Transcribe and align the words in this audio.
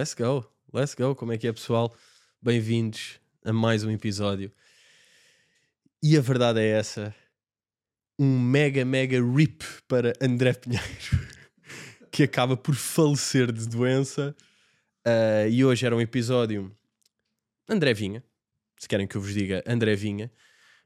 Let's 0.00 0.14
go, 0.14 0.50
let's 0.72 0.94
go. 0.94 1.14
Como 1.14 1.30
é 1.30 1.36
que 1.36 1.46
é, 1.46 1.52
pessoal? 1.52 1.94
Bem-vindos 2.40 3.20
a 3.44 3.52
mais 3.52 3.84
um 3.84 3.90
episódio. 3.90 4.50
E 6.02 6.16
a 6.16 6.22
verdade 6.22 6.58
é 6.58 6.68
essa: 6.68 7.14
um 8.18 8.40
mega, 8.40 8.82
mega 8.82 9.22
rip 9.22 9.62
para 9.86 10.14
André 10.18 10.54
Pinheiro, 10.54 10.86
que 12.10 12.22
acaba 12.22 12.56
por 12.56 12.74
falecer 12.74 13.52
de 13.52 13.68
doença. 13.68 14.34
Uh, 15.06 15.50
e 15.50 15.62
hoje 15.66 15.84
era 15.84 15.94
um 15.94 16.00
episódio 16.00 16.74
André 17.68 17.92
Vinha, 17.92 18.24
se 18.78 18.88
querem 18.88 19.06
que 19.06 19.18
eu 19.18 19.20
vos 19.20 19.34
diga 19.34 19.62
André 19.66 19.94
Vinha, 19.96 20.32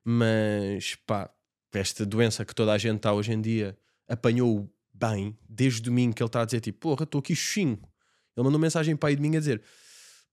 mas 0.02 0.96
pá, 1.06 1.32
esta 1.72 2.04
doença 2.04 2.44
que 2.44 2.52
toda 2.52 2.72
a 2.72 2.78
gente 2.78 2.96
está 2.96 3.12
hoje 3.12 3.32
em 3.32 3.40
dia 3.40 3.78
apanhou 4.08 4.68
bem 4.92 5.38
desde 5.48 5.82
domingo 5.82 6.16
que 6.16 6.20
ele 6.20 6.26
está 6.26 6.42
a 6.42 6.44
dizer 6.44 6.58
tipo, 6.58 6.80
porra, 6.80 7.04
estou 7.04 7.20
aqui 7.20 7.36
xoxinho. 7.36 7.80
Ele 8.36 8.44
mandou 8.44 8.60
mensagem 8.60 8.96
para 8.96 9.10
aí 9.10 9.16
de 9.16 9.22
mim 9.22 9.36
a 9.36 9.38
dizer: 9.38 9.62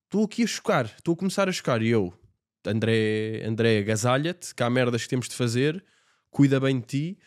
Estou 0.05 0.25
aqui 0.25 0.43
a 0.43 0.47
chocar, 0.47 0.85
estou 0.85 1.13
a 1.13 1.17
começar 1.17 1.47
a 1.47 1.51
chocar. 1.51 1.81
E 1.81 1.89
eu, 1.89 2.13
André, 2.65 3.43
André 3.45 3.79
agasalha-te, 3.79 4.53
que 4.53 4.63
há 4.63 4.69
merdas 4.69 5.03
que 5.03 5.09
temos 5.09 5.29
de 5.29 5.35
fazer, 5.35 5.83
cuida 6.29 6.59
bem 6.59 6.79
de 6.79 6.85
ti. 6.85 7.19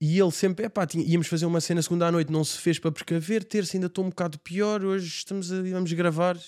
E 0.00 0.18
ele 0.18 0.30
sempre, 0.30 0.66
é 0.66 0.68
pá, 0.68 0.86
íamos 0.94 1.26
fazer 1.26 1.46
uma 1.46 1.60
cena 1.60 1.82
segunda 1.82 2.06
à 2.06 2.12
noite, 2.12 2.30
não 2.30 2.44
se 2.44 2.58
fez 2.58 2.78
para 2.78 2.92
precaver, 2.92 3.44
terça 3.44 3.76
ainda 3.76 3.86
estou 3.86 4.04
um 4.04 4.10
bocado 4.10 4.38
pior, 4.38 4.84
hoje 4.84 5.06
estamos 5.06 5.50
a, 5.50 5.62
vamos 5.62 5.92
gravar. 5.92 6.38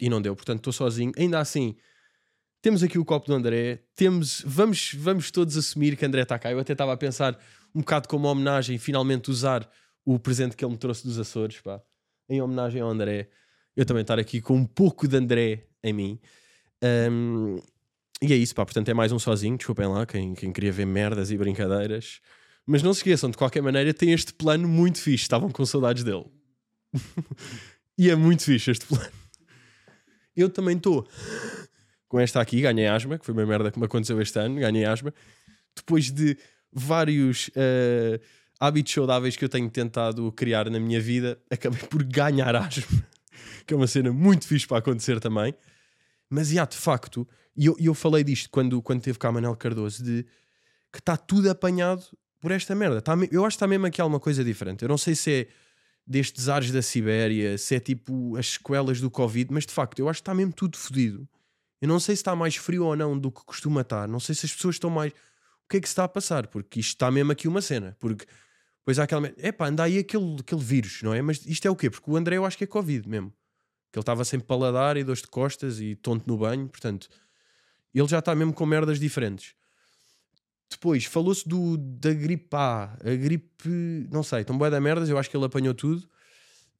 E 0.00 0.08
não 0.08 0.22
deu, 0.22 0.34
portanto 0.34 0.58
estou 0.58 0.72
sozinho. 0.72 1.12
Ainda 1.16 1.40
assim, 1.40 1.76
temos 2.62 2.82
aqui 2.82 2.98
o 2.98 3.04
copo 3.04 3.26
do 3.26 3.34
André, 3.34 3.82
temos, 3.96 4.42
vamos, 4.46 4.94
vamos 4.94 5.30
todos 5.30 5.56
assumir 5.56 5.96
que 5.96 6.04
André 6.04 6.22
está 6.22 6.38
cá. 6.38 6.52
Eu 6.52 6.58
até 6.58 6.72
estava 6.72 6.92
a 6.92 6.96
pensar 6.96 7.38
um 7.74 7.80
bocado 7.80 8.08
como 8.08 8.28
homenagem, 8.28 8.78
finalmente 8.78 9.30
usar 9.30 9.68
o 10.04 10.18
presente 10.18 10.56
que 10.56 10.64
ele 10.64 10.72
me 10.72 10.78
trouxe 10.78 11.04
dos 11.04 11.18
Açores, 11.18 11.60
pá 11.60 11.80
em 12.28 12.40
homenagem 12.40 12.80
ao 12.80 12.88
André, 12.88 13.28
eu 13.76 13.84
também 13.84 14.02
estar 14.02 14.18
aqui 14.18 14.40
com 14.40 14.54
um 14.54 14.66
pouco 14.66 15.08
de 15.08 15.16
André 15.16 15.66
em 15.82 15.92
mim. 15.92 16.20
Um, 17.10 17.60
e 18.22 18.32
é 18.32 18.36
isso, 18.36 18.54
pá. 18.54 18.64
Portanto, 18.64 18.88
é 18.88 18.94
mais 18.94 19.12
um 19.12 19.18
sozinho. 19.18 19.56
Desculpem 19.56 19.86
lá, 19.86 20.06
quem, 20.06 20.34
quem 20.34 20.52
queria 20.52 20.72
ver 20.72 20.86
merdas 20.86 21.30
e 21.30 21.36
brincadeiras. 21.36 22.20
Mas 22.66 22.82
não 22.82 22.94
se 22.94 23.00
esqueçam, 23.00 23.30
de 23.30 23.36
qualquer 23.36 23.62
maneira, 23.62 23.92
tem 23.92 24.12
este 24.12 24.32
plano 24.32 24.68
muito 24.68 24.98
fixe. 24.98 25.24
Estavam 25.24 25.50
com 25.50 25.66
saudades 25.66 26.04
dele. 26.04 26.24
e 27.98 28.10
é 28.10 28.16
muito 28.16 28.44
fixe 28.44 28.70
este 28.70 28.86
plano. 28.86 29.12
Eu 30.36 30.48
também 30.48 30.76
estou 30.76 31.06
com 32.08 32.18
esta 32.18 32.40
aqui. 32.40 32.60
Ganhei 32.60 32.86
asma, 32.86 33.18
que 33.18 33.24
foi 33.24 33.34
uma 33.34 33.44
merda 33.44 33.70
que 33.70 33.78
me 33.78 33.84
aconteceu 33.84 34.20
este 34.20 34.38
ano. 34.38 34.56
Ganhei 34.56 34.84
asma. 34.84 35.12
Depois 35.76 36.10
de 36.10 36.38
vários. 36.72 37.48
Uh, 37.48 38.20
hábitos 38.66 38.92
saudáveis 38.92 39.36
que 39.36 39.44
eu 39.44 39.48
tenho 39.48 39.68
tentado 39.68 40.30
criar 40.32 40.70
na 40.70 40.80
minha 40.80 41.00
vida, 41.00 41.38
acabei 41.50 41.80
por 41.82 42.02
ganhar 42.02 42.56
asma, 42.56 43.04
que 43.66 43.74
é 43.74 43.76
uma 43.76 43.86
cena 43.86 44.12
muito 44.12 44.46
fixe 44.46 44.66
para 44.66 44.78
acontecer 44.78 45.20
também. 45.20 45.54
Mas, 46.30 46.48
já, 46.48 46.64
de 46.64 46.76
facto, 46.76 47.28
e 47.56 47.66
eu, 47.66 47.76
eu 47.78 47.94
falei 47.94 48.24
disto 48.24 48.48
quando, 48.50 48.80
quando 48.82 49.02
teve 49.02 49.18
cá 49.18 49.30
Manel 49.30 49.54
Cardoso, 49.56 50.02
de 50.02 50.24
que 50.92 50.98
está 50.98 51.16
tudo 51.16 51.50
apanhado 51.50 52.04
por 52.40 52.52
esta 52.52 52.74
merda. 52.74 53.00
Tá, 53.02 53.14
eu 53.30 53.44
acho 53.44 53.56
que 53.56 53.56
está 53.56 53.66
mesmo 53.66 53.86
aqui 53.86 54.00
alguma 54.00 54.20
coisa 54.20 54.44
diferente. 54.44 54.82
Eu 54.82 54.88
não 54.88 54.98
sei 54.98 55.14
se 55.14 55.32
é 55.32 55.48
destes 56.06 56.48
ares 56.48 56.70
da 56.70 56.82
Sibéria, 56.82 57.56
se 57.58 57.74
é 57.74 57.80
tipo 57.80 58.36
as 58.36 58.52
sequelas 58.52 59.00
do 59.00 59.10
Covid, 59.10 59.52
mas 59.52 59.66
de 59.66 59.72
facto, 59.72 59.98
eu 59.98 60.08
acho 60.08 60.18
que 60.18 60.22
está 60.22 60.34
mesmo 60.34 60.52
tudo 60.52 60.76
fodido. 60.76 61.28
Eu 61.80 61.88
não 61.88 61.98
sei 61.98 62.16
se 62.16 62.20
está 62.20 62.34
mais 62.34 62.56
frio 62.56 62.84
ou 62.84 62.96
não 62.96 63.18
do 63.18 63.30
que 63.30 63.44
costuma 63.44 63.82
estar. 63.82 64.08
Não 64.08 64.20
sei 64.20 64.34
se 64.34 64.46
as 64.46 64.54
pessoas 64.54 64.76
estão 64.76 64.90
mais. 64.90 65.12
O 65.12 65.68
que 65.68 65.78
é 65.78 65.80
que 65.80 65.88
se 65.88 65.92
está 65.92 66.04
a 66.04 66.08
passar? 66.08 66.46
Porque 66.46 66.80
isto 66.80 66.90
está 66.90 67.10
mesmo 67.10 67.32
aqui 67.32 67.48
uma 67.48 67.60
cena. 67.60 67.96
Porque 67.98 68.26
Pois 68.84 68.98
há 68.98 69.04
aquela. 69.04 69.32
Epá, 69.38 69.68
anda 69.68 69.82
aí 69.82 69.98
aquele, 69.98 70.36
aquele 70.40 70.60
vírus, 70.60 71.00
não 71.02 71.14
é? 71.14 71.22
Mas 71.22 71.44
isto 71.46 71.66
é 71.66 71.70
o 71.70 71.76
quê? 71.76 71.88
Porque 71.88 72.10
o 72.10 72.16
André 72.16 72.36
eu 72.36 72.44
acho 72.44 72.58
que 72.58 72.64
é 72.64 72.66
Covid 72.66 73.08
mesmo. 73.08 73.32
Que 73.90 73.98
ele 73.98 74.02
estava 74.02 74.24
sem 74.24 74.38
paladar 74.40 74.96
e 74.96 75.04
dores 75.04 75.22
de 75.22 75.28
costas 75.28 75.80
e 75.80 75.94
tonto 75.94 76.24
no 76.26 76.36
banho, 76.36 76.68
portanto, 76.68 77.08
ele 77.94 78.08
já 78.08 78.18
está 78.18 78.34
mesmo 78.34 78.52
com 78.52 78.66
merdas 78.66 78.98
diferentes. 78.98 79.54
Depois, 80.70 81.04
falou-se 81.04 81.48
do, 81.48 81.76
da 81.76 82.12
gripe 82.12 82.48
A, 82.52 82.96
a 83.00 83.14
gripe, 83.14 84.08
não 84.10 84.22
sei, 84.22 84.42
tão 84.44 84.58
boa 84.58 84.70
da 84.70 84.80
merdas, 84.80 85.08
eu 85.08 85.16
acho 85.16 85.30
que 85.30 85.36
ele 85.36 85.44
apanhou 85.44 85.72
tudo. 85.72 86.00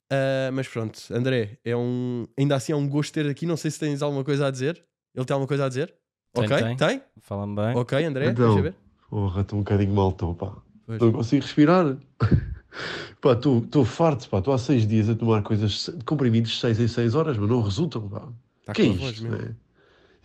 Uh, 0.04 0.52
mas 0.52 0.68
pronto, 0.68 1.00
André, 1.10 1.58
é 1.64 1.74
um, 1.76 2.26
ainda 2.36 2.56
assim 2.56 2.72
é 2.72 2.76
um 2.76 2.88
gosto 2.88 3.12
ter 3.12 3.26
aqui. 3.26 3.46
Não 3.46 3.56
sei 3.56 3.70
se 3.70 3.78
tens 3.78 4.02
alguma 4.02 4.24
coisa 4.24 4.48
a 4.48 4.50
dizer. 4.50 4.84
Ele 5.14 5.24
tem 5.24 5.32
alguma 5.32 5.48
coisa 5.48 5.64
a 5.64 5.68
dizer? 5.68 5.94
Tem, 6.32 6.44
ok, 6.44 6.58
tem. 6.58 6.76
tem? 6.76 7.02
Fala-me 7.20 7.54
bem. 7.54 7.76
Ok, 7.76 8.04
André, 8.04 8.30
então, 8.30 8.48
deixa 8.48 8.62
ver. 8.62 8.74
Porra, 9.08 9.42
estou 9.42 9.58
um 9.58 9.62
bocadinho 9.62 9.94
mal, 9.94 10.10
estou, 10.10 10.34
pá. 10.34 10.56
Pois. 10.86 11.00
Não 11.00 11.12
consigo 11.12 11.42
respirar. 11.42 11.96
pá, 13.20 13.32
estou 13.32 13.84
farto, 13.84 14.28
pá. 14.28 14.38
Estou 14.38 14.54
há 14.54 14.58
seis 14.58 14.86
dias 14.86 15.08
a 15.08 15.14
tomar 15.14 15.42
coisas 15.42 15.90
de 15.96 16.04
comprimidos 16.04 16.60
seis 16.60 16.78
em 16.80 16.88
seis 16.88 17.14
horas, 17.14 17.36
mas 17.36 17.48
não 17.48 17.62
resultam, 17.62 18.08
pá. 18.08 18.28
Tá 18.66 18.72
que 18.72 18.82
é 18.82 18.86
isto, 18.86 19.28
né? 19.28 19.54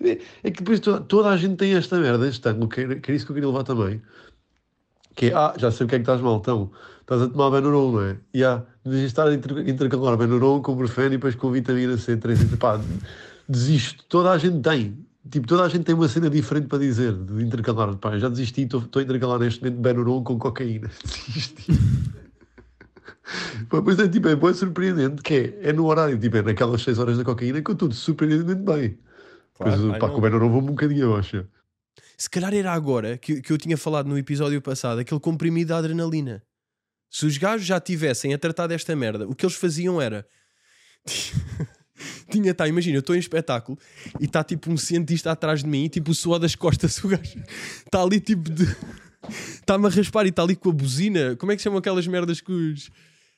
É, 0.01 0.11
é 0.43 0.51
que 0.51 0.59
depois 0.59 0.79
toda, 0.79 1.01
toda 1.01 1.29
a 1.29 1.37
gente 1.37 1.57
tem 1.57 1.73
esta 1.73 1.99
merda 1.99 2.27
este 2.27 2.47
ano, 2.47 2.69
que 2.69 2.81
era, 2.81 2.95
que 2.95 3.11
era 3.11 3.15
isso 3.15 3.25
que 3.25 3.31
eu 3.31 3.35
queria 3.35 3.49
levar 3.49 3.63
também. 3.63 4.01
Que 5.15 5.27
é, 5.27 5.33
ah, 5.33 5.53
já 5.57 5.71
sei 5.71 5.85
o 5.85 5.89
que 5.89 5.95
é 5.95 5.97
que 5.97 6.03
estás 6.03 6.21
mal, 6.21 6.37
então. 6.37 6.71
Estás 7.01 7.23
a 7.23 7.27
tomar 7.27 7.49
Benuron, 7.49 7.91
não 7.91 8.01
é? 8.01 8.17
E 8.33 8.43
ah, 8.43 8.63
devias 8.85 9.05
estar 9.05 9.27
a 9.27 9.33
inter, 9.33 9.67
intercalar 9.67 10.15
Benuron 10.15 10.61
com 10.61 10.75
Brufen 10.75 11.07
e 11.07 11.09
depois 11.09 11.35
com 11.35 11.51
vitamina 11.51 11.95
C3. 11.95 12.57
Pá, 12.57 12.79
desisto. 13.47 14.05
Toda 14.07 14.31
a 14.31 14.37
gente 14.37 14.61
tem. 14.61 14.97
Tipo, 15.29 15.47
toda 15.47 15.63
a 15.63 15.69
gente 15.69 15.83
tem 15.83 15.95
uma 15.95 16.07
cena 16.07 16.29
diferente 16.29 16.67
para 16.67 16.79
dizer 16.79 17.13
de 17.13 17.43
intercalar. 17.43 17.95
Pá, 17.97 18.17
já 18.17 18.29
desisti, 18.29 18.61
estou 18.63 18.83
a 18.95 19.01
intercalar 19.01 19.39
neste 19.39 19.61
momento 19.63 19.81
Benuron 19.81 20.23
com 20.23 20.37
cocaína. 20.39 20.89
Desisti. 21.03 21.71
Pá, 23.69 23.81
pois 23.81 23.99
é, 23.99 24.07
tipo, 24.07 24.27
é 24.27 24.35
bem 24.35 24.53
surpreendente 24.53 25.21
que 25.21 25.33
é, 25.61 25.69
é 25.69 25.73
no 25.73 25.85
horário, 25.85 26.17
tipo, 26.17 26.37
é 26.37 26.41
naquelas 26.41 26.81
6 26.81 26.97
horas 26.97 27.17
da 27.17 27.23
cocaína 27.23 27.61
que 27.61 27.69
eu 27.69 27.73
estou 27.73 27.91
surpreendentemente 27.91 28.61
bem. 28.61 28.97
Claro, 29.55 29.77
Pois, 29.81 29.91
ai, 29.93 29.99
pá, 29.99 30.07
não. 30.07 30.13
com 30.13 30.19
o 30.19 30.21
Benuron 30.21 30.49
vou 30.49 30.61
um 30.61 30.65
bocadinho 30.67 31.11
abaixo. 31.11 31.45
Se 32.17 32.29
calhar 32.29 32.53
era 32.53 32.71
agora 32.73 33.17
que, 33.17 33.41
que 33.41 33.53
eu 33.53 33.57
tinha 33.57 33.77
falado 33.77 34.07
no 34.07 34.17
episódio 34.17 34.61
passado, 34.61 34.99
aquele 34.99 35.19
comprimido 35.19 35.67
de 35.67 35.73
adrenalina. 35.73 36.41
Se 37.09 37.25
os 37.25 37.37
gajos 37.37 37.65
já 37.65 37.79
tivessem 37.79 38.33
a 38.33 38.37
tratar 38.37 38.67
desta 38.67 38.95
merda, 38.95 39.27
o 39.27 39.35
que 39.35 39.45
eles 39.45 39.55
faziam 39.55 40.01
era. 40.01 40.25
Tinha, 42.29 42.53
tá, 42.53 42.67
imagina, 42.67 42.95
eu 42.97 43.01
estou 43.01 43.15
em 43.15 43.19
espetáculo 43.19 43.77
e 44.19 44.25
está 44.25 44.43
tipo 44.43 44.71
um 44.71 44.77
cientista 44.77 45.31
atrás 45.31 45.63
de 45.63 45.69
mim 45.69 45.85
e 45.85 45.89
tipo 45.89 46.11
o 46.11 46.15
suor 46.15 46.39
das 46.39 46.55
costas, 46.55 46.97
o 47.03 47.07
gajo 47.09 47.39
está 47.85 48.01
ali 48.01 48.19
tipo 48.19 48.49
de. 48.49 48.63
Está-me 49.29 49.85
a 49.85 49.89
raspar 49.89 50.25
e 50.25 50.29
está 50.29 50.43
ali 50.43 50.55
com 50.55 50.69
a 50.69 50.73
buzina. 50.73 51.35
Como 51.35 51.51
é 51.51 51.55
que 51.55 51.61
chamam 51.61 51.79
aquelas 51.79 52.07
merdas 52.07 52.39
que 52.41 52.51
os. 52.51 52.89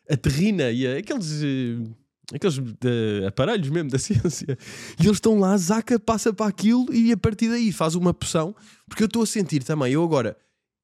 A 0.09 0.15
terrina 0.15 0.69
e 0.71 0.85
a- 0.87 0.97
aqueles. 0.97 1.41
eh, 1.43 1.89
Aqueles 2.33 2.59
eh, 2.85 3.27
aparelhos 3.27 3.67
mesmo 3.67 3.89
da 3.89 3.99
ciência. 3.99 4.57
E 4.97 5.03
eles 5.03 5.17
estão 5.17 5.37
lá, 5.37 5.57
zaca 5.57 5.99
passa 5.99 6.31
para 6.31 6.45
aquilo 6.47 6.85
e 6.93 7.11
a 7.11 7.17
partir 7.17 7.49
daí 7.49 7.73
faz 7.73 7.93
uma 7.93 8.13
poção. 8.13 8.55
Porque 8.87 9.03
eu 9.03 9.07
estou 9.07 9.21
a 9.23 9.25
sentir 9.25 9.63
também, 9.65 9.91
eu 9.91 10.01
agora, 10.01 10.37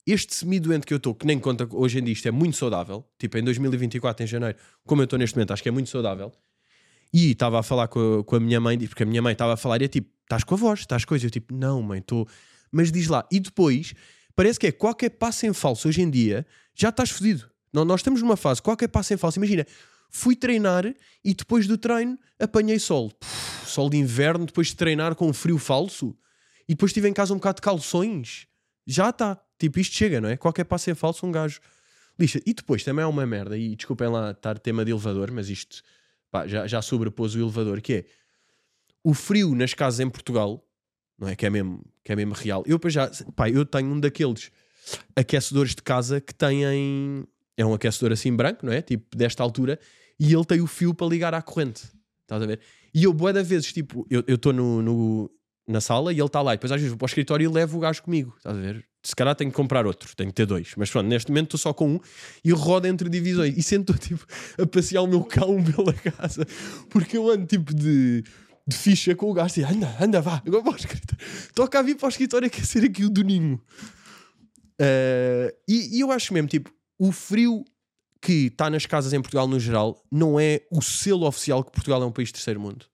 este 0.05 0.35
semi-doente 0.35 0.85
que 0.85 0.93
eu 0.93 0.97
estou, 0.97 1.15
que 1.15 1.25
nem 1.25 1.39
conta 1.39 1.65
hoje 1.71 1.99
em 1.99 2.03
dia, 2.03 2.11
isto 2.11 2.27
é 2.27 2.31
muito 2.31 2.57
saudável. 2.57 3.05
Tipo, 3.17 3.37
em 3.37 3.43
2024, 3.45 4.25
em 4.25 4.27
janeiro, 4.27 4.57
como 4.85 5.01
eu 5.01 5.05
estou 5.05 5.17
neste 5.17 5.37
momento, 5.37 5.51
acho 5.53 5.63
que 5.63 5.69
é 5.69 5.71
muito 5.71 5.89
saudável. 5.89 6.33
E 7.13 7.31
estava 7.31 7.59
a 7.59 7.63
falar 7.63 7.87
com 7.87 8.19
a, 8.19 8.23
com 8.23 8.35
a 8.35 8.39
minha 8.39 8.59
mãe, 8.59 8.77
porque 8.79 9.03
a 9.03 9.05
minha 9.05 9.21
mãe 9.21 9.33
estava 9.33 9.53
a 9.53 9.57
falar 9.57 9.81
e 9.81 9.85
é 9.85 9.87
tipo, 9.87 10.09
estás 10.23 10.43
com 10.43 10.55
a 10.55 10.57
voz, 10.57 10.81
estás 10.81 11.05
coisa. 11.05 11.25
Eu 11.25 11.31
tipo, 11.31 11.53
não, 11.53 11.81
mãe, 11.81 11.99
estou. 11.99 12.27
Mas 12.71 12.91
diz 12.91 13.07
lá. 13.07 13.25
E 13.31 13.39
depois, 13.39 13.93
parece 14.35 14.59
que 14.59 14.67
é 14.67 14.71
qualquer 14.71 15.09
passo 15.11 15.45
em 15.45 15.53
falso 15.53 15.87
hoje 15.87 16.01
em 16.01 16.09
dia, 16.09 16.45
já 16.75 16.89
estás 16.89 17.09
fodido. 17.09 17.49
Não, 17.71 17.85
nós 17.85 18.01
estamos 18.01 18.21
numa 18.21 18.37
fase, 18.37 18.61
qualquer 18.61 18.87
passo 18.87 19.13
em 19.13 19.17
falso. 19.17 19.39
Imagina, 19.39 19.65
fui 20.09 20.35
treinar 20.35 20.85
e 21.23 21.33
depois 21.33 21.67
do 21.67 21.77
treino 21.77 22.17
apanhei 22.39 22.79
sol. 22.79 23.11
Puf, 23.11 23.69
sol 23.69 23.89
de 23.89 23.97
inverno, 23.97 24.45
depois 24.45 24.67
de 24.67 24.75
treinar 24.75 25.15
com 25.15 25.31
frio 25.33 25.57
falso. 25.57 26.15
E 26.67 26.73
depois 26.73 26.89
estive 26.89 27.07
em 27.07 27.13
casa 27.13 27.33
um 27.33 27.37
bocado 27.37 27.57
de 27.57 27.61
calções. 27.61 28.47
Já 28.85 29.09
está. 29.09 29.41
Tipo, 29.57 29.79
isto 29.79 29.95
chega, 29.95 30.21
não 30.21 30.29
é? 30.29 30.37
Qualquer 30.37 30.65
passo 30.65 30.89
em 30.91 30.95
falso, 30.95 31.25
um 31.25 31.31
gajo 31.31 31.59
lixa. 32.19 32.41
E 32.45 32.53
depois 32.53 32.83
também 32.83 33.03
há 33.03 33.07
uma 33.07 33.25
merda, 33.25 33.57
e 33.57 33.75
desculpem 33.75 34.07
lá 34.07 34.31
estar 34.31 34.57
tema 34.59 34.83
de 34.83 34.91
elevador, 34.91 35.31
mas 35.31 35.49
isto 35.49 35.81
pá, 36.31 36.47
já, 36.47 36.67
já 36.67 36.81
sobrepôs 36.81 37.35
o 37.35 37.39
elevador, 37.39 37.81
que 37.81 37.93
é 37.93 38.05
o 39.03 39.13
frio 39.13 39.53
nas 39.55 39.73
casas 39.73 39.99
em 39.99 40.09
Portugal, 40.09 40.63
não 41.17 41.27
é? 41.27 41.35
Que 41.35 41.45
é 41.45 41.49
mesmo, 41.49 41.83
que 42.03 42.11
é 42.11 42.15
mesmo 42.15 42.33
real. 42.33 42.63
Eu, 42.65 42.79
já, 42.89 43.09
pá, 43.35 43.49
eu 43.49 43.65
tenho 43.65 43.87
um 43.89 43.99
daqueles 43.99 44.51
aquecedores 45.15 45.75
de 45.75 45.81
casa 45.81 46.19
que 46.21 46.33
têm. 46.33 47.25
É 47.55 47.65
um 47.65 47.73
aquecedor 47.73 48.11
assim 48.11 48.35
branco, 48.35 48.65
não 48.65 48.71
é? 48.73 48.81
Tipo, 48.81 49.15
desta 49.17 49.41
altura, 49.41 49.79
e 50.19 50.31
ele 50.33 50.45
tem 50.45 50.61
o 50.61 50.67
fio 50.67 50.93
para 50.93 51.07
ligar 51.07 51.33
à 51.33 51.41
corrente. 51.41 51.83
Estás 52.21 52.41
a 52.41 52.45
ver? 52.45 52.59
E 52.93 53.03
eu, 53.03 53.13
boa 53.13 53.33
da 53.33 53.41
vezes, 53.41 53.73
tipo, 53.73 54.05
eu 54.09 54.23
estou 54.27 54.53
no, 54.53 54.81
no- 54.81 55.31
na 55.67 55.81
sala 55.81 56.13
e 56.13 56.17
ele 56.17 56.25
está 56.25 56.41
lá, 56.41 56.53
e 56.53 56.57
depois 56.57 56.71
às 56.71 56.77
vezes 56.77 56.89
vou 56.89 56.97
para 56.97 57.05
o 57.05 57.07
escritório 57.07 57.43
e 57.45 57.47
levo 57.53 57.77
o 57.77 57.79
gajo 57.79 58.03
comigo. 58.03 58.33
Estás 58.37 58.55
a 58.57 58.59
ver? 58.61 58.85
Se 59.07 59.15
calhar 59.15 59.33
tenho 59.35 59.49
que 59.49 59.55
comprar 59.55 59.87
outro, 59.87 60.13
tenho 60.17 60.29
que 60.31 60.35
ter 60.35 60.45
dois. 60.45 60.73
Mas 60.75 60.89
pronto, 60.89 61.07
neste 61.07 61.31
momento 61.31 61.55
estou 61.55 61.57
só 61.57 61.73
com 61.73 61.91
um 61.91 61.99
e 62.43 62.51
rodo 62.51 62.87
entre 62.87 63.07
divisões. 63.07 63.57
E 63.57 63.63
sento 63.63 63.93
tipo 63.97 64.25
a 64.61 64.67
passear 64.67 65.01
o 65.01 65.07
meu 65.07 65.23
cão 65.23 65.63
pela 65.63 65.93
casa, 65.93 66.45
porque 66.89 67.15
eu 67.15 67.31
ando 67.31 67.45
tipo 67.45 67.73
de, 67.73 68.21
de 68.67 68.75
ficha 68.75 69.15
com 69.15 69.31
o 69.31 69.33
gajo 69.33 69.61
e 69.61 69.63
anda, 69.63 69.95
anda, 69.97 70.19
vá, 70.19 70.43
agora 70.45 70.61
para 70.61 70.73
o 70.73 70.75
escritório. 70.75 71.25
Toca 71.55 71.79
a 71.79 71.81
vir 71.81 71.95
para 71.95 72.05
o 72.05 72.09
escritório 72.09 72.49
quer 72.49 72.65
ser 72.65 72.83
aqui 72.83 73.05
o 73.05 73.09
doninho. 73.09 73.61
Eh, 74.77 75.55
e, 75.69 75.97
e 75.97 75.99
eu 76.01 76.11
acho 76.11 76.33
mesmo, 76.33 76.49
tipo, 76.49 76.69
o 76.99 77.13
frio 77.13 77.63
que 78.21 78.47
está 78.47 78.69
nas 78.69 78.85
casas 78.85 79.13
em 79.13 79.21
Portugal 79.21 79.47
no 79.47 79.57
geral 79.57 80.03
não 80.11 80.37
é 80.37 80.63
o 80.69 80.81
selo 80.81 81.25
oficial 81.25 81.63
que 81.63 81.71
Portugal 81.71 82.03
é 82.03 82.05
um 82.05 82.11
país 82.11 82.29
terceiro 82.29 82.59
mundo. 82.59 82.85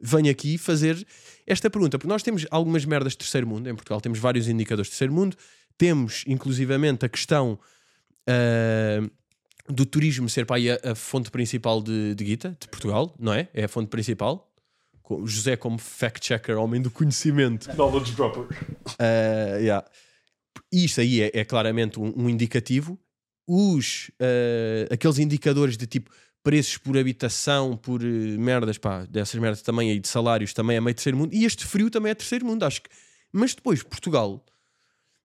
Venho 0.00 0.30
aqui 0.30 0.56
fazer 0.58 1.04
esta 1.46 1.68
pergunta, 1.68 1.98
porque 1.98 2.08
nós 2.08 2.22
temos 2.22 2.46
algumas 2.50 2.84
merdas 2.84 3.12
de 3.12 3.18
terceiro 3.18 3.46
mundo 3.46 3.68
em 3.68 3.74
Portugal, 3.74 4.00
temos 4.00 4.18
vários 4.18 4.48
indicadores 4.48 4.86
de 4.86 4.92
terceiro 4.92 5.12
mundo, 5.12 5.36
temos 5.76 6.24
inclusivamente 6.26 7.04
a 7.04 7.08
questão 7.08 7.58
uh, 8.28 9.10
do 9.72 9.84
turismo 9.84 10.28
ser 10.28 10.46
para 10.46 10.56
aí 10.56 10.70
a, 10.70 10.78
a 10.84 10.94
fonte 10.94 11.30
principal 11.30 11.82
de, 11.82 12.14
de 12.14 12.24
guita 12.24 12.56
de 12.60 12.68
Portugal, 12.68 13.14
não 13.18 13.32
é? 13.32 13.48
É 13.52 13.64
a 13.64 13.68
fonte 13.68 13.88
principal. 13.88 14.50
Com- 15.02 15.26
José, 15.26 15.56
como 15.56 15.78
fact-checker, 15.78 16.56
homem 16.58 16.80
do 16.80 16.90
conhecimento, 16.90 17.68
Knowledge 17.74 18.12
dropper. 18.12 18.42
Uh, 18.42 19.58
yeah. 19.60 19.84
Isto 20.72 21.00
aí 21.00 21.22
é, 21.22 21.30
é 21.34 21.44
claramente 21.44 21.98
um, 21.98 22.12
um 22.16 22.28
indicativo. 22.28 22.98
Os, 23.46 24.10
uh, 24.20 24.92
aqueles 24.92 25.18
indicadores 25.18 25.76
de 25.76 25.86
tipo 25.86 26.10
preços 26.42 26.78
por 26.78 26.96
habitação, 26.96 27.76
por 27.76 28.02
uh, 28.02 28.06
merdas, 28.38 28.78
pá, 28.78 29.04
dessas 29.06 29.40
merdas 29.40 29.62
também 29.62 29.90
aí 29.90 30.00
de 30.00 30.08
salários, 30.08 30.52
também 30.52 30.76
é 30.76 30.80
meio 30.80 30.94
terceiro 30.94 31.18
mundo. 31.18 31.34
E 31.34 31.44
este 31.44 31.66
frio 31.66 31.90
também 31.90 32.10
é 32.10 32.14
terceiro 32.14 32.46
mundo, 32.46 32.64
acho 32.64 32.82
que. 32.82 32.90
Mas 33.32 33.54
depois, 33.54 33.82
Portugal, 33.82 34.44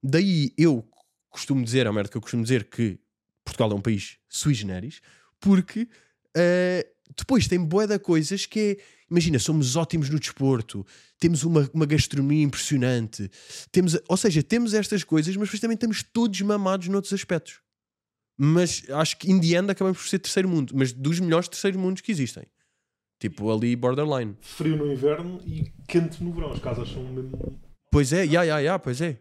daí 0.01 0.54
eu 0.57 0.88
costumo 1.30 1.63
dizer, 1.63 1.86
é 1.86 1.89
uma 1.89 1.95
merda 1.95 2.10
que 2.10 2.18
eu 2.18 2.21
costumo 2.21 2.44
dizer 2.44 2.65
que 2.65 3.00
Portugal 3.44 3.71
é 3.71 3.75
um 3.75 3.81
país 3.81 4.18
sui 4.27 4.54
generis, 4.54 5.01
porque 5.39 5.81
uh, 5.81 6.94
depois 7.18 7.48
tem 7.48 7.60
bué 7.60 7.88
de 7.88 7.98
coisas 8.00 8.45
que 8.45 8.60
é, 8.60 8.77
imagina, 9.10 9.39
somos 9.39 9.75
ótimos 9.75 10.10
no 10.10 10.19
desporto, 10.19 10.86
temos 11.19 11.44
uma, 11.44 11.69
uma 11.74 11.86
gastronomia 11.86 12.44
impressionante, 12.44 13.30
temos, 13.71 13.98
ou 14.07 14.18
seja, 14.18 14.44
temos 14.44 14.74
estas 14.74 15.04
coisas, 15.04 15.36
mas 15.36 15.48
depois 15.48 15.62
também 15.62 15.75
estamos 15.75 16.04
todos 16.04 16.39
mamados 16.42 16.88
noutros 16.88 17.13
aspectos. 17.13 17.62
Mas 18.38 18.89
acho 18.89 19.18
que 19.18 19.31
in 19.31 19.39
the 19.39 19.57
end 19.57 19.71
acabamos 19.71 20.00
por 20.00 20.07
ser 20.07 20.19
terceiro 20.19 20.50
mundo, 20.50 20.74
mas 20.75 20.91
dos 20.91 21.19
melhores 21.19 21.47
terceiros 21.47 21.80
mundos 21.80 22.01
que 22.01 22.12
existem. 22.12 22.45
Tipo 23.19 23.51
ali 23.51 23.75
borderline. 23.75 24.35
Frio 24.41 24.75
no 24.75 24.91
inverno 24.91 25.39
e 25.45 25.71
quente 25.88 26.24
no 26.24 26.33
verão. 26.33 26.51
As 26.51 26.59
casas 26.59 26.89
são 26.89 27.03
mesmo. 27.03 27.59
Pois 27.91 28.12
é, 28.12 28.25
ya, 28.25 28.44
ya, 28.44 28.59
ya, 28.59 28.80
pois 28.80 29.00
é. 29.01 29.19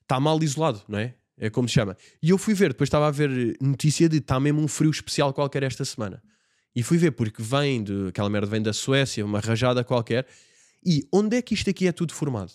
Está 0.00 0.20
mal 0.20 0.40
isolado, 0.42 0.82
não 0.86 0.98
é? 0.98 1.14
É 1.38 1.50
como 1.50 1.68
se 1.68 1.74
chama. 1.74 1.96
E 2.22 2.30
eu 2.30 2.38
fui 2.38 2.54
ver, 2.54 2.68
depois 2.68 2.86
estava 2.86 3.08
a 3.08 3.10
ver 3.10 3.56
notícia 3.60 4.08
de 4.08 4.18
está 4.18 4.38
mesmo 4.38 4.60
um 4.60 4.68
frio 4.68 4.90
especial 4.90 5.32
qualquer 5.32 5.62
esta 5.62 5.84
semana. 5.84 6.22
E 6.74 6.82
fui 6.82 6.98
ver 6.98 7.12
porque 7.12 7.42
vem 7.42 7.82
de 7.82 8.08
aquela 8.08 8.28
merda 8.28 8.46
vem 8.46 8.62
da 8.62 8.72
Suécia, 8.72 9.24
uma 9.24 9.40
rajada 9.40 9.82
qualquer. 9.82 10.26
E 10.84 11.08
onde 11.12 11.36
é 11.36 11.42
que 11.42 11.54
isto 11.54 11.68
aqui 11.68 11.86
é 11.88 11.92
tudo 11.92 12.12
formado? 12.14 12.52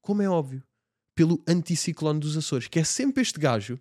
Como 0.00 0.22
é 0.22 0.28
óbvio, 0.28 0.62
pelo 1.14 1.42
anticiclone 1.46 2.18
dos 2.18 2.36
Açores, 2.36 2.68
que 2.68 2.78
é 2.78 2.84
sempre 2.84 3.22
este 3.22 3.38
gajo 3.38 3.78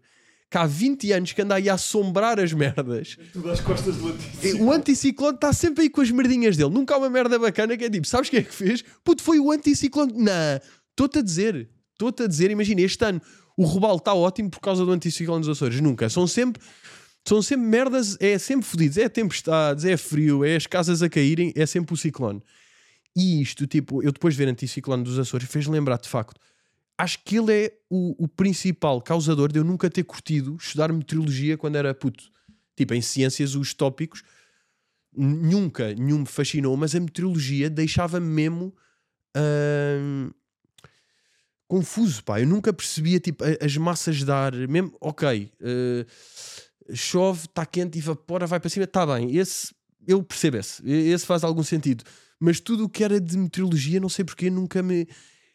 que 0.49 0.57
há 0.57 0.65
20 0.65 1.11
anos 1.11 1.31
que 1.31 1.41
anda 1.41 1.55
aí 1.55 1.69
a 1.69 1.75
assombrar 1.75 2.39
as 2.39 2.51
merdas. 2.51 3.17
Tudo 3.31 3.51
às 3.51 3.61
costas 3.61 3.95
do 3.97 4.09
E 4.09 4.11
antigo. 4.11 4.63
O 4.65 4.71
anticiclone 4.71 5.35
está 5.35 5.53
sempre 5.53 5.83
aí 5.83 5.89
com 5.89 6.01
as 6.01 6.09
merdinhas 6.09 6.57
dele. 6.57 6.71
Nunca 6.71 6.95
há 6.95 6.97
uma 6.97 7.09
merda 7.09 7.37
bacana 7.37 7.77
que 7.77 7.85
é 7.85 7.89
tipo, 7.89 8.07
sabes 8.07 8.29
quem 8.29 8.39
é 8.39 8.43
que 8.43 8.53
fez? 8.53 8.83
Puto, 9.03 9.21
foi 9.21 9.39
o 9.39 9.51
anticiclone. 9.51 10.13
Não, 10.13 10.59
estou-te 10.89 11.19
a 11.19 11.21
dizer, 11.21 11.69
estou-te 11.91 12.23
a 12.23 12.27
dizer, 12.27 12.49
imagina, 12.49 12.81
este 12.81 13.03
ano 13.05 13.21
o 13.55 13.63
Robalo 13.63 13.97
está 13.97 14.13
ótimo 14.13 14.49
por 14.49 14.59
causa 14.59 14.83
do 14.83 14.91
anticiclone 14.91 15.41
dos 15.41 15.49
Açores. 15.49 15.79
Nunca. 15.81 16.09
São 16.09 16.25
sempre, 16.25 16.61
são 17.27 17.41
sempre 17.41 17.67
merdas, 17.67 18.17
é 18.19 18.39
sempre 18.39 18.65
fodidos. 18.65 18.97
É 18.97 19.07
tempestades, 19.07 19.85
é 19.85 19.97
frio, 19.97 20.43
é 20.43 20.55
as 20.55 20.65
casas 20.65 21.03
a 21.03 21.09
caírem, 21.09 21.53
é 21.55 21.65
sempre 21.67 21.93
o 21.93 21.97
ciclone. 21.97 22.41
E 23.15 23.41
isto, 23.41 23.67
tipo, 23.67 24.01
eu 24.01 24.11
depois 24.11 24.33
de 24.33 24.37
ver 24.39 24.49
anticiclone 24.49 25.03
dos 25.03 25.19
Açores, 25.19 25.47
fez 25.47 25.67
lembrar 25.67 25.97
de 25.97 26.09
facto. 26.09 26.39
Acho 26.99 27.17
que 27.23 27.37
ele 27.37 27.53
é 27.53 27.73
o, 27.89 28.25
o 28.25 28.27
principal 28.27 29.01
causador 29.01 29.49
de 29.49 29.57
eu 29.57 29.63
nunca 29.63 29.89
ter 29.89 30.03
curtido 30.03 30.57
estudar 30.59 30.91
meteorologia 30.91 31.57
quando 31.57 31.77
era 31.77 31.93
puto. 31.95 32.29
Tipo, 32.75 32.93
em 32.93 33.01
ciências, 33.01 33.55
os 33.55 33.73
tópicos 33.73 34.21
nunca, 35.15 35.93
nenhum 35.95 36.19
me 36.19 36.25
fascinou, 36.25 36.75
mas 36.75 36.93
a 36.93 36.99
meteorologia 36.99 37.69
deixava-me 37.69 38.27
mesmo 38.27 38.75
hum, 39.33 40.29
confuso, 41.69 42.21
pá. 42.21 42.41
Eu 42.41 42.47
nunca 42.47 42.73
percebia, 42.73 43.17
tipo, 43.17 43.45
as 43.45 43.77
massas 43.77 44.17
de 44.17 44.31
ar, 44.31 44.53
mesmo, 44.67 44.93
ok, 44.99 45.53
eh, 45.61 46.05
chove, 46.93 47.45
está 47.45 47.65
quente, 47.65 47.97
evapora, 47.97 48.45
vai 48.45 48.59
para 48.59 48.69
cima, 48.69 48.83
está 48.83 49.05
bem. 49.05 49.37
Esse, 49.37 49.73
eu 50.05 50.21
percebo 50.21 50.57
esse, 50.57 50.85
esse 50.85 51.25
faz 51.25 51.45
algum 51.45 51.63
sentido. 51.63 52.03
Mas 52.37 52.59
tudo 52.59 52.83
o 52.83 52.89
que 52.89 53.05
era 53.05 53.21
de 53.21 53.37
meteorologia, 53.37 54.01
não 54.01 54.09
sei 54.09 54.25
porquê, 54.25 54.49
nunca 54.49 54.83
me, 54.83 55.07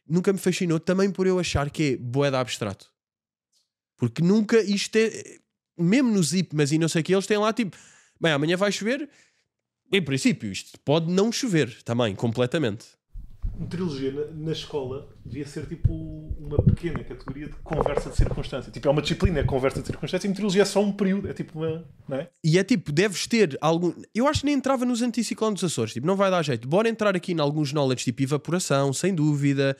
nunca 0.09 0.33
me 0.33 0.39
fascinou. 0.39 0.79
Também 0.81 1.11
por 1.11 1.27
eu 1.27 1.39
achar 1.39 1.71
que 1.71 1.95
é 1.95 1.97
boeda 1.97 2.41
abstrato. 2.41 2.91
Porque 3.97 4.23
nunca 4.23 4.61
isto 4.61 4.97
é. 4.97 5.39
Mesmo 5.77 6.13
no 6.13 6.23
Zip, 6.23 6.55
mas 6.55 6.71
e 6.71 6.79
não 6.79 6.89
sei 6.89 7.01
o 7.01 7.05
que, 7.05 7.15
eles 7.15 7.27
têm 7.27 7.39
lá 7.39 7.53
tipo. 7.53 7.77
Bem, 8.21 8.33
amanhã 8.33 8.57
vai 8.57 8.71
chover. 8.71 9.09
Em 9.93 10.03
princípio, 10.03 10.51
isto 10.51 10.79
pode 10.81 11.11
não 11.11 11.31
chover 11.31 11.83
também, 11.83 12.15
completamente. 12.15 12.87
Meteorologia 13.57 14.11
na, 14.11 14.47
na 14.47 14.53
escola 14.53 15.09
devia 15.25 15.47
ser 15.47 15.67
tipo 15.67 15.93
uma 16.39 16.57
pequena 16.63 17.05
categoria 17.05 17.47
de 17.47 17.55
conversa 17.63 18.11
de 18.11 18.17
circunstância. 18.17 18.73
Tipo, 18.73 18.89
é 18.89 18.91
uma 18.91 19.03
disciplina, 19.03 19.39
é 19.41 19.45
conversa 19.45 19.81
de 19.81 19.87
circunstância 19.87 20.27
e 20.27 20.31
meteorologia 20.31 20.63
é 20.63 20.65
só 20.65 20.83
um 20.83 20.91
período. 20.91 21.29
É 21.29 21.33
tipo 21.33 21.59
uma. 21.59 21.85
Não 22.09 22.17
é? 22.17 22.29
E 22.43 22.59
é 22.59 22.65
tipo, 22.65 22.91
deves 22.91 23.27
ter 23.27 23.57
algum. 23.61 23.93
Eu 24.15 24.27
acho 24.27 24.41
que 24.41 24.47
nem 24.47 24.57
entrava 24.57 24.85
nos 24.85 25.03
anticiclones 25.03 25.61
dos 25.61 25.73
Açores, 25.73 25.93
tipo, 25.93 26.07
não 26.07 26.17
vai 26.17 26.31
dar 26.31 26.43
jeito. 26.43 26.67
Bora 26.67 26.89
entrar 26.89 27.15
aqui 27.15 27.33
em 27.33 27.41
alguns 27.41 27.73
knowledge, 27.73 28.05
tipo 28.05 28.23
evaporação, 28.23 28.93
sem 28.93 29.15
dúvida, 29.15 29.77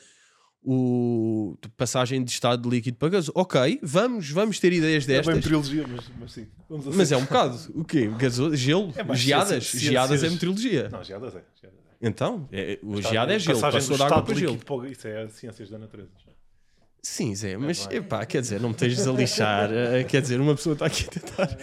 o 0.65 1.55
passagem 1.77 2.23
de 2.23 2.31
estado 2.31 2.63
de 2.63 2.69
líquido 2.69 2.97
para 2.97 3.09
gaso. 3.09 3.31
Ok, 3.35 3.79
vamos, 3.83 4.29
vamos 4.31 4.59
ter 4.59 4.73
ideias 4.73 5.03
É 5.03 5.07
bem 5.07 5.15
destas. 5.17 5.35
meteorologia, 5.35 5.85
mas, 5.87 6.05
mas 6.19 6.31
sim. 6.31 6.47
Vamos 6.69 6.95
Mas 6.95 7.11
é 7.11 7.17
um 7.17 7.21
bocado. 7.21 7.57
O 7.75 7.83
quê? 7.83 8.09
Gaso... 8.17 8.55
Gelo? 8.55 8.91
É 8.95 9.03
mais 9.03 9.19
geadas? 9.19 9.65
ciência- 9.67 9.89
geadas 9.91 10.23
é 10.23 10.29
meteorologia. 10.29 10.89
Não, 10.89 11.03
geadas 11.03 11.35
é. 11.35 11.43
geadas 11.61 11.79
é. 11.79 11.85
Então, 12.01 12.47
é, 12.51 12.79
o 12.83 12.97
Está- 12.99 13.09
geada 13.11 13.33
é 13.33 13.39
gelo, 13.39 13.59
passagem 13.59 13.79
passou 13.79 13.95
do 13.95 13.97
de 13.97 14.03
água 14.03 14.23
para 14.23 14.35
gelo. 14.35 14.57
para 14.57 14.89
Isso 14.89 15.07
é 15.07 15.27
ciências 15.29 15.69
da 15.69 15.77
natureza. 15.77 16.09
Sim, 17.07 17.35
Zé, 17.35 17.55
mas 17.55 17.85
bem. 17.85 17.99
epá, 17.99 18.25
quer 18.25 18.41
dizer, 18.41 18.59
não 18.59 18.69
me 18.69 18.73
estejas 18.73 19.07
a 19.07 19.11
lixar. 19.11 19.69
eh, 19.71 20.03
quer 20.05 20.23
dizer, 20.23 20.41
uma 20.41 20.55
pessoa 20.55 20.73
está 20.73 20.87
aqui 20.87 21.05
a 21.05 21.07
tentar. 21.19 21.57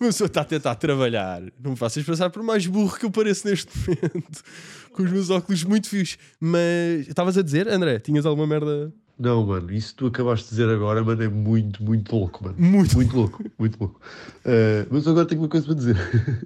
Uma 0.00 0.08
pessoa 0.08 0.26
está 0.26 0.40
a 0.40 0.44
tentar 0.44 0.74
trabalhar. 0.74 1.40
Não 1.62 1.70
me 1.70 1.76
faças 1.76 2.04
passar 2.04 2.30
por 2.30 2.42
mais 2.42 2.66
burro 2.66 2.98
que 2.98 3.06
eu 3.06 3.10
pareço 3.10 3.46
neste 3.46 3.70
momento. 3.78 4.42
Com 4.92 5.04
os 5.04 5.10
meus 5.12 5.30
óculos 5.30 5.62
muito 5.62 5.88
fios. 5.88 6.18
Mas 6.40 7.06
estavas 7.06 7.38
a 7.38 7.42
dizer, 7.42 7.68
André, 7.68 8.00
tinhas 8.00 8.26
alguma 8.26 8.44
merda 8.44 8.92
Não, 9.16 9.46
mano, 9.46 9.72
isso 9.72 9.90
que 9.90 9.98
tu 9.98 10.06
acabaste 10.08 10.46
de 10.46 10.50
dizer 10.50 10.68
agora, 10.68 11.04
mano, 11.04 11.22
é 11.22 11.28
muito, 11.28 11.80
muito 11.80 12.16
louco, 12.16 12.42
mano. 12.44 12.56
muito. 12.58 12.96
Muito 12.96 13.16
louco, 13.16 13.44
muito 13.56 13.78
louco. 13.78 14.00
Eh, 14.44 14.84
mas 14.90 15.06
agora 15.06 15.26
tenho 15.26 15.40
uma 15.42 15.48
coisa 15.48 15.64
para 15.64 15.76
dizer. 15.76 15.96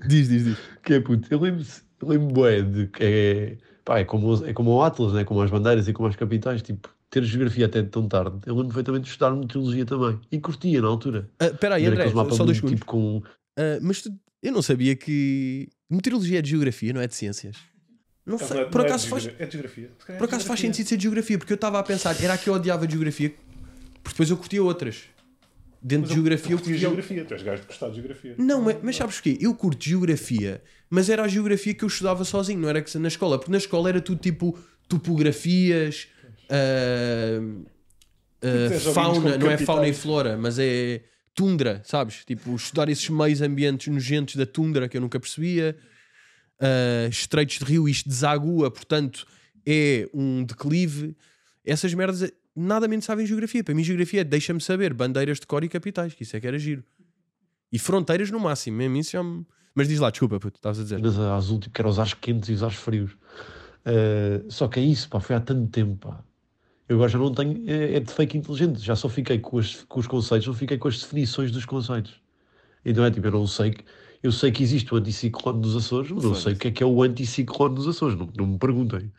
Diz, 0.06 0.28
diz, 0.28 0.44
diz. 0.44 0.58
Que 0.84 0.92
é, 0.94 1.00
puto, 1.00 1.26
eu 1.30 1.40
lembro-me 1.40 1.66
eu 2.02 2.08
lembro 2.08 2.26
bué 2.28 2.60
de 2.60 2.86
que 2.88 3.02
é, 3.02 3.56
pá, 3.82 3.98
é, 4.00 4.04
como, 4.04 4.44
é 4.44 4.52
como 4.52 4.72
o 4.72 4.82
Atlas, 4.82 5.14
né? 5.14 5.24
como 5.24 5.40
as 5.40 5.50
bandeiras 5.50 5.88
e 5.88 5.92
como 5.94 6.06
as 6.08 6.16
capitais, 6.16 6.60
tipo, 6.60 6.90
ter 7.12 7.22
geografia 7.24 7.66
até 7.66 7.82
tão 7.82 8.08
tarde. 8.08 8.38
Eu 8.46 8.54
lembro 8.54 8.68
perfeitamente 8.68 9.04
de 9.04 9.10
estudar 9.10 9.30
meteorologia 9.36 9.84
também. 9.84 10.18
E 10.32 10.40
curtia 10.40 10.80
na 10.80 10.88
altura. 10.88 11.28
Ah, 11.38 11.46
Espera 11.46 11.74
aí, 11.74 11.82
Ver 11.84 11.92
André, 11.92 12.10
só 12.10 12.24
dois 12.44 12.56
segundos. 12.56 12.70
tipo, 12.70 12.86
com... 12.86 13.22
Ah, 13.58 13.78
mas 13.82 14.00
tu- 14.00 14.18
eu 14.42 14.50
não 14.50 14.62
sabia 14.62 14.96
que. 14.96 15.68
Meteorologia 15.90 16.38
é 16.38 16.42
de 16.42 16.48
geografia, 16.50 16.92
não 16.94 17.02
é 17.02 17.06
de 17.06 17.14
ciências. 17.14 17.56
Não 18.24 18.32
Não 18.32 18.38
fa- 18.38 18.56
é- 18.56 18.64
por 18.64 18.78
não 18.78 18.84
é 18.84 18.88
acaso 18.88 19.04
de 19.04 19.10
faz. 19.10 19.26
É 19.38 19.44
de 19.46 19.52
geografia. 19.52 19.84
É 19.84 19.88
Por 19.88 20.04
de 20.06 20.12
acaso 20.24 20.30
faz 20.46 20.58
geografia. 20.58 20.66
sentido 20.72 20.88
ser 20.88 20.96
de 20.96 21.02
geografia, 21.02 21.38
porque 21.38 21.52
eu 21.52 21.56
estava 21.56 21.78
a 21.78 21.82
pensar, 21.82 22.16
era 22.24 22.38
que 22.38 22.48
eu 22.48 22.54
odiava 22.54 22.86
de 22.86 22.92
geografia, 22.94 23.28
porque 24.02 24.14
depois 24.14 24.30
eu 24.30 24.36
curtia 24.38 24.62
outras. 24.62 25.02
Dentro 25.84 26.02
Mas 26.02 26.08
de 26.10 26.14
geografia 26.14 26.52
eu 26.52 26.58
curti 26.58 26.70
curtia. 26.70 26.78
geografia. 26.88 27.24
Tu 27.26 27.34
és 27.34 27.42
gajo 27.42 27.60
de 27.62 27.66
gostar 27.68 27.88
de 27.88 27.94
geografia. 27.96 28.34
Não, 28.38 28.62
mas, 28.62 28.76
mas 28.82 28.96
sabes 28.96 29.16
porquê? 29.16 29.36
Eu 29.40 29.52
curto 29.54 29.84
geografia, 29.84 30.62
mas 30.88 31.10
era 31.10 31.24
a 31.24 31.28
geografia 31.28 31.74
que 31.74 31.82
eu 31.84 31.88
estudava 31.88 32.24
sozinho, 32.24 32.60
não 32.60 32.68
era 32.68 32.80
que 32.80 32.96
na 32.98 33.08
escola, 33.08 33.36
porque 33.36 33.50
na 33.50 33.58
escola 33.58 33.88
era 33.88 34.00
tudo 34.00 34.20
tipo 34.20 34.56
topografias, 34.88 36.06
Tens 38.40 38.86
ouvintes 38.86 38.94
fauna, 38.94 39.38
não 39.38 39.50
é 39.50 39.58
fauna 39.58 39.88
e 39.88 39.92
flora, 39.94 40.36
mas 40.36 40.58
é 40.58 41.02
tundra, 41.34 41.80
sabes? 41.84 42.24
Tipo, 42.24 42.54
estudar 42.54 42.88
esses 42.88 43.08
meios 43.08 43.40
ambientes 43.40 43.88
nojentos 43.88 44.36
da 44.36 44.44
tundra 44.44 44.88
que 44.88 44.96
eu 44.96 45.00
nunca 45.00 45.18
percebia, 45.18 45.76
ah, 46.60 47.08
estreitos 47.08 47.58
de 47.58 47.64
rio, 47.64 47.88
isto 47.88 48.08
desagua, 48.08 48.70
portanto 48.70 49.26
é 49.66 50.08
um 50.12 50.44
declive. 50.44 51.16
Essas 51.64 51.94
merdas 51.94 52.30
nada 52.54 52.86
menos 52.88 53.04
sabem 53.04 53.26
geografia. 53.26 53.64
Para 53.64 53.74
mim, 53.74 53.82
geografia 53.84 54.20
é 54.20 54.24
deixa-me 54.24 54.60
saber 54.60 54.92
bandeiras 54.92 55.40
de 55.40 55.46
cor 55.46 55.64
e 55.64 55.68
capitais, 55.68 56.14
que 56.14 56.22
isso 56.22 56.36
é 56.36 56.40
que 56.40 56.46
era 56.46 56.58
giro. 56.58 56.84
E 57.72 57.78
fronteiras 57.78 58.30
no 58.30 58.38
máximo, 58.38 58.76
mesmo 58.76 58.96
isso 58.96 59.12
já 59.12 59.22
me... 59.22 59.46
Mas 59.74 59.88
diz 59.88 59.98
lá, 59.98 60.10
desculpa, 60.10 60.38
puto, 60.38 60.58
estavas 60.58 60.78
a 60.80 60.82
dizer. 60.82 61.00
Mas 61.00 61.18
azul, 61.18 61.58
tipo, 61.58 61.74
que 61.74 61.80
era 61.80 61.88
os 61.88 61.98
ares 61.98 62.12
quentes 62.12 62.50
e 62.50 62.52
os 62.52 62.62
ares 62.62 62.76
frios. 62.76 63.16
Eh, 63.84 64.42
só 64.48 64.68
que 64.68 64.78
é 64.78 64.82
isso, 64.82 65.08
pá, 65.08 65.18
foi 65.18 65.34
há 65.34 65.40
tanto 65.40 65.66
tempo, 65.68 65.96
pá. 65.96 66.22
Eu 66.88 66.96
agora 66.96 67.08
já 67.10 67.18
não 67.18 67.32
tenho, 67.32 67.62
é, 67.68 67.94
é 67.96 68.00
de 68.00 68.12
fake 68.12 68.36
inteligente, 68.36 68.80
já 68.80 68.94
só 68.96 69.08
fiquei 69.08 69.38
com, 69.38 69.58
as, 69.58 69.84
com 69.84 70.00
os 70.00 70.06
conceitos, 70.06 70.46
não 70.48 70.54
fiquei 70.54 70.76
com 70.78 70.88
as 70.88 70.98
definições 71.00 71.50
dos 71.50 71.64
conceitos. 71.64 72.20
Então 72.84 73.04
é 73.04 73.10
tipo, 73.10 73.26
eu 73.26 73.30
não 73.30 73.46
sei, 73.46 73.70
que- 73.70 73.84
eu 74.22 74.32
sei 74.32 74.50
que 74.52 74.62
existe 74.62 74.92
o 74.92 74.96
anticiclone 74.96 75.60
dos 75.62 75.76
Açores, 75.76 76.10
mas 76.10 76.24
não 76.24 76.34
sei 76.34 76.52
o 76.52 76.56
que 76.56 76.68
é 76.68 76.70
que 76.70 76.82
é 76.82 76.86
o 76.86 77.02
anticiclone 77.02 77.74
dos 77.76 77.86
Açores, 77.88 78.18
não, 78.18 78.28
não 78.36 78.46
me 78.46 78.58
perguntem. 78.58 79.10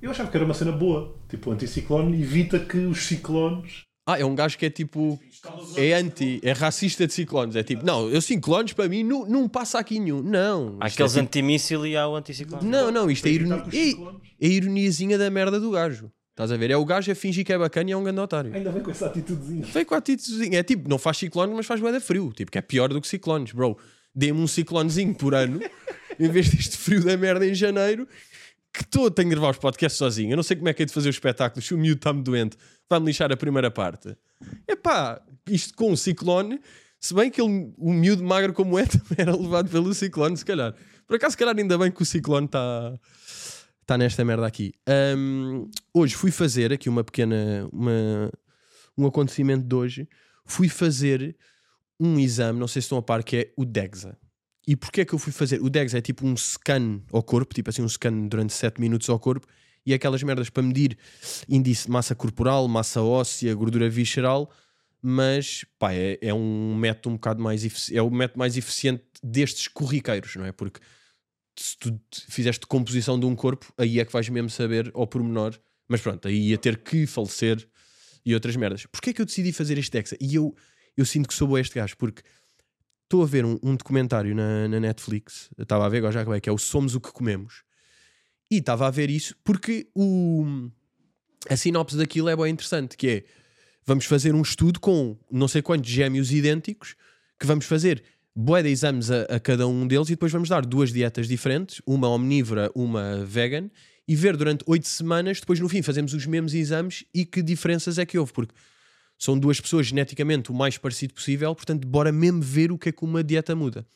Eu 0.00 0.10
achava 0.12 0.30
que 0.30 0.36
era 0.36 0.44
uma 0.44 0.54
cena 0.54 0.70
boa. 0.70 1.16
Tipo, 1.28 1.50
o 1.50 1.52
anticiclone 1.54 2.20
evita 2.22 2.60
que 2.60 2.76
os 2.78 2.98
ciclones. 3.06 3.82
Ah, 4.06 4.18
é 4.18 4.24
um 4.24 4.34
gajo 4.34 4.56
que 4.56 4.64
é 4.66 4.70
tipo. 4.70 5.18
É 5.76 5.92
anti, 5.94 6.40
é 6.42 6.52
racista 6.52 7.06
de 7.06 7.12
ciclones. 7.12 7.56
É 7.56 7.62
tipo, 7.64 7.84
não, 7.84 8.08
eu 8.08 8.20
ciclones 8.22 8.72
para 8.72 8.88
mim 8.88 9.02
não, 9.02 9.26
não 9.26 9.48
passa 9.48 9.78
aqui 9.78 9.98
nenhum. 9.98 10.22
Não. 10.22 10.76
Há 10.80 10.86
isto 10.86 10.94
aqueles 10.96 11.12
é 11.16 11.20
tipo- 11.20 11.26
antimíssil 11.28 11.86
e 11.86 11.96
há 11.96 12.06
o 12.08 12.14
anticiclone. 12.14 12.64
Não, 12.66 12.90
não, 12.92 13.10
isto 13.10 13.26
é, 13.26 13.30
os 13.30 13.74
é, 13.74 13.90
é 13.90 14.46
a 14.46 14.50
ironiazinha 14.50 15.18
da 15.18 15.28
merda 15.30 15.58
do 15.58 15.70
gajo. 15.72 16.10
Estás 16.38 16.52
a 16.52 16.56
ver? 16.56 16.70
É 16.70 16.76
o 16.76 16.84
gajo 16.84 17.10
a 17.10 17.16
fingir 17.16 17.44
que 17.44 17.52
é 17.52 17.58
bacana 17.58 17.90
e 17.90 17.92
é 17.92 17.96
um 17.96 18.04
grande 18.04 18.20
otário. 18.20 18.54
Ainda 18.54 18.70
bem 18.70 18.80
com 18.80 18.92
essa 18.92 19.06
atitudezinha. 19.06 19.66
Veio 19.66 19.84
com 19.84 19.96
a 19.96 19.98
atitudezinha. 19.98 20.60
É 20.60 20.62
tipo, 20.62 20.88
não 20.88 20.96
faz 20.96 21.16
ciclones, 21.16 21.52
mas 21.56 21.66
faz 21.66 21.80
bué 21.80 21.98
frio. 21.98 22.32
Tipo, 22.32 22.52
que 22.52 22.58
é 22.58 22.62
pior 22.62 22.90
do 22.90 23.00
que 23.00 23.08
ciclones, 23.08 23.50
bro. 23.50 23.76
Dê-me 24.14 24.40
um 24.40 24.46
ciclonezinho 24.46 25.16
por 25.16 25.34
ano, 25.34 25.58
em 26.16 26.28
vez 26.28 26.48
deste 26.48 26.76
frio 26.76 27.02
da 27.02 27.16
merda 27.16 27.44
em 27.44 27.52
janeiro, 27.54 28.06
que 28.72 28.82
estou 28.82 29.10
tenho 29.10 29.30
de 29.30 29.34
gravar 29.34 29.50
os 29.50 29.58
podcasts 29.58 29.98
sozinho. 29.98 30.30
Eu 30.30 30.36
não 30.36 30.44
sei 30.44 30.56
como 30.56 30.68
é 30.68 30.72
que 30.72 30.84
é 30.84 30.86
de 30.86 30.92
fazer 30.92 31.08
os 31.08 31.16
espetáculos. 31.16 31.66
Se 31.66 31.74
o 31.74 31.78
miúdo 31.78 31.98
está-me 31.98 32.22
doente, 32.22 32.56
vai-me 32.88 33.06
lixar 33.06 33.32
a 33.32 33.36
primeira 33.36 33.68
parte. 33.68 34.16
Epá, 34.68 35.20
isto 35.50 35.74
com 35.74 35.90
um 35.90 35.96
ciclone, 35.96 36.60
se 37.00 37.14
bem 37.14 37.32
que 37.32 37.42
ele, 37.42 37.72
o 37.76 37.92
miúdo 37.92 38.22
magro 38.22 38.52
como 38.52 38.78
é, 38.78 38.86
também 38.86 39.16
era 39.18 39.34
levado 39.34 39.68
pelo 39.68 39.92
ciclone, 39.92 40.36
se 40.36 40.44
calhar. 40.44 40.72
Por 41.04 41.16
acaso, 41.16 41.32
se 41.32 41.36
calhar, 41.36 41.56
ainda 41.58 41.76
bem 41.76 41.90
que 41.90 42.00
o 42.00 42.06
ciclone 42.06 42.46
está 42.46 42.96
está 43.88 43.96
nesta 43.96 44.22
merda 44.22 44.46
aqui. 44.46 44.74
Ahm, 44.86 45.66
hoje 45.94 46.14
fui 46.14 46.30
fazer 46.30 46.74
aqui 46.74 46.90
uma 46.90 47.02
pequena. 47.02 47.66
Uma, 47.72 48.30
um 48.96 49.06
acontecimento 49.06 49.66
de 49.66 49.74
hoje. 49.74 50.08
Fui 50.44 50.68
fazer 50.68 51.34
um 51.98 52.18
exame, 52.18 52.60
não 52.60 52.68
sei 52.68 52.82
se 52.82 52.86
estão 52.86 52.98
a 52.98 53.02
par, 53.02 53.24
que 53.24 53.36
é 53.36 53.52
o 53.56 53.64
DEXA. 53.64 54.16
E 54.66 54.76
porquê 54.76 55.00
é 55.00 55.04
que 55.06 55.14
eu 55.14 55.18
fui 55.18 55.32
fazer? 55.32 55.62
O 55.62 55.70
DEXA 55.70 55.98
é 55.98 56.00
tipo 56.02 56.26
um 56.26 56.36
scan 56.36 57.00
ao 57.10 57.22
corpo, 57.22 57.54
tipo 57.54 57.70
assim, 57.70 57.80
um 57.80 57.88
scan 57.88 58.26
durante 58.28 58.52
7 58.52 58.78
minutos 58.78 59.08
ao 59.08 59.18
corpo, 59.18 59.46
e 59.86 59.94
aquelas 59.94 60.22
merdas 60.22 60.50
para 60.50 60.62
medir 60.62 60.98
índice 61.48 61.86
de 61.86 61.90
massa 61.90 62.14
corporal, 62.14 62.68
massa 62.68 63.00
óssea, 63.00 63.54
gordura 63.54 63.88
visceral, 63.88 64.50
mas 65.00 65.64
pá, 65.78 65.94
é, 65.94 66.18
é 66.20 66.34
um 66.34 66.76
método 66.76 67.10
um 67.10 67.14
bocado 67.14 67.42
mais 67.42 67.64
efici- 67.64 67.96
é 67.96 68.02
o 68.02 68.10
método 68.10 68.38
mais 68.38 68.56
eficiente 68.56 69.02
destes 69.22 69.66
corriqueiros, 69.68 70.36
não 70.36 70.44
é? 70.44 70.52
Porque 70.52 70.80
se 71.62 71.76
tu 71.78 71.90
te 72.10 72.26
fizeste 72.28 72.66
composição 72.66 73.18
de 73.18 73.26
um 73.26 73.34
corpo, 73.34 73.72
aí 73.76 74.00
é 74.00 74.04
que 74.04 74.12
vais 74.12 74.28
mesmo 74.28 74.50
saber 74.50 74.90
ao 74.94 75.06
pormenor, 75.06 75.58
mas 75.86 76.00
pronto, 76.00 76.28
aí 76.28 76.50
ia 76.50 76.58
ter 76.58 76.78
que 76.78 77.06
falecer 77.06 77.68
e 78.24 78.34
outras 78.34 78.56
merdas. 78.56 78.86
Porquê 78.86 79.10
é 79.10 79.12
que 79.12 79.20
eu 79.20 79.26
decidi 79.26 79.52
fazer 79.52 79.78
este 79.78 79.92
Dexa? 79.92 80.16
E 80.20 80.34
eu, 80.34 80.54
eu 80.96 81.04
sinto 81.04 81.28
que 81.28 81.34
sou 81.34 81.58
este 81.58 81.76
gajo, 81.76 81.96
porque 81.96 82.22
estou 83.04 83.22
a 83.22 83.26
ver 83.26 83.44
um, 83.44 83.58
um 83.62 83.74
documentário 83.74 84.34
na, 84.34 84.68
na 84.68 84.78
Netflix, 84.78 85.48
estava 85.58 85.86
a 85.86 85.88
ver, 85.88 85.98
agora 85.98 86.12
já 86.12 86.20
acabei, 86.20 86.40
que 86.40 86.48
é 86.48 86.52
o 86.52 86.58
Somos 86.58 86.94
o 86.94 87.00
que 87.00 87.10
Comemos, 87.10 87.62
e 88.50 88.58
estava 88.58 88.86
a 88.86 88.90
ver 88.90 89.10
isso 89.10 89.34
porque 89.42 89.88
o, 89.94 90.70
a 91.48 91.56
sinopse 91.56 91.96
daquilo 91.96 92.28
é 92.28 92.36
bem 92.36 92.50
interessante, 92.52 92.96
que 92.96 93.08
é 93.08 93.24
vamos 93.84 94.04
fazer 94.04 94.34
um 94.34 94.42
estudo 94.42 94.78
com 94.78 95.18
não 95.30 95.48
sei 95.48 95.62
quantos 95.62 95.90
gêmeos 95.90 96.30
idênticos 96.30 96.94
que 97.38 97.46
vamos 97.46 97.64
fazer 97.64 98.02
bué 98.34 98.62
de 98.62 98.68
exames 98.68 99.10
a, 99.10 99.22
a 99.22 99.40
cada 99.40 99.66
um 99.66 99.86
deles 99.86 100.08
e 100.08 100.12
depois 100.12 100.32
vamos 100.32 100.48
dar 100.48 100.64
duas 100.64 100.92
dietas 100.92 101.26
diferentes, 101.28 101.82
uma 101.86 102.08
omnívora, 102.08 102.70
uma 102.74 103.24
vegan, 103.24 103.70
e 104.06 104.16
ver 104.16 104.36
durante 104.36 104.64
oito 104.66 104.88
semanas, 104.88 105.40
depois 105.40 105.60
no 105.60 105.68
fim 105.68 105.82
fazemos 105.82 106.14
os 106.14 106.24
mesmos 106.24 106.54
exames 106.54 107.04
e 107.12 107.26
que 107.26 107.42
diferenças 107.42 107.98
é 107.98 108.06
que 108.06 108.18
houve, 108.18 108.32
porque 108.32 108.54
são 109.18 109.38
duas 109.38 109.60
pessoas 109.60 109.88
geneticamente 109.88 110.50
o 110.50 110.54
mais 110.54 110.78
parecido 110.78 111.12
possível, 111.12 111.54
portanto, 111.54 111.86
bora 111.86 112.12
mesmo 112.12 112.40
ver 112.40 112.70
o 112.70 112.78
que 112.78 112.88
é 112.88 112.92
que 112.92 113.04
uma 113.04 113.22
dieta 113.22 113.54
muda. 113.56 113.86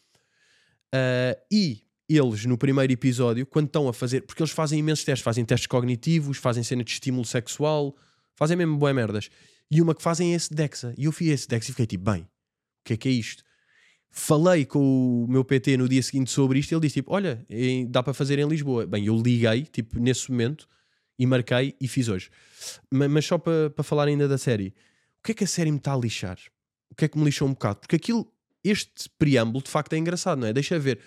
Ah, 0.92 1.36
e 1.50 1.82
eles, 2.08 2.44
no 2.44 2.58
primeiro 2.58 2.92
episódio, 2.92 3.46
quando 3.46 3.66
estão 3.66 3.88
a 3.88 3.92
fazer, 3.94 4.22
porque 4.22 4.42
eles 4.42 4.52
fazem 4.52 4.78
imensos 4.78 5.04
testes, 5.04 5.24
fazem 5.24 5.44
testes 5.44 5.66
cognitivos, 5.66 6.36
fazem 6.36 6.62
cena 6.62 6.84
de 6.84 6.90
estímulo 6.90 7.24
sexual, 7.24 7.96
fazem 8.34 8.56
mesmo 8.56 8.76
boé 8.76 8.92
merdas. 8.92 9.30
E 9.70 9.80
uma 9.80 9.94
que 9.94 10.02
fazem 10.02 10.32
é 10.32 10.36
esse 10.36 10.52
DEXA. 10.52 10.94
E 10.98 11.04
eu 11.04 11.12
fiz 11.12 11.28
esse 11.28 11.48
DEXA 11.48 11.70
e 11.70 11.72
fiquei 11.72 11.86
tipo, 11.86 12.10
bem, 12.10 12.22
o 12.22 12.28
que 12.84 12.92
é 12.92 12.96
que 12.96 13.08
é 13.08 13.12
isto? 13.12 13.42
Falei 14.14 14.66
com 14.66 15.24
o 15.24 15.26
meu 15.26 15.42
PT 15.42 15.78
no 15.78 15.88
dia 15.88 16.02
seguinte 16.02 16.30
sobre 16.30 16.58
isto 16.58 16.70
e 16.70 16.74
ele 16.74 16.82
disse 16.82 16.94
tipo, 16.94 17.12
olha, 17.14 17.44
dá 17.88 18.02
para 18.02 18.12
fazer 18.12 18.38
em 18.38 18.46
Lisboa. 18.46 18.86
Bem, 18.86 19.06
eu 19.06 19.16
liguei, 19.16 19.62
tipo, 19.62 19.98
nesse 19.98 20.30
momento, 20.30 20.68
e 21.18 21.24
marquei 21.26 21.74
e 21.80 21.88
fiz 21.88 22.08
hoje. 22.08 22.28
Ma- 22.90 23.08
Mas, 23.08 23.24
só 23.24 23.38
para 23.38 23.70
para 23.70 23.82
falar 23.82 24.08
ainda 24.08 24.28
da 24.28 24.36
série, 24.36 24.74
o 25.18 25.22
que 25.24 25.32
é 25.32 25.34
que 25.34 25.44
a 25.44 25.46
série 25.46 25.70
me 25.70 25.78
está 25.78 25.94
a 25.94 25.96
lixar? 25.96 26.38
O 26.90 26.94
que 26.94 27.06
é 27.06 27.08
que 27.08 27.16
me 27.18 27.24
lixou 27.24 27.48
um 27.48 27.52
bocado? 27.52 27.80
Porque 27.80 27.96
aquilo, 27.96 28.30
este 28.62 29.08
preâmbulo, 29.18 29.64
de 29.64 29.70
facto 29.70 29.94
é 29.94 29.96
engraçado, 29.96 30.38
não 30.40 30.46
é? 30.46 30.52
Deixa 30.52 30.78
ver. 30.78 30.98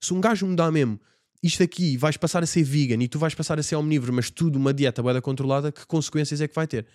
Se 0.00 0.14
um 0.14 0.20
gajo 0.20 0.46
me 0.46 0.56
dá 0.56 0.70
mesmo 0.72 0.98
isto 1.42 1.62
aqui, 1.62 1.98
vais 1.98 2.16
passar 2.16 2.42
a 2.42 2.46
ser 2.46 2.62
vegan 2.62 3.02
e 3.02 3.08
tu 3.08 3.18
vais 3.18 3.34
passar 3.34 3.58
a 3.58 3.62
ser 3.62 3.76
omnívoro, 3.76 4.10
mas 4.14 4.30
tudo 4.30 4.56
uma 4.58 4.72
dieta 4.72 5.02
bué 5.02 5.12
da 5.12 5.20
controlada, 5.20 5.70
que 5.70 5.84
consequências 5.86 6.40
é 6.40 6.48
que 6.48 6.54
vai 6.54 6.66
ter? 6.66 6.86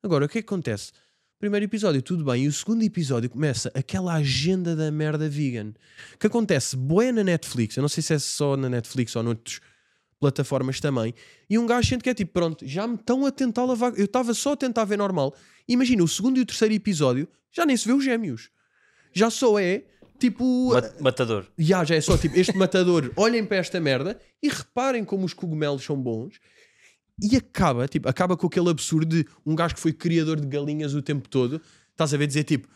Agora, 0.00 0.26
o 0.26 0.28
que 0.28 0.38
é 0.38 0.42
que 0.42 0.46
acontece? 0.46 0.92
Primeiro 1.38 1.66
episódio, 1.66 2.02
tudo 2.02 2.24
bem, 2.24 2.44
e 2.44 2.48
o 2.48 2.52
segundo 2.52 2.82
episódio 2.82 3.30
começa 3.30 3.70
aquela 3.72 4.12
agenda 4.14 4.74
da 4.74 4.90
merda 4.90 5.28
vegan 5.28 5.72
que 6.18 6.26
acontece 6.26 6.76
bué 6.76 7.12
na 7.12 7.22
Netflix. 7.22 7.76
Eu 7.76 7.80
não 7.82 7.88
sei 7.88 8.02
se 8.02 8.12
é 8.14 8.18
só 8.18 8.56
na 8.56 8.68
Netflix 8.68 9.14
ou 9.14 9.22
noutras 9.22 9.60
plataformas 10.18 10.80
também. 10.80 11.14
E 11.48 11.56
um 11.56 11.64
gajo 11.64 11.88
sente 11.88 12.02
que 12.02 12.10
é 12.10 12.14
tipo, 12.14 12.32
pronto, 12.32 12.66
já 12.66 12.88
me 12.88 12.96
estão 12.96 13.24
a 13.24 13.30
tentar 13.30 13.64
lavar. 13.66 13.92
Eu 13.96 14.06
estava 14.06 14.34
só 14.34 14.54
a 14.54 14.56
tentar 14.56 14.84
ver 14.84 14.98
normal. 14.98 15.32
Imagina, 15.68 16.02
o 16.02 16.08
segundo 16.08 16.38
e 16.38 16.40
o 16.40 16.46
terceiro 16.46 16.74
episódio 16.74 17.28
já 17.52 17.64
nem 17.64 17.76
se 17.76 17.86
vê 17.86 17.92
os 17.92 18.02
gêmeos. 18.02 18.50
Já 19.12 19.30
só 19.30 19.60
é 19.60 19.84
tipo. 20.18 20.72
Ma- 20.72 20.90
Matador. 21.00 21.46
Já, 21.56 21.84
já 21.84 21.94
é 21.94 22.00
só 22.00 22.18
tipo, 22.18 22.36
este 22.36 22.56
matador, 22.56 23.12
olhem 23.16 23.44
para 23.46 23.58
esta 23.58 23.78
merda 23.80 24.20
e 24.42 24.48
reparem 24.48 25.04
como 25.04 25.24
os 25.24 25.34
cogumelos 25.34 25.84
são 25.84 25.96
bons. 25.96 26.34
E 27.20 27.36
acaba, 27.36 27.88
tipo, 27.88 28.08
acaba 28.08 28.36
com 28.36 28.46
aquele 28.46 28.70
absurdo 28.70 29.16
de 29.16 29.26
um 29.44 29.54
gajo 29.54 29.74
que 29.74 29.80
foi 29.80 29.92
criador 29.92 30.40
de 30.40 30.46
galinhas 30.46 30.94
o 30.94 31.02
tempo 31.02 31.28
todo. 31.28 31.60
Estás 31.90 32.14
a 32.14 32.16
ver 32.16 32.26
dizer 32.26 32.44
tipo, 32.44 32.68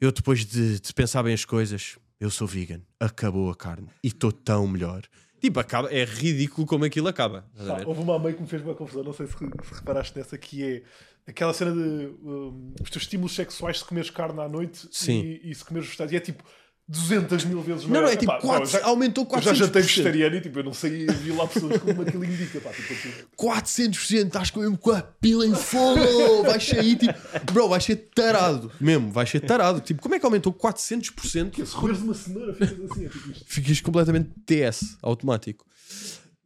eu 0.00 0.12
depois 0.12 0.44
de, 0.44 0.80
de 0.80 0.94
pensar 0.94 1.22
bem 1.22 1.32
as 1.32 1.44
coisas, 1.44 1.96
eu 2.20 2.30
sou 2.30 2.46
vegan, 2.46 2.80
acabou 3.00 3.50
a 3.50 3.54
carne 3.56 3.88
e 4.02 4.08
estou 4.08 4.30
tão 4.30 4.66
melhor. 4.66 5.02
Tipo, 5.40 5.60
acaba, 5.60 5.92
é 5.92 6.04
ridículo 6.04 6.66
como 6.66 6.84
aquilo 6.84 7.08
acaba. 7.08 7.46
Estás 7.52 7.68
a 7.68 7.72
Pá, 7.72 7.78
ver? 7.78 7.88
houve 7.88 8.00
uma 8.02 8.18
mãe 8.18 8.32
que 8.32 8.42
me 8.42 8.48
fez 8.48 8.62
uma 8.62 8.74
confusão, 8.74 9.02
não 9.02 9.12
sei 9.12 9.26
se, 9.26 9.32
se 9.32 9.74
reparaste 9.74 10.16
nessa, 10.16 10.36
que 10.36 10.62
é 10.62 10.82
aquela 11.26 11.52
cena 11.52 11.72
de 11.72 11.78
um, 12.22 12.74
os 12.82 12.90
teus 12.90 13.04
estímulos 13.04 13.34
sexuais 13.34 13.78
se 13.78 13.84
comeres 13.84 14.10
carne 14.10 14.40
à 14.40 14.48
noite 14.48 14.88
Sim. 14.90 15.20
E, 15.42 15.50
e 15.50 15.54
se 15.54 15.64
comeres 15.64 15.88
vegetais. 15.88 16.12
E 16.12 16.16
é 16.16 16.20
tipo 16.20 16.42
200 16.88 17.44
mil 17.46 17.60
vezes 17.62 17.82
Não, 17.82 17.90
não, 17.94 18.00
maior. 18.02 18.12
é 18.12 18.16
tipo, 18.16 18.30
Pá, 18.32 18.38
quatro- 18.40 18.70
já, 18.70 18.84
aumentou 18.84 19.24
eu 19.24 19.42
já 19.42 19.50
400%. 19.52 19.54
jantei 19.56 19.82
vegetariano 19.82 20.36
e 20.36 20.40
tipo, 20.40 20.58
eu 20.60 20.64
não 20.64 20.72
sei, 20.72 21.06
vi 21.06 21.32
lá 21.32 21.46
pessoas 21.48 21.78
como 21.80 22.02
aquilo 22.02 22.24
indica. 22.24 22.60
Pá, 22.60 22.70
tipo, 22.70 22.92
aquilo- 22.92 23.14
400%, 23.36 24.26
estás 24.28 24.50
com 24.50 24.60
mesmo 24.60 24.78
com 24.78 24.92
a 24.92 25.02
pila 25.02 25.44
em 25.46 25.54
fogo, 25.54 26.42
vais 26.44 26.62
sair 26.64 26.94
tipo, 26.96 27.14
bro, 27.52 27.68
vais 27.68 27.82
ser 27.82 27.96
tarado, 28.14 28.70
mesmo, 28.80 29.10
vais 29.10 29.28
ser 29.28 29.40
tarado. 29.40 29.80
Tipo, 29.80 30.00
como 30.00 30.14
é 30.14 30.20
que 30.20 30.24
aumentou 30.26 30.52
400%? 30.52 31.50
que 31.50 31.66
se 31.66 31.74
roeres 31.74 32.00
uma 32.00 32.14
cenoura, 32.14 32.54
ficas 32.54 32.90
assim. 32.90 33.04
É 33.06 33.08
tipo 33.08 33.30
isto. 33.32 33.44
ficas 33.50 33.80
completamente 33.80 34.30
TS 34.46 34.96
automático. 35.02 35.66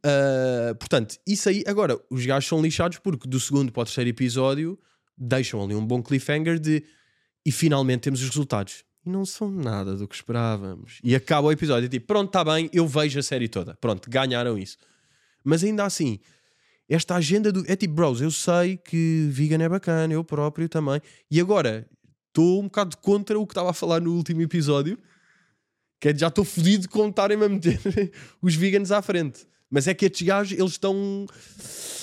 Uh, 0.03 0.73
portanto, 0.75 1.17
isso 1.27 1.47
aí. 1.49 1.63
Agora, 1.67 1.99
os 2.09 2.25
gajos 2.25 2.49
são 2.49 2.59
lixados 2.61 2.97
porque 2.97 3.29
do 3.29 3.39
segundo 3.39 3.71
para 3.71 3.81
o 3.81 3.85
terceiro 3.85 4.09
episódio 4.09 4.79
deixam 5.15 5.63
ali 5.63 5.75
um 5.75 5.85
bom 5.85 6.01
cliffhanger 6.01 6.57
de 6.59 6.83
e 7.45 7.51
finalmente 7.51 8.01
temos 8.01 8.21
os 8.23 8.29
resultados. 8.29 8.83
E 9.05 9.09
não 9.09 9.25
são 9.25 9.49
nada 9.49 9.95
do 9.95 10.07
que 10.07 10.15
esperávamos. 10.15 10.99
E 11.03 11.15
acaba 11.15 11.47
o 11.47 11.51
episódio 11.51 11.89
tipo, 11.89 12.07
pronto, 12.07 12.27
está 12.27 12.43
bem, 12.43 12.69
eu 12.71 12.87
vejo 12.87 13.19
a 13.19 13.23
série 13.23 13.47
toda. 13.47 13.75
Pronto, 13.75 14.09
ganharam 14.09 14.57
isso. 14.57 14.77
Mas 15.43 15.63
ainda 15.63 15.83
assim, 15.85 16.19
esta 16.87 17.15
agenda 17.15 17.51
do. 17.51 17.63
É 17.71 17.75
tipo, 17.75 17.93
bros, 17.93 18.21
eu 18.21 18.29
sei 18.29 18.77
que 18.77 19.27
vegan 19.31 19.63
é 19.63 19.69
bacana, 19.69 20.13
eu 20.13 20.23
próprio 20.23 20.67
também. 20.69 21.01
E 21.29 21.39
agora 21.39 21.87
estou 22.27 22.59
um 22.59 22.65
bocado 22.65 22.97
contra 22.97 23.39
o 23.39 23.47
que 23.47 23.53
estava 23.53 23.69
a 23.69 23.73
falar 23.73 23.99
no 23.99 24.13
último 24.13 24.41
episódio. 24.41 24.99
Que 25.99 26.09
é 26.09 26.17
já 26.17 26.27
estou 26.27 26.43
fodido 26.43 26.89
com 26.89 27.07
estarem 27.07 27.41
a 27.41 27.47
meter 27.47 27.79
os 28.41 28.55
veganos 28.55 28.91
à 28.91 29.01
frente. 29.01 29.47
Mas 29.69 29.87
é 29.87 29.93
que 29.93 30.05
estes 30.05 30.27
gajos, 30.27 30.59
eles 30.59 30.73
estão. 30.73 31.25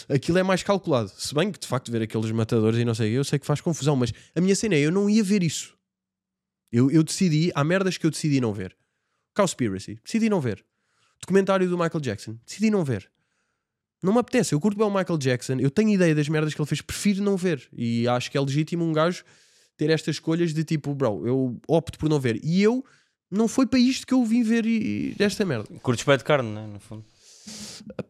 Aquilo 0.08 0.38
é 0.38 0.42
mais 0.42 0.62
calculado. 0.62 1.12
Se 1.16 1.34
bem 1.34 1.52
que 1.52 1.60
de 1.60 1.66
facto 1.66 1.92
ver 1.92 2.02
aqueles 2.02 2.30
matadores 2.30 2.78
e 2.78 2.84
não 2.84 2.94
sei, 2.94 3.10
eu 3.12 3.22
sei 3.24 3.38
que 3.38 3.44
faz 3.44 3.60
confusão, 3.60 3.94
mas 3.94 4.12
a 4.34 4.40
minha 4.40 4.56
cena 4.56 4.74
é 4.74 4.80
eu 4.80 4.90
não 4.90 5.10
ia 5.10 5.22
ver 5.22 5.42
isso. 5.42 5.77
Eu, 6.72 6.90
eu 6.90 7.02
decidi, 7.02 7.50
há 7.54 7.64
merdas 7.64 7.96
que 7.96 8.06
eu 8.06 8.10
decidi 8.10 8.40
não 8.40 8.52
ver. 8.52 8.76
Cowspiracy, 9.34 9.98
decidi 10.04 10.28
não 10.28 10.40
ver. 10.40 10.64
Documentário 11.20 11.68
do 11.68 11.78
Michael 11.78 12.00
Jackson, 12.00 12.36
decidi 12.46 12.70
não 12.70 12.84
ver. 12.84 13.10
Não 14.02 14.12
me 14.12 14.20
apetece, 14.20 14.54
eu 14.54 14.60
curto 14.60 14.78
bem 14.78 14.86
o 14.86 14.90
Michael 14.90 15.18
Jackson, 15.18 15.54
eu 15.58 15.70
tenho 15.70 15.90
ideia 15.90 16.14
das 16.14 16.28
merdas 16.28 16.54
que 16.54 16.60
ele 16.60 16.68
fez, 16.68 16.80
prefiro 16.80 17.22
não 17.22 17.36
ver. 17.36 17.68
E 17.72 18.06
acho 18.06 18.30
que 18.30 18.38
é 18.38 18.40
legítimo 18.40 18.84
um 18.84 18.92
gajo 18.92 19.24
ter 19.76 19.90
estas 19.90 20.16
escolhas 20.16 20.54
de 20.54 20.64
tipo, 20.64 20.94
bro, 20.94 21.26
eu 21.26 21.60
opto 21.66 21.98
por 21.98 22.08
não 22.08 22.20
ver. 22.20 22.40
E 22.44 22.62
eu, 22.62 22.84
não 23.30 23.48
foi 23.48 23.66
para 23.66 23.78
isto 23.78 24.06
que 24.06 24.14
eu 24.14 24.24
vim 24.24 24.42
ver 24.42 24.64
e, 24.66 25.14
esta 25.18 25.44
merda. 25.44 25.68
Curtes 25.82 26.04
pé 26.04 26.16
de 26.16 26.24
carne, 26.24 26.50
né? 26.50 26.66
No 26.66 26.80
fundo. 26.80 27.04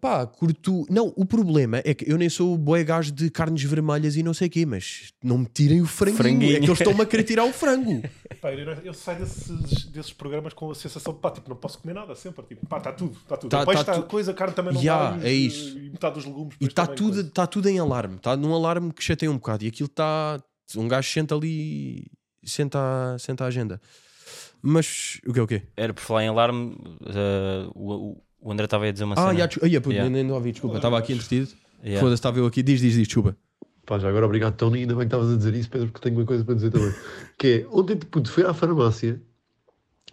Pá, 0.01 0.27
curto. 0.27 0.87
Não, 0.91 1.13
o 1.17 1.25
problema 1.25 1.81
é 1.85 1.95
que 1.95 2.11
eu 2.11 2.17
nem 2.19 2.29
sou 2.29 2.57
boi 2.57 2.85
gajo 2.85 3.13
de 3.13 3.31
carnes 3.31 3.63
vermelhas 3.65 4.17
e 4.17 4.23
não 4.23 4.33
sei 4.35 4.49
o 4.49 4.51
quê, 4.51 4.65
mas 4.67 5.13
não 5.23 5.39
me 5.39 5.47
tirem 5.47 5.81
o 5.81 5.87
franguinho. 5.87 6.17
Franguinho. 6.19 6.57
É 6.57 6.61
que 6.61 6.67
eles 6.67 6.79
estão-me 6.81 7.03
a 7.03 7.07
querer 7.07 7.25
tirar 7.25 7.45
o 7.45 7.53
frango. 7.53 8.03
Pá, 8.41 8.53
eu, 8.53 8.69
eu 8.85 8.95
saio 8.95 9.19
desses, 9.19 9.85
desses 9.87 10.13
programas 10.13 10.53
com 10.53 10.71
a 10.71 10.75
sensação 10.75 11.13
de 11.13 11.19
pá, 11.19 11.31
tipo, 11.31 11.49
não 11.49 11.57
posso 11.57 11.79
comer 11.81 11.95
nada 11.95 12.15
sempre. 12.15 12.45
Tipo, 12.47 12.67
pá, 12.67 12.79
está 12.79 12.93
tudo, 12.93 13.17
está 13.21 13.37
tudo. 13.37 13.51
Tá- 13.51 13.63
o 13.63 13.67
peixe 13.67 13.85
tá 13.85 13.93
está 13.93 14.03
tu- 14.05 14.09
coisa, 14.09 14.31
a 14.31 14.35
carne 14.35 14.55
também 14.55 14.75
não 14.75 14.81
Ya, 14.83 15.15
está. 15.17 15.29
é 15.29 15.33
e- 15.35 15.47
isso. 15.47 15.77
E 15.79 15.91
metade 15.91 16.15
dos 16.15 16.25
legumes. 16.25 16.55
E 16.61 16.67
depois 16.67 16.71
está 16.71 16.87
tudo, 16.87 17.25
tá 17.31 17.47
tudo 17.47 17.69
em 17.69 17.79
alarme. 17.81 18.17
Está 18.17 18.37
num 18.37 18.55
alarme 18.55 18.93
que 18.93 19.03
chateia 19.03 19.31
um 19.31 19.35
bocado. 19.37 19.65
E 19.65 19.69
aquilo 19.69 19.87
está 19.89 20.41
Um 20.77 20.87
gajo 20.87 21.11
senta 21.11 21.35
ali 21.35 22.07
senta, 22.45 22.79
a- 22.79 23.19
senta 23.19 23.45
a 23.45 23.47
agenda. 23.49 23.81
Mas 24.63 25.21
o 25.27 25.33
que 25.33 25.39
é 25.39 25.43
o 25.43 25.47
quê? 25.47 25.63
Era 25.77 25.95
por 25.95 26.01
falar 26.03 26.25
em 26.25 26.29
alarme, 26.29 26.77
eh, 27.07 27.69
o, 27.75 27.93
o- 28.13 28.23
o 28.41 28.53
André 28.53 28.65
estava 28.65 28.87
a 28.87 28.91
dizer 28.91 29.05
uma 29.05 29.15
Ah, 29.15 29.29
cena. 29.29 29.35
já, 29.39 29.47
desculpa, 29.47 29.69
Ia, 29.69 29.81
puto, 29.81 29.93
Yeah. 29.93 30.11
nem, 30.11 30.25
nem 30.25 30.33
ouvi, 30.33 30.53
desculpa, 30.53 30.77
estava 30.77 30.99
aqui 30.99 31.13
entretido. 31.13 31.49
Yeah. 31.83 32.01
Foda-se, 32.01 32.15
estava 32.21 32.39
eu 32.39 32.47
aqui. 32.47 32.63
Diz, 32.63 32.81
diz, 32.81 32.95
diz, 32.95 33.07
desculpa. 33.07 33.37
Pá, 33.87 33.99
já 33.99 34.09
agora 34.09 34.27
obrigado, 34.27 34.55
Tony. 34.57 34.81
Ainda 34.81 34.95
bem 34.95 35.09
que 35.09 35.15
estavas 35.15 35.33
a 35.33 35.37
dizer 35.37 35.55
isso, 35.55 35.71
Pedro, 35.71 35.89
porque 35.89 36.01
tenho 36.09 36.21
uma 36.21 36.27
coisa 36.27 36.45
para 36.45 36.55
dizer 36.55 36.71
também. 36.71 36.93
que 37.39 37.47
é, 37.47 37.67
ontem, 37.71 37.97
puto, 37.97 38.31
fui 38.31 38.45
à 38.45 38.53
farmácia. 38.53 39.21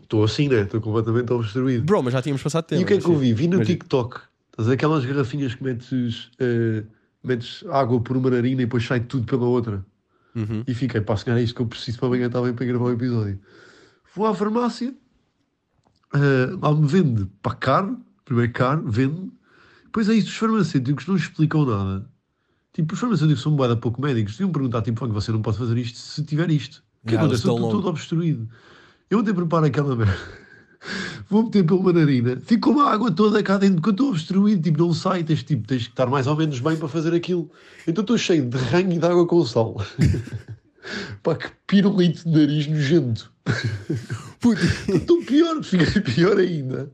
Estou 0.01 0.23
assim, 0.23 0.47
né? 0.47 0.61
Estou 0.61 0.79
completamente 0.81 1.31
obstruído. 1.33 1.83
Bro, 1.83 2.03
mas 2.03 2.13
já 2.13 2.21
tínhamos 2.21 2.41
passado 2.43 2.65
tempo. 2.65 2.81
E 2.81 2.83
o 2.83 2.87
que 2.87 2.93
é 2.93 2.97
que 2.99 3.07
eu 3.07 3.15
vi? 3.17 3.33
Vi 3.33 3.47
no 3.47 3.57
Mas- 3.57 3.67
TikTok. 3.67 4.17
Estás 4.51 4.67
a 4.67 4.69
ver 4.69 4.75
aquelas 4.75 5.03
garrafinhas 5.03 5.55
que 5.55 5.63
metes, 5.63 6.29
eh, 6.39 6.83
metes 7.23 7.65
água 7.69 7.99
por 7.99 8.15
uma 8.15 8.29
narina 8.29 8.61
e 8.61 8.65
depois 8.65 8.85
sai 8.85 9.01
tudo 9.01 9.25
pela 9.25 9.45
outra. 9.45 9.85
Uhum. 10.35 10.63
E 10.67 10.73
fiquei, 10.73 11.01
pá, 11.01 11.17
se 11.17 11.25
calhar 11.25 11.39
é 11.39 11.43
isto 11.43 11.55
que 11.55 11.61
eu 11.61 11.65
preciso 11.65 11.97
para 11.97 12.07
amanhã, 12.07 12.29
bem 12.29 12.53
para 12.53 12.65
gravar 12.65 12.85
o 12.85 12.91
episódio. 12.91 13.39
Vou 14.15 14.25
à 14.27 14.33
farmácia, 14.33 14.93
eh, 16.13 16.57
lá 16.61 16.73
me 16.73 16.87
vende, 16.87 17.25
pá, 17.41 17.53
caro, 17.53 17.97
primeiro 18.25 18.51
caro, 18.51 18.83
vende. 18.89 19.31
Depois 19.85 20.09
é 20.09 20.13
isso, 20.15 20.27
os 20.27 20.35
farmacêuticos 20.35 21.07
não 21.07 21.15
explicam 21.15 21.65
nada. 21.65 22.05
Tipo, 22.73 22.93
os 22.93 22.99
farmacêuticos 22.99 23.41
são 23.41 23.55
boada 23.55 23.77
pouco 23.77 24.01
médicos. 24.01 24.33
Deviam 24.33 24.51
perguntar, 24.51 24.81
tipo, 24.81 24.99
"Fuck, 24.99 25.13
você 25.13 25.31
não 25.31 25.41
pode 25.41 25.57
fazer 25.57 25.77
isto 25.77 25.97
se 25.97 26.23
tiver 26.23 26.49
isto. 26.51 26.83
O 27.03 27.07
que 27.07 27.13
Yeah, 27.13 27.25
acontece? 27.25 27.47
estou 27.49 27.71
todo 27.71 27.87
obstruído. 27.87 28.49
Eu 29.09 29.19
até 29.19 29.31
preparo 29.31 29.65
aquela 29.65 29.95
merda. 29.95 30.17
Vou 31.29 31.43
meter 31.43 31.63
pela 31.65 31.93
narina, 31.93 32.39
fico 32.43 32.73
com 32.73 32.79
a 32.81 32.91
água 32.91 33.09
toda 33.11 33.41
cá 33.41 33.57
dentro, 33.57 33.75
porque 33.77 33.89
eu 33.89 33.91
estou 33.93 34.09
obstruído, 34.09 34.61
tipo, 34.61 34.77
não 34.77 34.93
sai, 34.93 35.23
tens, 35.23 35.41
tipo, 35.43 35.65
tens 35.67 35.83
que 35.83 35.89
estar 35.89 36.05
mais 36.07 36.27
ou 36.27 36.35
menos 36.35 36.59
bem 36.59 36.75
para 36.77 36.87
fazer 36.87 37.13
aquilo. 37.15 37.49
Então 37.87 38.01
estou 38.03 38.17
cheio 38.17 38.45
de 38.47 38.57
ranho 38.57 38.91
e 38.91 38.99
de 38.99 39.05
água 39.05 39.25
com 39.25 39.43
sal. 39.45 39.75
Pá, 41.25 41.35
que 41.35 41.49
pirulito 41.65 42.23
de 42.23 42.29
nariz 42.39 42.67
nojento. 42.67 43.33
Estou 44.93 45.25
pior, 45.25 45.63
fiquei 45.63 46.01
pior 46.01 46.37
ainda. 46.37 46.91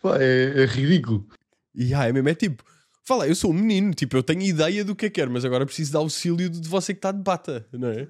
Pá, 0.00 0.18
é, 0.20 0.62
é 0.62 0.66
ridículo. 0.66 1.26
E 1.74 1.92
ah, 1.92 2.06
é 2.06 2.12
mesmo, 2.12 2.28
é 2.28 2.34
tipo, 2.36 2.62
fala, 3.04 3.26
eu 3.26 3.34
sou 3.34 3.50
um 3.50 3.54
menino, 3.54 3.92
tipo, 3.92 4.16
eu 4.16 4.22
tenho 4.22 4.42
ideia 4.42 4.84
do 4.84 4.94
que 4.94 5.06
é 5.06 5.10
que 5.10 5.16
quero, 5.16 5.32
mas 5.32 5.44
agora 5.44 5.66
preciso 5.66 5.90
de 5.90 5.96
auxílio 5.96 6.48
de 6.48 6.68
você 6.68 6.94
que 6.94 6.98
está 6.98 7.10
de 7.10 7.20
bata, 7.20 7.66
não 7.72 7.88
é? 7.88 8.06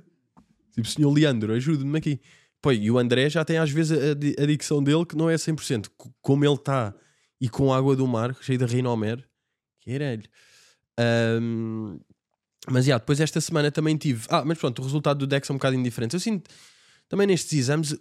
Tipo, 0.75 0.87
senhor 0.87 1.11
Leandro, 1.11 1.55
ajude-me 1.55 1.97
aqui. 1.97 2.21
Pô, 2.61 2.71
e 2.71 2.91
o 2.91 2.99
André 2.99 3.31
já 3.31 3.43
tem 3.43 3.57
às 3.57 3.71
vezes 3.71 3.99
a, 3.99 4.43
a 4.43 4.47
dicção 4.47 4.83
dele 4.83 5.07
que 5.07 5.17
não 5.17 5.31
é 5.31 5.37
100%. 5.37 5.87
C- 5.87 5.91
Como 6.21 6.45
ele 6.45 6.55
está 6.55 6.95
e 7.41 7.49
com 7.49 7.73
água 7.73 7.97
do 7.97 8.07
mar, 8.07 8.37
cheio 8.43 8.59
de 8.59 8.67
rinomer, 8.67 9.25
caralho. 9.87 10.23
Ahm, 10.99 11.99
mas 12.69 12.85
já, 12.85 12.99
depois 12.99 13.21
esta 13.21 13.41
semana 13.41 13.71
também 13.71 13.97
tive. 13.97 14.27
Ah, 14.29 14.45
mas 14.45 14.59
pronto, 14.59 14.81
o 14.81 14.85
resultado 14.85 15.19
do 15.19 15.27
Dex 15.27 15.49
é 15.49 15.53
um 15.53 15.57
bocado 15.57 15.77
indiferente. 15.77 16.15
Eu 16.15 16.21
sinto, 16.21 16.51
também 17.09 17.27
nestes 17.27 17.53
exames, 17.59 17.97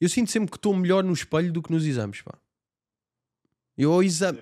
eu 0.00 0.08
sinto 0.08 0.30
sempre 0.30 0.50
que 0.50 0.56
estou 0.56 0.74
melhor 0.74 1.04
no 1.04 1.12
espelho 1.12 1.52
do 1.52 1.62
que 1.62 1.70
nos 1.70 1.86
exames, 1.86 2.22
pá. 2.22 2.36
Eu 3.76 3.92
ao 3.92 4.02
exame. 4.02 4.38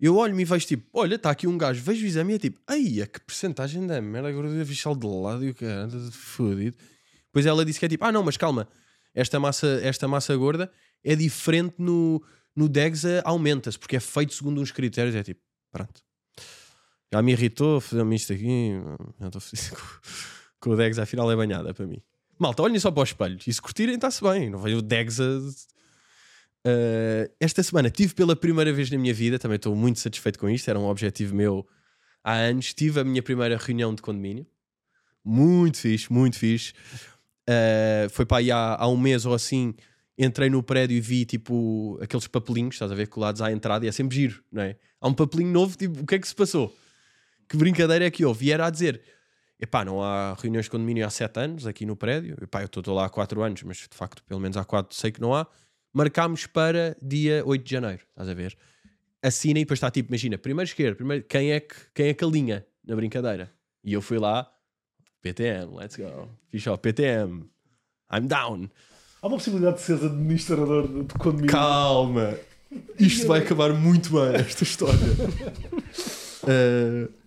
Eu 0.00 0.16
olho-me 0.16 0.42
e 0.42 0.44
vejo 0.44 0.66
tipo, 0.66 0.84
olha, 0.92 1.14
está 1.14 1.30
aqui 1.30 1.46
um 1.46 1.56
gajo, 1.56 1.80
vejo 1.80 2.04
o 2.04 2.08
exame 2.08 2.32
e 2.32 2.36
é 2.36 2.38
tipo, 2.38 2.60
ai, 2.66 3.00
a 3.00 3.06
que 3.06 3.20
porcentagem 3.20 3.86
da 3.86 4.00
merda, 4.00 4.28
agora 4.28 4.48
eu 4.48 4.66
fichal 4.66 4.96
de 4.96 5.06
lado 5.06 5.44
e 5.44 5.50
o 5.50 5.54
cara, 5.54 5.88
fodido. 6.10 6.76
Depois 7.26 7.46
ela 7.46 7.64
disse 7.64 7.78
que 7.78 7.86
é 7.86 7.88
tipo, 7.88 8.04
ah 8.04 8.10
não, 8.10 8.24
mas 8.24 8.36
calma, 8.36 8.68
esta 9.14 9.38
massa, 9.38 9.80
esta 9.82 10.08
massa 10.08 10.36
gorda 10.36 10.72
é 11.04 11.14
diferente 11.14 11.76
no, 11.78 12.20
no 12.54 12.68
DEXA, 12.68 13.22
aumenta-se, 13.24 13.78
porque 13.78 13.94
é 13.94 14.00
feito 14.00 14.34
segundo 14.34 14.60
uns 14.60 14.72
critérios, 14.72 15.14
é 15.14 15.22
tipo, 15.22 15.40
pronto. 15.70 16.02
Já 17.12 17.20
me 17.20 17.32
irritou, 17.32 17.80
fazendo 17.80 18.12
isto 18.14 18.32
aqui, 18.32 18.72
já 19.20 19.26
estou 19.26 19.40
feliz 19.40 19.70
com, 20.58 20.70
o 20.70 20.76
DEXA, 20.76 21.02
afinal 21.02 21.30
é 21.30 21.36
banhada 21.36 21.74
para 21.74 21.86
mim. 21.86 22.00
Malta, 22.38 22.62
olhem 22.62 22.78
só 22.78 22.90
para 22.90 23.02
os 23.02 23.10
espelhos, 23.10 23.46
e 23.46 23.52
se 23.52 23.60
curtirem 23.60 23.96
está-se 23.96 24.22
bem, 24.22 24.50
não 24.50 24.58
vejo 24.58 24.78
o 24.78 24.82
DEXA... 24.82 25.40
Uh, 26.64 27.26
esta 27.40 27.60
semana 27.60 27.90
tive 27.90 28.14
pela 28.14 28.36
primeira 28.36 28.72
vez 28.72 28.88
na 28.88 28.96
minha 28.96 29.12
vida, 29.12 29.36
também 29.36 29.56
estou 29.56 29.74
muito 29.74 29.98
satisfeito 29.98 30.38
com 30.38 30.48
isto, 30.48 30.68
era 30.70 30.78
um 30.78 30.84
objetivo 30.84 31.34
meu 31.34 31.66
há 32.22 32.34
anos. 32.34 32.72
Tive 32.72 33.00
a 33.00 33.04
minha 33.04 33.22
primeira 33.22 33.56
reunião 33.56 33.92
de 33.94 34.00
condomínio, 34.00 34.46
muito 35.24 35.78
fixe, 35.78 36.12
muito 36.12 36.38
fixe. 36.38 36.72
Uh, 37.48 38.08
foi 38.10 38.24
para 38.24 38.38
aí 38.38 38.52
há, 38.52 38.76
há 38.78 38.88
um 38.88 38.96
mês 38.96 39.26
ou 39.26 39.34
assim. 39.34 39.74
Entrei 40.16 40.48
no 40.48 40.62
prédio 40.62 40.96
e 40.96 41.00
vi 41.00 41.24
tipo 41.24 41.98
aqueles 42.00 42.28
papelinhos, 42.28 42.76
estás 42.76 42.92
a 42.92 42.94
ver, 42.94 43.08
colados 43.08 43.42
à 43.42 43.50
entrada, 43.50 43.84
e 43.84 43.88
é 43.88 43.92
sempre 43.92 44.14
giro, 44.14 44.44
não 44.52 44.62
é? 44.62 44.76
Há 45.00 45.08
um 45.08 45.14
papelinho 45.14 45.50
novo, 45.50 45.76
tipo, 45.76 46.00
o 46.00 46.06
que 46.06 46.14
é 46.14 46.18
que 46.18 46.28
se 46.28 46.34
passou? 46.34 46.72
Que 47.52 47.58
brincadeira 47.58 48.06
é 48.06 48.10
que 48.10 48.24
houve? 48.24 48.46
E 48.46 48.50
era 48.50 48.66
a 48.66 48.70
dizer: 48.70 49.02
epá, 49.60 49.84
não 49.84 50.02
há 50.02 50.32
reuniões 50.40 50.64
de 50.64 50.70
condomínio 50.70 51.06
há 51.06 51.10
sete 51.10 51.38
anos 51.38 51.66
aqui 51.66 51.84
no 51.84 51.94
prédio, 51.94 52.34
epá, 52.40 52.62
eu 52.62 52.64
estou 52.64 52.94
lá 52.94 53.04
há 53.04 53.10
quatro 53.10 53.42
anos, 53.42 53.62
mas 53.62 53.76
de 53.76 53.94
facto, 53.94 54.24
pelo 54.24 54.40
menos 54.40 54.56
há 54.56 54.64
quatro, 54.64 54.96
sei 54.96 55.12
que 55.12 55.20
não 55.20 55.34
há 55.34 55.46
marcámos 55.92 56.46
para 56.46 56.96
dia 57.02 57.42
8 57.44 57.62
de 57.62 57.70
janeiro, 57.70 58.00
estás 58.08 58.26
a 58.26 58.32
ver? 58.32 58.56
Assina 59.22 59.58
e 59.58 59.64
depois 59.64 59.76
está 59.76 59.90
tipo, 59.90 60.08
imagina, 60.08 60.38
primeiro 60.38 60.66
esquerdo, 60.66 60.96
primeiro, 60.96 61.24
quem 61.24 61.52
é 61.52 61.60
que, 61.60 61.74
quem 61.92 62.06
é 62.06 62.14
que 62.14 62.24
alinha 62.24 62.64
na 62.86 62.96
brincadeira? 62.96 63.52
E 63.84 63.92
eu 63.92 64.00
fui 64.00 64.18
lá, 64.18 64.50
PTM, 65.20 65.76
let's 65.76 65.96
go. 65.96 66.30
Fiz 66.48 66.64
PTM, 66.80 67.44
I'm 68.10 68.28
down. 68.28 68.70
Há 69.20 69.26
uma 69.26 69.36
possibilidade 69.36 69.76
de 69.76 69.82
seres 69.82 70.04
administrador 70.04 70.88
de, 70.88 71.02
de 71.04 71.14
condomínio. 71.18 71.50
Calma, 71.50 72.34
isto 72.98 73.26
vai 73.26 73.40
acabar 73.40 73.74
muito 73.74 74.10
bem, 74.10 74.36
esta 74.36 74.62
história. 74.64 74.98
Uh, 76.44 77.12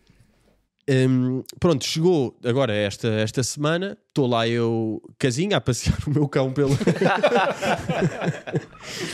um, 0.87 1.43
pronto, 1.59 1.83
chegou 1.83 2.37
agora 2.43 2.71
esta, 2.73 3.07
esta 3.07 3.41
semana. 3.43 3.97
Estou 4.07 4.27
lá 4.27 4.47
eu, 4.47 5.01
casinha, 5.17 5.57
a 5.57 5.61
passear 5.61 5.97
o 6.07 6.11
meu 6.11 6.29
cão 6.29 6.53
pela. 6.53 6.75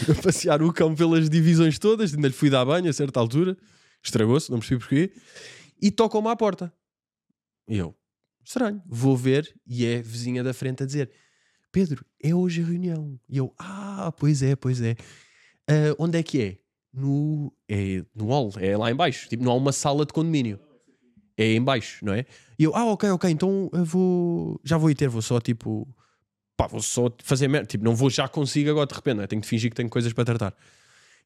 a 0.09 0.21
passear 0.21 0.61
o 0.61 0.73
cão 0.73 0.93
pelas 0.93 1.29
divisões 1.29 1.79
todas. 1.79 2.13
Ainda 2.13 2.27
lhe 2.27 2.33
fui 2.33 2.49
dar 2.49 2.65
banho 2.65 2.89
a 2.89 2.93
certa 2.93 3.21
altura. 3.21 3.57
Estragou-se, 4.03 4.51
não 4.51 4.59
percebi 4.59 4.79
porquê. 4.79 5.13
E 5.81 5.89
tocam-me 5.89 6.27
à 6.27 6.35
porta. 6.35 6.73
E 7.69 7.77
eu, 7.77 7.95
estranho, 8.43 8.81
vou 8.85 9.15
ver. 9.15 9.55
E 9.65 9.85
é 9.85 10.01
vizinha 10.01 10.43
da 10.43 10.53
frente 10.53 10.83
a 10.83 10.85
dizer: 10.85 11.09
Pedro, 11.71 12.05
é 12.21 12.35
hoje 12.35 12.61
a 12.61 12.65
reunião. 12.65 13.17
E 13.29 13.37
eu, 13.37 13.53
ah, 13.57 14.13
pois 14.17 14.43
é, 14.43 14.57
pois 14.57 14.81
é. 14.81 14.97
Ah, 15.69 15.95
onde 15.97 16.17
é 16.17 16.23
que 16.23 16.41
é? 16.41 16.57
No, 16.93 17.53
é 17.69 18.03
no 18.13 18.25
hall, 18.27 18.51
é 18.57 18.75
lá 18.75 18.91
em 18.91 18.95
baixo. 18.95 19.29
Tipo, 19.29 19.45
não 19.45 19.53
há 19.53 19.55
uma 19.55 19.71
sala 19.71 20.05
de 20.05 20.11
condomínio. 20.11 20.59
É 21.37 21.53
em 21.53 21.61
baixo, 21.61 22.03
não 22.05 22.13
é? 22.13 22.25
E 22.59 22.63
eu, 22.63 22.75
ah, 22.75 22.85
ok, 22.85 23.09
ok, 23.11 23.29
então 23.29 23.69
eu 23.73 23.85
vou. 23.85 24.59
Já 24.63 24.77
vou 24.77 24.89
ir 24.89 24.95
ter, 24.95 25.07
vou 25.07 25.21
só 25.21 25.39
tipo. 25.39 25.87
Pá, 26.57 26.67
vou 26.67 26.81
só 26.81 27.11
fazer 27.23 27.47
merda. 27.47 27.67
Tipo, 27.67 27.83
não 27.83 27.95
vou 27.95 28.09
já 28.09 28.27
consigo 28.27 28.69
agora 28.69 28.85
de 28.87 28.93
repente, 28.93 29.15
não 29.17 29.23
é? 29.23 29.27
tenho 29.27 29.41
de 29.41 29.47
fingir 29.47 29.69
que 29.69 29.75
tenho 29.75 29.89
coisas 29.89 30.13
para 30.13 30.25
tratar. 30.25 30.53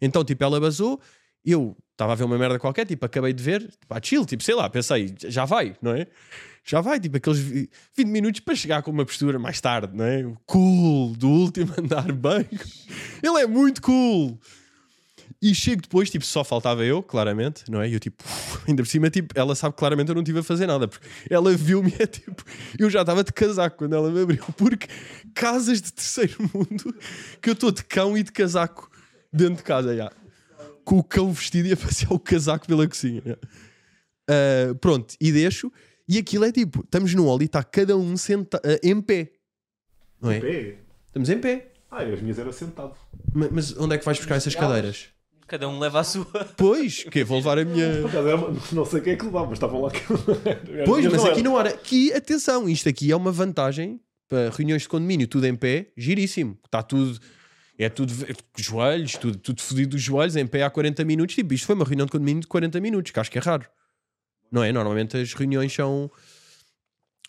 Então, 0.01 0.23
tipo, 0.23 0.43
ela 0.43 0.59
basou, 0.59 0.99
eu 1.43 1.75
estava 1.91 2.11
a 2.13 2.15
ver 2.15 2.23
uma 2.25 2.37
merda 2.37 2.59
qualquer, 2.59 2.85
tipo, 2.85 3.05
acabei 3.05 3.33
de 3.33 3.41
ver, 3.43 3.61
tipo, 3.61 3.95
chill, 4.03 4.25
tipo, 4.25 4.43
sei 4.43 4.55
lá, 4.55 4.69
pensei, 4.69 5.13
já 5.27 5.45
vai, 5.45 5.75
não 5.81 5.91
é? 5.91 6.07
Já 6.63 6.81
vai, 6.81 6.99
tipo, 6.99 7.17
aqueles 7.17 7.39
vi- 7.39 7.69
20 7.95 8.07
minutos 8.07 8.39
para 8.41 8.55
chegar 8.55 8.81
com 8.81 8.91
uma 8.91 9.05
postura 9.05 9.37
mais 9.39 9.59
tarde, 9.61 9.95
não 9.95 10.03
é? 10.05 10.25
Cool, 10.45 11.15
do 11.15 11.29
último 11.29 11.73
andar 11.79 12.11
bem. 12.11 12.47
Ele 13.23 13.39
é 13.41 13.47
muito 13.47 13.81
cool. 13.81 14.39
E 15.41 15.53
chego 15.53 15.81
depois, 15.81 16.09
tipo, 16.09 16.25
só 16.25 16.43
faltava 16.43 16.83
eu, 16.85 17.03
claramente, 17.03 17.69
não 17.69 17.81
é? 17.81 17.89
E 17.89 17.93
eu, 17.93 17.99
tipo, 17.99 18.23
ainda 18.67 18.81
por 18.83 18.87
cima, 18.89 19.09
tipo, 19.09 19.37
ela 19.37 19.53
sabe 19.55 19.73
que 19.73 19.79
claramente 19.79 20.09
eu 20.09 20.15
não 20.15 20.21
estive 20.21 20.39
a 20.39 20.43
fazer 20.43 20.65
nada, 20.67 20.87
porque 20.87 21.07
ela 21.29 21.51
viu-me, 21.55 21.93
é 21.99 22.07
tipo, 22.07 22.43
eu 22.79 22.89
já 22.89 23.01
estava 23.01 23.23
de 23.23 23.31
casaco 23.33 23.77
quando 23.77 23.93
ela 23.95 24.09
me 24.09 24.21
abriu, 24.21 24.43
porque 24.57 24.87
casas 25.33 25.81
de 25.81 25.91
terceiro 25.93 26.35
mundo, 26.53 26.95
que 27.41 27.49
eu 27.49 27.53
estou 27.53 27.71
de 27.71 27.83
cão 27.83 28.17
e 28.17 28.23
de 28.23 28.31
casaco 28.31 28.89
dentro 29.31 29.57
de 29.57 29.63
casa, 29.63 29.95
já. 29.95 30.11
Com 30.83 30.99
o 30.99 31.03
cão 31.03 31.31
vestido 31.31 31.67
e 31.67 31.73
a 31.73 31.77
passear 31.77 32.11
o 32.13 32.19
casaco 32.19 32.65
pela 32.67 32.87
cozinha. 32.87 33.37
Ah, 34.29 34.73
pronto, 34.79 35.15
e 35.19 35.31
deixo, 35.31 35.71
e 36.07 36.17
aquilo 36.17 36.45
é 36.45 36.51
tipo, 36.51 36.81
estamos 36.81 37.13
no 37.13 37.27
óleo 37.27 37.43
e 37.43 37.45
está 37.45 37.63
cada 37.63 37.95
um 37.97 38.15
senta 38.17 38.59
ah, 38.63 38.79
em 38.83 38.99
pé, 39.01 39.31
não 40.21 40.31
é? 40.31 40.39
Pé. 40.39 40.75
Estamos 41.07 41.29
em 41.29 41.39
pé. 41.39 41.71
Ah, 41.91 42.01
as 42.03 42.21
minhas 42.21 42.37
era 42.39 42.51
sentado. 42.51 42.93
Ma- 43.33 43.47
Mas 43.51 43.75
onde 43.77 43.95
é 43.95 43.97
que 43.97 44.03
vais 44.05 44.17
buscar 44.17 44.35
essas 44.35 44.53
cadeiras? 44.55 45.07
Cada 45.47 45.67
um 45.69 45.77
leva 45.79 45.99
a 45.99 46.03
sua. 46.03 46.25
Pois, 46.57 47.03
que 47.03 47.23
vou 47.23 47.37
levar 47.37 47.59
a 47.59 47.65
minha. 47.65 48.01
Uma- 48.35 48.59
não 48.71 48.85
sei 48.85 49.01
quem 49.01 49.13
é 49.13 49.15
que 49.15 49.25
levava, 49.25 49.45
mas 49.45 49.53
estavam 49.57 49.81
lá. 49.81 49.91
Pois, 50.85 51.05
mas 51.05 51.13
não 51.23 51.25
aqui 51.31 51.43
não 51.43 51.59
era. 51.59 51.69
Aqui, 51.69 52.11
atenção, 52.13 52.67
isto 52.67 52.89
aqui 52.89 53.11
é 53.11 53.15
uma 53.15 53.31
vantagem 53.31 53.99
para 54.27 54.49
reuniões 54.49 54.81
de 54.83 54.89
condomínio, 54.89 55.27
tudo 55.27 55.45
em 55.45 55.55
pé, 55.55 55.91
giríssimo. 55.95 56.57
Está 56.65 56.81
tudo. 56.81 57.19
É 57.77 57.89
tudo. 57.89 58.11
Joelhos, 58.57 59.13
tudo, 59.17 59.37
tudo 59.37 59.61
fodido 59.61 59.89
dos 59.91 60.01
joelhos, 60.01 60.35
em 60.35 60.47
pé 60.47 60.63
há 60.63 60.69
40 60.69 61.03
minutos. 61.05 61.35
Tipo, 61.35 61.53
isto 61.53 61.65
foi 61.67 61.75
uma 61.75 61.85
reunião 61.85 62.05
de 62.05 62.11
condomínio 62.11 62.41
de 62.41 62.47
40 62.47 62.79
minutos, 62.81 63.11
que 63.11 63.19
acho 63.19 63.29
que 63.29 63.37
é 63.37 63.41
raro. 63.41 63.65
Não 64.51 64.63
é? 64.63 64.71
Normalmente 64.71 65.15
as 65.17 65.33
reuniões 65.33 65.71
são. 65.73 66.09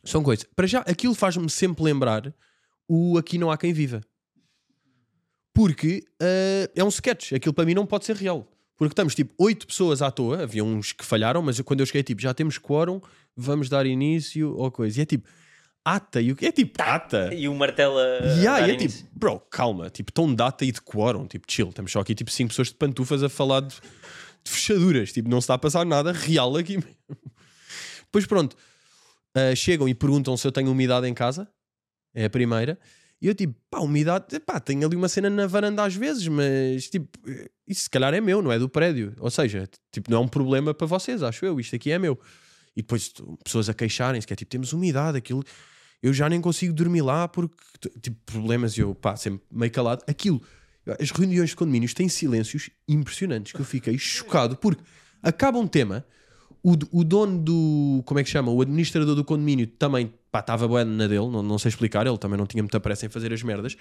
São 0.04 0.22
coisas. 0.22 0.46
Para 0.54 0.66
já, 0.66 0.80
aquilo 0.80 1.14
faz-me 1.14 1.50
sempre 1.50 1.82
lembrar 1.84 2.32
o 2.88 3.18
Aqui 3.18 3.36
Não 3.38 3.50
Há 3.50 3.58
Quem 3.58 3.72
Viva. 3.72 4.00
Porque 5.56 6.04
ah, 6.20 6.70
é 6.76 6.84
um 6.84 6.88
sketch. 6.88 7.32
Aquilo 7.32 7.54
para 7.54 7.64
mim 7.64 7.72
não 7.72 7.86
pode 7.86 8.04
ser 8.04 8.14
real. 8.14 8.46
Porque 8.76 8.92
estamos 8.92 9.14
tipo 9.14 9.32
oito 9.38 9.66
pessoas 9.66 10.02
à 10.02 10.10
toa. 10.10 10.42
Havia 10.42 10.62
uns 10.62 10.92
que 10.92 11.04
falharam, 11.04 11.40
mas 11.40 11.58
quando 11.62 11.80
eu 11.80 11.86
cheguei, 11.86 12.02
tipo, 12.02 12.20
já 12.20 12.34
temos 12.34 12.58
quórum, 12.58 13.00
vamos 13.34 13.70
dar 13.70 13.86
início 13.86 14.54
ou 14.54 14.70
coisa. 14.70 15.00
E 15.00 15.02
é 15.02 15.06
tipo, 15.06 15.26
ata. 15.82 16.20
E 16.20 16.30
o 16.30 16.36
que 16.36 16.44
é 16.44 16.52
tipo 16.52 16.82
ata? 16.82 17.32
E 17.32 17.48
o 17.48 17.54
martelo 17.54 17.96
a 17.98 18.26
Yeah, 18.34 18.66
e 18.66 18.70
é 18.70 18.74
início. 18.74 19.04
tipo, 19.04 19.18
bro, 19.18 19.40
calma, 19.50 19.88
tipo, 19.88 20.12
tão 20.12 20.34
data 20.34 20.62
e 20.62 20.72
de 20.72 20.82
quórum, 20.82 21.26
tipo, 21.26 21.50
chill, 21.50 21.70
estamos 21.70 21.90
só 21.90 22.00
aqui 22.00 22.14
tipo 22.14 22.30
cinco 22.30 22.50
pessoas 22.50 22.68
de 22.68 22.74
pantufas 22.74 23.22
a 23.22 23.28
falar 23.30 23.60
de, 23.60 23.74
de 24.44 24.50
fechaduras, 24.50 25.10
tipo, 25.10 25.30
não 25.30 25.40
se 25.40 25.44
está 25.44 25.54
a 25.54 25.58
passar 25.58 25.86
nada 25.86 26.12
real 26.12 26.54
aqui 26.56 26.76
mesmo. 26.76 26.96
Depois 28.04 28.26
pronto, 28.26 28.56
ah, 29.34 29.54
chegam 29.54 29.88
e 29.88 29.94
perguntam 29.94 30.36
se 30.36 30.46
eu 30.46 30.52
tenho 30.52 30.70
umidade 30.70 31.06
em 31.06 31.14
casa, 31.14 31.48
é 32.14 32.24
a 32.24 32.30
primeira, 32.30 32.78
e 33.20 33.28
eu 33.28 33.34
tipo, 33.34 33.54
pá, 33.70 33.80
umidade, 33.80 34.38
pá, 34.40 34.60
tenho 34.60 34.86
ali 34.86 34.96
uma 34.96 35.08
cena 35.08 35.30
na 35.30 35.46
varanda 35.46 35.84
às 35.84 35.94
vezes, 35.94 36.26
mas 36.28 36.88
tipo, 36.88 37.08
isso 37.66 37.82
se 37.82 37.90
calhar 37.90 38.12
é 38.12 38.20
meu, 38.20 38.42
não 38.42 38.52
é 38.52 38.58
do 38.58 38.68
prédio, 38.68 39.14
ou 39.18 39.30
seja, 39.30 39.68
tipo, 39.90 40.10
não 40.10 40.18
é 40.18 40.20
um 40.20 40.28
problema 40.28 40.74
para 40.74 40.86
vocês, 40.86 41.22
acho 41.22 41.44
eu, 41.44 41.58
isto 41.58 41.74
aqui 41.74 41.90
é 41.90 41.98
meu. 41.98 42.18
E 42.76 42.82
depois 42.82 43.12
pessoas 43.42 43.70
a 43.70 43.74
queixarem-se, 43.74 44.26
que 44.26 44.32
é 44.32 44.36
tipo, 44.36 44.50
temos 44.50 44.72
umidade, 44.74 45.16
aquilo 45.16 45.42
eu 46.02 46.12
já 46.12 46.28
nem 46.28 46.40
consigo 46.40 46.72
dormir 46.72 47.02
lá 47.02 47.26
porque, 47.26 47.56
tipo, 48.00 48.16
problemas, 48.24 48.76
e 48.76 48.80
eu, 48.80 48.94
pá, 48.94 49.16
sempre 49.16 49.42
meio 49.50 49.72
calado. 49.72 50.04
Aquilo, 50.06 50.40
as 51.00 51.10
reuniões 51.10 51.50
de 51.50 51.56
condomínios 51.56 51.94
têm 51.94 52.08
silêncios 52.08 52.70
impressionantes 52.86 53.52
que 53.52 53.60
eu 53.60 53.64
fiquei 53.64 53.98
chocado 53.98 54.56
porque 54.56 54.82
acaba 55.22 55.58
um 55.58 55.66
tema, 55.66 56.06
o, 56.66 56.72
o 56.90 57.04
dono 57.04 57.38
do, 57.38 58.02
como 58.04 58.18
é 58.18 58.24
que 58.24 58.28
chama? 58.28 58.50
O 58.50 58.60
administrador 58.60 59.14
do 59.14 59.24
condomínio 59.24 59.68
também, 59.68 60.12
estava 60.34 60.66
boa 60.66 60.84
na 60.84 61.06
dele, 61.06 61.28
não, 61.28 61.40
não 61.40 61.60
sei 61.60 61.68
explicar, 61.68 62.08
ele 62.08 62.18
também 62.18 62.36
não 62.36 62.44
tinha 62.44 62.60
muita 62.60 62.80
pressa 62.80 63.06
em 63.06 63.08
fazer 63.08 63.32
as 63.32 63.40
merdas. 63.40 63.76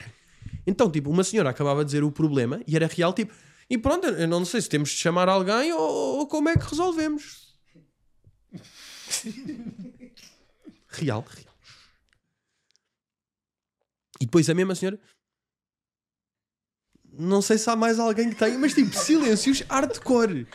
Então, 0.67 0.91
tipo, 0.91 1.10
uma 1.10 1.24
senhora 1.24 1.50
acabava 1.50 1.84
de 1.84 1.88
dizer 1.88 2.04
o 2.04 2.12
problema 2.12 2.62
e 2.67 2.76
era 2.76 2.86
real, 2.86 3.12
tipo, 3.12 3.34
e 3.67 3.76
pronto, 3.76 4.06
eu 4.06 4.28
não 4.28 4.45
sei 4.45 4.62
se 4.62 4.69
temos 4.69 4.91
de 4.91 4.98
chamar 4.98 5.28
alguém 5.28 5.74
ou, 5.74 6.19
ou 6.19 6.28
como 6.28 6.48
é 6.48 6.56
que 6.56 6.69
resolvemos. 6.69 7.56
real, 10.89 11.26
real. 11.28 11.56
E 14.21 14.26
depois 14.26 14.48
a 14.48 14.54
mesma 14.54 14.76
senhora. 14.76 15.00
Não 17.17 17.41
sei 17.41 17.58
se 17.58 17.67
há 17.67 17.76
mais 17.76 17.98
alguém 17.98 18.30
que 18.30 18.36
tem, 18.36 18.60
mas 18.60 18.76
tipo, 18.76 18.95
silêncios 18.95 19.62
hardcore. 19.62 20.45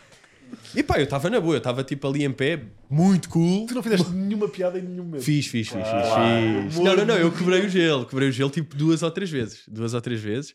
E 0.75 0.83
pá, 0.83 0.99
eu 0.99 1.05
estava 1.05 1.29
na 1.31 1.41
boa, 1.41 1.55
eu 1.55 1.59
estava 1.59 1.83
tipo 1.85 2.07
ali 2.09 2.25
em 2.25 2.33
pé, 2.33 2.63
muito 2.89 3.29
cool. 3.29 3.67
Tu 3.67 3.75
não 3.75 3.83
fizeste 3.83 4.09
nenhuma 4.11 4.49
piada 4.49 4.79
em 4.79 4.83
nenhum 4.83 5.05
momento. 5.05 5.23
Fiz, 5.23 5.47
fiz, 5.47 5.69
fiz, 5.69 5.77
fiz, 5.77 6.73
fiz. 6.75 6.79
Não, 6.79 6.97
não, 6.97 7.05
não, 7.05 7.17
eu 7.17 7.33
quebrei 7.33 7.61
o 7.67 7.69
gelo, 7.69 8.07
quebrei 8.07 8.29
o 8.29 8.33
gelo 8.33 8.51
tipo 8.51 8.77
duas 8.77 9.03
ou 9.03 9.11
três 9.11 9.31
vezes. 9.31 9.63
Duas 9.69 9.95
ou 9.95 10.01
três 10.01 10.21
vezes. 10.21 10.55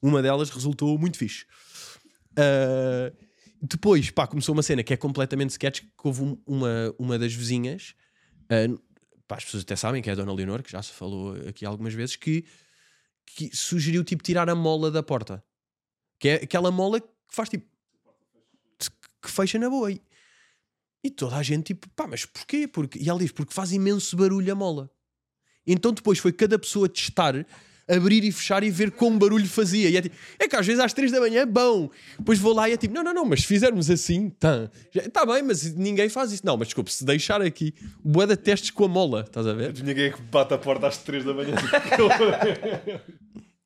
Uma 0.00 0.22
delas 0.22 0.50
resultou 0.50 0.96
muito 0.98 1.16
fixe. 1.18 1.44
Ah, 2.36 3.12
depois, 3.62 4.10
pá, 4.10 4.26
começou 4.26 4.52
uma 4.54 4.62
cena 4.62 4.82
que 4.82 4.92
é 4.92 4.96
completamente 4.96 5.50
sketch, 5.50 5.80
que 5.80 5.88
houve 6.04 6.22
um- 6.22 6.38
uma, 6.46 6.94
uma 6.98 7.18
das 7.18 7.32
vizinhas, 7.34 7.94
ah, 8.48 8.78
pá, 9.28 9.36
as 9.36 9.44
pessoas 9.44 9.62
até 9.62 9.76
sabem 9.76 10.00
que 10.02 10.08
é 10.08 10.12
a 10.12 10.16
Dona 10.16 10.32
Leonor, 10.32 10.62
que 10.62 10.72
já 10.72 10.82
se 10.82 10.92
falou 10.92 11.34
aqui 11.48 11.64
algumas 11.66 11.92
vezes, 11.92 12.16
que, 12.16 12.44
que 13.26 13.54
sugeriu 13.54 14.02
tipo 14.04 14.22
tirar 14.22 14.48
a 14.48 14.54
mola 14.54 14.90
da 14.90 15.02
porta. 15.02 15.42
Que 16.18 16.28
é 16.28 16.34
aquela 16.36 16.70
mola 16.70 17.00
que 17.00 17.08
faz 17.30 17.48
tipo 17.48 17.66
que 19.20 19.30
fecha 19.30 19.58
na 19.58 19.68
boa. 19.68 19.90
E, 21.02 21.10
toda 21.10 21.36
a 21.36 21.42
gente 21.42 21.66
tipo, 21.66 21.88
pá, 21.90 22.06
mas 22.06 22.24
porquê? 22.24 22.68
Porque, 22.68 22.98
e 22.98 23.08
ela 23.08 23.18
diz, 23.18 23.32
porque 23.32 23.54
faz 23.54 23.72
imenso 23.72 24.16
barulho 24.16 24.52
a 24.52 24.54
mola. 24.54 24.90
Então 25.66 25.92
depois 25.92 26.18
foi 26.18 26.32
cada 26.32 26.58
pessoa 26.58 26.88
testar, 26.88 27.46
abrir 27.88 28.22
e 28.24 28.30
fechar 28.30 28.62
e 28.62 28.70
ver 28.70 28.90
como 28.90 29.18
barulho 29.18 29.46
fazia. 29.46 29.88
E 29.88 29.96
é, 29.96 30.02
tipo, 30.02 30.16
é 30.38 30.46
que 30.46 30.56
às 30.56 30.66
vezes 30.66 30.80
às 30.80 30.92
3 30.92 31.10
da 31.10 31.20
manhã 31.20 31.42
é 31.42 31.46
bom. 31.46 31.90
Depois 32.18 32.38
vou 32.38 32.52
lá 32.52 32.68
e 32.68 32.72
é 32.72 32.76
tipo, 32.76 32.94
não, 32.94 33.02
não, 33.02 33.14
não, 33.14 33.24
mas 33.24 33.40
se 33.40 33.46
fizermos 33.46 33.90
assim, 33.90 34.30
tá, 34.30 34.70
já, 34.92 35.08
tá 35.08 35.24
bem, 35.24 35.42
mas 35.42 35.74
ninguém 35.74 36.08
faz 36.08 36.32
isso. 36.32 36.44
Não, 36.44 36.56
mas 36.56 36.68
desculpe, 36.68 36.92
se 36.92 37.04
deixar 37.04 37.40
aqui, 37.40 37.74
boa 38.04 38.26
de 38.26 38.36
testes 38.36 38.70
com 38.70 38.84
a 38.84 38.88
mola, 38.88 39.24
estás 39.26 39.46
a 39.46 39.52
ver? 39.52 39.74
Ninguém 39.82 40.06
é 40.06 40.10
que 40.10 40.22
bate 40.22 40.54
a 40.54 40.58
porta 40.58 40.86
às 40.86 40.98
3 40.98 41.24
da 41.24 41.34
manhã. 41.34 41.54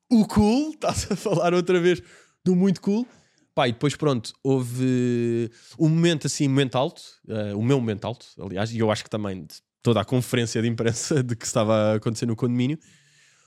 o 0.09 0.25
cool, 0.25 0.71
estás 0.71 1.11
a 1.11 1.15
falar 1.15 1.53
outra 1.53 1.79
vez 1.79 2.01
do 2.43 2.55
muito 2.55 2.81
cool. 2.81 3.07
Pá, 3.55 3.69
e 3.69 3.71
depois 3.71 3.95
pronto, 3.95 4.33
houve 4.43 5.49
um 5.79 5.87
momento 5.87 6.27
assim, 6.27 6.45
momento 6.45 6.75
alto, 6.75 7.01
eh, 7.25 7.55
o 7.55 7.61
meu 7.61 7.79
momento 7.79 8.03
alto, 8.03 8.25
aliás, 8.37 8.73
e 8.73 8.79
eu 8.79 8.91
acho 8.91 9.01
que 9.01 9.09
também 9.09 9.45
de 9.45 9.55
toda 9.81 10.01
a 10.01 10.05
conferência 10.05 10.61
de 10.61 10.67
imprensa 10.67 11.23
de 11.23 11.37
que 11.37 11.45
estava 11.45 11.73
a 11.73 11.95
acontecer 11.95 12.25
no 12.25 12.35
condomínio, 12.35 12.77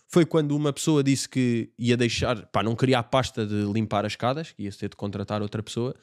foi 0.09 0.25
quando 0.25 0.57
uma 0.57 0.73
pessoa 0.73 1.05
disse 1.05 1.29
que 1.29 1.71
ia 1.79 1.95
deixar, 1.95 2.47
pá, 2.47 2.63
não 2.63 2.75
queria 2.75 3.01
a 3.01 3.03
pasta 3.03 3.47
de 3.47 3.71
limpar 3.71 4.07
as 4.07 4.13
escadas, 4.13 4.51
que 4.51 4.63
ia 4.63 4.73
ter 4.73 4.89
de 4.89 4.97
contratar 4.97 5.43
outra 5.43 5.63
pessoa, 5.63 5.95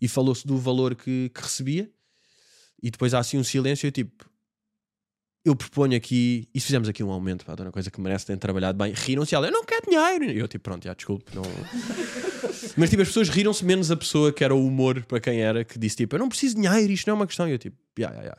e 0.00 0.08
falou-se 0.08 0.44
do 0.44 0.58
valor 0.58 0.96
que, 0.96 1.30
que 1.32 1.40
recebia, 1.40 1.88
e 2.82 2.90
depois 2.90 3.14
há 3.14 3.20
assim 3.20 3.38
um 3.38 3.44
silêncio, 3.44 3.86
eu 3.86 3.92
tipo, 3.92 4.28
eu 5.44 5.54
proponho 5.54 5.96
aqui, 5.96 6.48
e 6.52 6.58
se 6.58 6.66
fizemos 6.66 6.88
aqui 6.88 7.04
um 7.04 7.12
aumento, 7.12 7.44
pá, 7.44 7.54
uma 7.60 7.70
coisa 7.70 7.92
que 7.92 8.00
merece, 8.00 8.26
tem 8.26 8.36
trabalhado 8.36 8.76
bem, 8.76 8.92
riram-se, 8.92 9.36
ela, 9.36 9.46
eu 9.46 9.52
não 9.52 9.64
quero 9.64 9.88
dinheiro, 9.88 10.24
eu 10.36 10.48
tipo, 10.48 10.64
pronto, 10.64 10.82
já, 10.82 10.94
desculpe, 10.94 11.30
não... 11.32 11.44
Mas 12.76 12.90
tipo, 12.90 13.02
as 13.02 13.08
pessoas 13.08 13.28
riram-se 13.28 13.64
menos 13.64 13.90
a 13.90 13.96
pessoa 13.96 14.32
que 14.32 14.44
era 14.44 14.54
o 14.54 14.66
humor 14.66 15.04
para 15.04 15.20
quem 15.20 15.40
era, 15.40 15.64
que 15.64 15.78
disse 15.78 15.96
tipo, 15.96 16.14
eu 16.14 16.18
não 16.18 16.28
preciso 16.28 16.56
de 16.56 16.62
dinheiro, 16.62 16.92
isto 16.92 17.06
não 17.06 17.14
é 17.14 17.16
uma 17.16 17.26
questão, 17.26 17.48
e 17.48 17.52
eu 17.52 17.58
tipo, 17.58 17.76
ya, 17.98 18.10
ya, 18.10 18.22
ya. 18.22 18.36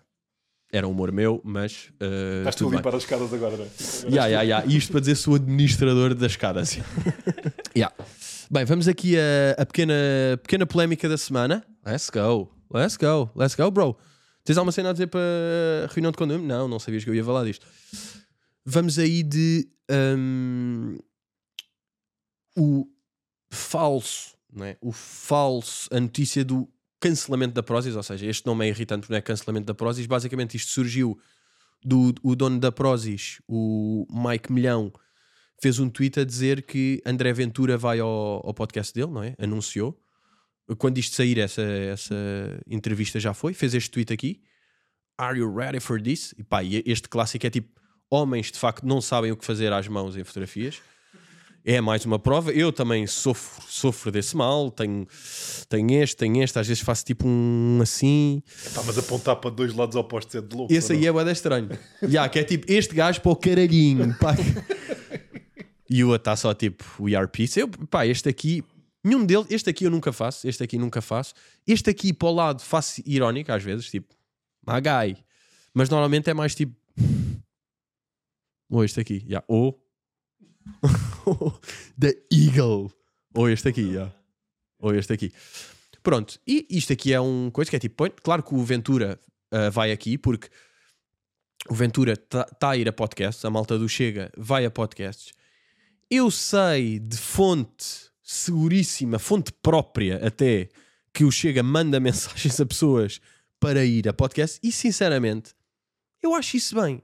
Era 0.73 0.87
um 0.87 0.91
humor 0.91 1.11
meu, 1.11 1.41
mas 1.43 1.89
uh, 2.01 2.39
Estás 2.39 2.55
tu 2.55 2.63
tudo 2.63 2.73
a 2.73 2.77
limpar 2.77 2.95
as 2.95 3.03
escadas 3.03 3.33
agora, 3.33 3.57
não 3.57 3.65
é? 3.65 4.29
Ya, 4.29 4.41
ya. 4.41 4.63
E 4.65 4.77
Isto 4.77 4.93
para 4.93 5.01
dizer 5.01 5.15
sou 5.15 5.35
administrador 5.35 6.15
das 6.15 6.31
escadas. 6.31 6.77
Ya. 7.73 7.89
Bem, 8.49 8.65
vamos 8.65 8.89
aqui 8.89 9.17
a, 9.17 9.61
a 9.61 9.65
pequena, 9.65 9.93
pequena 10.43 10.65
polémica 10.65 11.07
da 11.07 11.17
semana. 11.17 11.65
Let's 11.85 12.09
go, 12.09 12.51
let's 12.69 12.97
go, 12.97 13.31
let's 13.33 13.55
go, 13.55 13.71
bro. 13.71 13.95
Tens 14.43 14.57
alguma 14.57 14.73
cena 14.73 14.89
a 14.89 14.91
dizer 14.91 15.07
para 15.07 15.21
a 15.85 15.93
reunião 15.93 16.11
de 16.11 16.17
condomínio? 16.17 16.49
Não, 16.49 16.67
não 16.67 16.77
sabias 16.77 17.03
que 17.03 17.09
eu 17.09 17.15
ia 17.15 17.23
falar 17.23 17.45
disto. 17.45 17.65
Vamos 18.65 18.99
aí 18.99 19.23
de 19.23 19.69
hum, 19.89 20.97
o 22.57 22.85
falso, 23.51 24.35
não 24.51 24.65
é? 24.65 24.77
O 24.81 24.91
falso, 24.91 25.89
a 25.91 25.99
notícia 25.99 26.43
do 26.43 26.67
cancelamento 26.99 27.53
da 27.53 27.63
Prozis, 27.63 27.95
ou 27.95 28.03
seja, 28.03 28.25
este 28.25 28.45
nome 28.45 28.65
é 28.65 28.69
irritante 28.69 29.01
porque 29.01 29.13
não 29.13 29.17
é 29.17 29.21
cancelamento 29.21 29.65
da 29.65 29.73
Prozis. 29.73 30.05
Basicamente, 30.05 30.55
isto 30.55 30.71
surgiu 30.71 31.19
do 31.83 32.13
o 32.21 32.35
dono 32.35 32.59
da 32.59 32.71
Prozis, 32.71 33.41
o 33.47 34.05
Mike 34.09 34.51
Milhão, 34.51 34.93
fez 35.61 35.79
um 35.79 35.89
tweet 35.89 36.19
a 36.19 36.23
dizer 36.23 36.63
que 36.63 37.01
André 37.05 37.33
Ventura 37.33 37.77
vai 37.77 37.99
ao, 37.99 38.09
ao 38.45 38.53
podcast 38.53 38.93
dele, 38.93 39.11
não 39.11 39.23
é? 39.23 39.35
Anunciou. 39.37 39.99
Quando 40.77 40.97
isto 40.97 41.15
sair, 41.15 41.37
essa, 41.37 41.61
essa 41.61 42.15
entrevista 42.67 43.19
já 43.19 43.33
foi. 43.33 43.53
Fez 43.53 43.73
este 43.73 43.91
tweet 43.91 44.13
aqui. 44.13 44.41
Are 45.17 45.37
you 45.37 45.53
ready 45.53 45.79
for 45.79 46.01
this? 46.01 46.33
E 46.37 46.43
pá, 46.43 46.63
este 46.63 47.09
clássico 47.09 47.45
é 47.45 47.49
tipo: 47.49 47.69
homens 48.09 48.51
de 48.51 48.57
facto 48.57 48.85
não 48.85 49.01
sabem 49.01 49.31
o 49.31 49.37
que 49.37 49.45
fazer 49.45 49.71
às 49.73 49.87
mãos 49.87 50.15
em 50.15 50.23
fotografias. 50.23 50.81
É 51.63 51.79
mais 51.79 52.05
uma 52.05 52.17
prova. 52.17 52.51
Eu 52.51 52.71
também 52.71 53.05
sofro, 53.05 53.63
sofro 53.67 54.11
desse 54.11 54.35
mal. 54.35 54.71
Tenho, 54.71 55.07
tenho 55.69 56.01
este, 56.01 56.17
tenho 56.17 56.41
este. 56.41 56.57
Às 56.57 56.67
vezes 56.67 56.81
faço 56.81 57.05
tipo 57.05 57.27
um 57.27 57.79
assim. 57.81 58.41
Pá, 58.73 58.81
mas 58.83 58.97
apontar 58.97 59.35
para 59.35 59.51
dois 59.51 59.73
lados 59.73 59.95
opostos 59.95 60.33
é 60.35 60.41
de 60.41 60.55
louco. 60.55 60.73
Esse 60.73 60.93
aí 60.93 61.05
é 61.05 61.11
bué 61.11 61.23
da 61.23 61.31
estranho. 61.31 61.69
Ya, 62.01 62.27
que 62.27 62.39
é 62.39 62.43
tipo 62.43 62.71
este 62.71 62.95
gajo 62.95 63.21
para 63.21 63.31
o 63.31 63.35
caralhinho. 63.35 64.15
Pá. 64.19 64.35
E 65.89 66.03
o 66.03 66.07
outro 66.07 66.21
está 66.21 66.35
só 66.35 66.53
tipo 66.53 66.83
We 66.99 67.15
are 67.15 67.27
peace. 67.27 67.59
Eu, 67.59 67.67
pá, 67.67 68.07
este 68.07 68.29
aqui, 68.29 68.63
nenhum 69.03 69.25
deles, 69.25 69.47
este 69.49 69.69
aqui 69.69 69.83
eu 69.83 69.91
nunca 69.91 70.11
faço. 70.11 70.47
Este 70.47 70.63
aqui 70.63 70.77
nunca 70.77 71.01
faço. 71.01 71.33
Este 71.67 71.89
aqui 71.89 72.13
para 72.13 72.27
o 72.29 72.31
lado 72.33 72.61
faço 72.61 73.01
irónico 73.05 73.51
às 73.51 73.61
vezes, 73.61 73.89
tipo 73.89 74.15
guy. 74.65 75.17
Mas 75.73 75.89
normalmente 75.89 76.29
é 76.29 76.33
mais 76.33 76.55
tipo 76.55 76.75
ou 78.71 78.85
este 78.85 79.01
aqui, 79.01 79.25
ya. 79.27 79.43
ou 79.47 79.80
The 81.99 82.15
Eagle. 82.31 82.91
Ou 83.33 83.49
este 83.49 83.69
aqui, 83.69 83.93
ya. 83.93 84.13
ou 84.79 84.93
este 84.93 85.13
aqui. 85.13 85.31
Pronto, 86.03 86.39
e 86.45 86.65
isto 86.69 86.91
aqui 86.91 87.13
é 87.13 87.21
um 87.21 87.49
coisa 87.51 87.69
que 87.69 87.77
é 87.77 87.79
tipo, 87.79 88.09
claro 88.23 88.43
que 88.43 88.53
o 88.53 88.63
Ventura 88.63 89.19
ah, 89.51 89.69
vai 89.69 89.91
aqui 89.91 90.17
porque 90.17 90.49
o 91.69 91.75
Ventura 91.75 92.13
está 92.13 92.69
a 92.69 92.77
ir 92.77 92.87
a 92.87 92.93
podcasts, 92.93 93.43
a 93.45 93.49
malta 93.49 93.77
do 93.77 93.87
Chega 93.87 94.31
vai 94.35 94.65
a 94.65 94.71
podcasts. 94.71 95.33
Eu 96.09 96.31
sei 96.31 96.99
de 96.99 97.17
fonte 97.17 98.09
seguríssima, 98.23 99.19
fonte 99.19 99.51
própria 99.61 100.25
até, 100.25 100.69
que 101.13 101.23
o 101.23 101.31
Chega 101.31 101.61
manda 101.61 101.99
mensagens 102.01 102.59
a 102.59 102.65
pessoas 102.65 103.21
para 103.59 103.85
ir 103.85 104.07
a 104.07 104.13
podcast 104.13 104.59
e 104.63 104.71
sinceramente 104.71 105.53
eu 106.23 106.33
acho 106.33 106.57
isso 106.57 106.75
bem. 106.75 107.03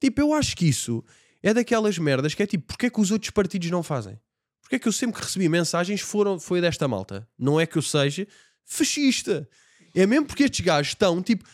Tipo, 0.00 0.22
eu 0.22 0.34
acho 0.34 0.56
que 0.56 0.66
isso 0.66 1.04
é 1.42 1.54
daquelas 1.54 1.98
merdas 1.98 2.34
que 2.34 2.42
é 2.42 2.46
tipo, 2.46 2.66
porque 2.66 2.86
é 2.86 2.90
que 2.90 3.00
os 3.00 3.10
outros 3.10 3.30
partidos 3.30 3.70
não 3.70 3.82
fazem? 3.82 4.18
Porque 4.62 4.76
é 4.76 4.78
que 4.78 4.88
eu 4.88 4.92
sempre 4.92 5.18
que 5.18 5.26
recebi 5.26 5.48
mensagens 5.48 6.00
foram, 6.00 6.38
foi 6.38 6.60
desta 6.60 6.86
malta? 6.86 7.28
Não 7.38 7.58
é 7.58 7.66
que 7.66 7.76
eu 7.76 7.82
seja 7.82 8.26
fascista. 8.64 9.48
É 9.94 10.06
mesmo 10.06 10.26
porque 10.26 10.44
estes 10.44 10.64
gajos 10.64 10.92
estão, 10.92 11.20
tipo, 11.22 11.44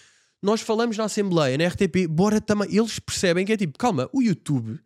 nós 0.42 0.60
falamos 0.60 0.96
na 0.96 1.04
Assembleia, 1.04 1.56
na 1.56 1.66
RTP, 1.66 2.06
bora 2.08 2.40
também. 2.40 2.68
Eles 2.74 2.98
percebem 2.98 3.46
que 3.46 3.52
é 3.52 3.56
tipo, 3.56 3.78
calma, 3.78 4.08
o 4.12 4.22
YouTube 4.22 4.78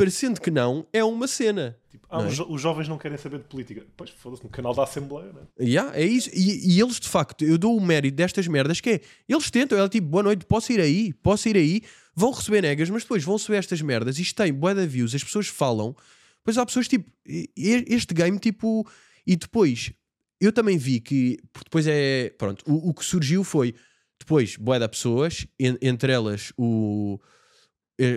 parecendo 0.00 0.40
que 0.40 0.50
não, 0.50 0.86
é 0.92 1.02
uma 1.04 1.26
cena. 1.28 1.76
Tipo, 1.90 2.06
ah, 2.10 2.22
é? 2.22 2.26
os, 2.26 2.36
jo- 2.36 2.46
os 2.48 2.60
jovens 2.60 2.88
não 2.88 2.96
querem 2.98 3.16
saber 3.18 3.38
de 3.38 3.44
política. 3.44 3.86
Pois, 3.96 4.10
foda-se, 4.10 4.42
no 4.42 4.48
canal 4.48 4.74
da 4.74 4.82
Assembleia, 4.84 5.32
né? 5.32 5.42
Yeah, 5.60 5.96
é 5.96 6.04
isso. 6.04 6.30
E, 6.32 6.74
e 6.74 6.80
eles, 6.80 6.98
de 6.98 7.08
facto, 7.08 7.44
eu 7.44 7.56
dou 7.58 7.76
o 7.76 7.80
mérito 7.80 8.16
destas 8.16 8.46
merdas 8.46 8.80
que 8.80 8.90
é, 8.90 9.00
eles 9.28 9.50
tentam, 9.50 9.78
ela 9.78 9.88
tipo, 9.88 10.06
boa 10.06 10.22
noite, 10.22 10.44
posso 10.46 10.72
ir 10.72 10.80
aí, 10.80 11.12
posso 11.12 11.48
ir 11.48 11.56
aí, 11.56 11.82
vão 12.14 12.30
receber 12.32 12.62
negas, 12.62 12.88
mas 12.90 13.02
depois 13.02 13.22
vão 13.24 13.36
receber 13.36 13.58
estas 13.58 13.80
merdas, 13.82 14.18
isto 14.18 14.34
tem 14.36 14.52
bué 14.52 14.74
de 14.74 14.86
views, 14.86 15.14
as 15.14 15.22
pessoas 15.24 15.46
falam, 15.48 15.94
depois 16.38 16.58
há 16.58 16.66
pessoas 16.66 16.88
tipo, 16.88 17.10
este 17.56 18.14
game, 18.14 18.38
tipo, 18.38 18.86
e 19.26 19.36
depois, 19.36 19.92
eu 20.40 20.52
também 20.52 20.76
vi 20.78 21.00
que, 21.00 21.38
depois 21.64 21.86
é, 21.86 22.30
pronto, 22.38 22.64
o, 22.66 22.90
o 22.90 22.94
que 22.94 23.04
surgiu 23.04 23.44
foi, 23.44 23.74
depois, 24.18 24.56
bué 24.56 24.78
de 24.78 24.88
pessoas, 24.88 25.46
en- 25.58 25.78
entre 25.82 26.12
elas 26.12 26.52
o, 26.56 27.18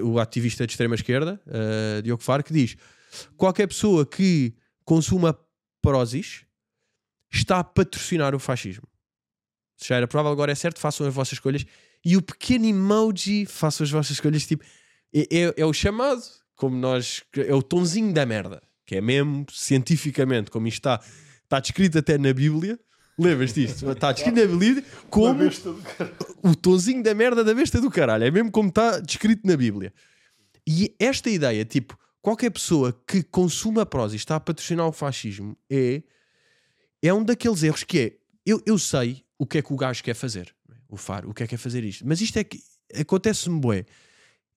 o 0.04 0.20
ativista 0.20 0.66
de 0.66 0.74
extrema-esquerda, 0.74 1.42
eh, 1.48 2.02
Diogo 2.02 2.22
Faro, 2.24 2.44
que 2.44 2.54
diz, 2.54 2.76
qualquer 3.38 3.68
pessoa 3.68 4.06
que 4.06 4.54
consuma 4.86 5.38
Prozis, 5.82 6.46
está 7.32 7.60
a 7.60 7.64
patrocinar 7.64 8.34
o 8.36 8.40
fascismo. 8.40 8.88
Se 9.78 9.90
já 9.90 9.96
era 9.98 10.08
provável, 10.08 10.32
agora 10.32 10.52
é 10.52 10.56
certo, 10.56 10.80
façam 10.80 11.06
as 11.08 11.14
vossas 11.14 11.34
escolhas. 11.34 11.66
E 12.06 12.16
o 12.16 12.22
pequeno 12.22 12.66
emoji, 12.66 13.46
façam 13.46 13.84
as 13.84 13.92
vossas 13.92 14.12
escolhas, 14.12 14.46
tipo, 14.46 14.64
é, 15.14 15.22
é- 15.22 15.54
é 15.58 15.66
o 15.66 15.74
chamado, 15.74 16.22
como 16.56 16.76
nós, 16.78 17.24
é 17.36 17.54
o 17.54 17.62
tonzinho 17.64 18.14
da 18.14 18.26
merda, 18.26 18.62
que 18.86 18.96
é 18.96 19.02
mesmo 19.02 19.46
cientificamente, 19.52 20.52
como 20.52 20.68
isto 20.68 20.78
está, 20.78 21.02
está 21.44 21.60
descrito 21.60 21.98
até 21.98 22.18
na 22.18 22.34
Bíblia. 22.34 22.80
Lembras 23.18 23.54
disto? 23.54 23.92
Está 23.92 24.12
descrito 24.12 24.40
na 24.40 24.46
Bíblia 24.46 24.84
como 25.10 25.44
o 26.42 26.56
tonzinho 26.56 27.04
da 27.04 27.14
merda 27.14 27.44
da 27.44 27.54
besta 27.54 27.80
do 27.80 27.92
caralho. 27.92 28.24
É 28.24 28.32
mesmo 28.32 28.52
como 28.52 28.70
está 28.70 29.00
descrito 29.00 29.46
na 29.46 29.56
Bíblia. 29.56 29.94
E 30.66 30.96
esta 31.00 31.30
ideia, 31.30 31.64
tipo, 31.64 31.98
qualquer 32.22 32.50
pessoa 32.50 32.98
que 33.06 33.22
consuma 33.22 33.86
prosa 33.86 34.16
e 34.16 34.18
está 34.18 34.38
a 34.38 34.40
patrocinar 34.40 34.88
o 34.88 34.92
fascismo 34.92 35.56
é, 35.70 36.02
é 37.02 37.14
um 37.14 37.24
daqueles 37.24 37.62
erros 37.62 37.84
que 37.84 38.00
é, 38.00 38.14
eu, 38.46 38.62
eu 38.66 38.80
sei 38.80 39.24
o 39.38 39.46
que 39.46 39.58
é 39.58 39.62
que 39.62 39.74
o 39.74 39.76
gajo 39.76 40.04
quer 40.04 40.16
fazer, 40.16 40.56
o 40.90 40.96
Faro, 40.96 41.30
o 41.30 41.34
que 41.34 41.44
é 41.44 41.48
que 41.48 41.56
é 41.56 41.58
fazer 41.58 41.84
isto, 41.84 42.08
mas 42.08 42.22
isto 42.22 42.38
é 42.38 42.44
que 42.44 42.62
acontece-me 42.96 43.60
bué. 43.60 43.86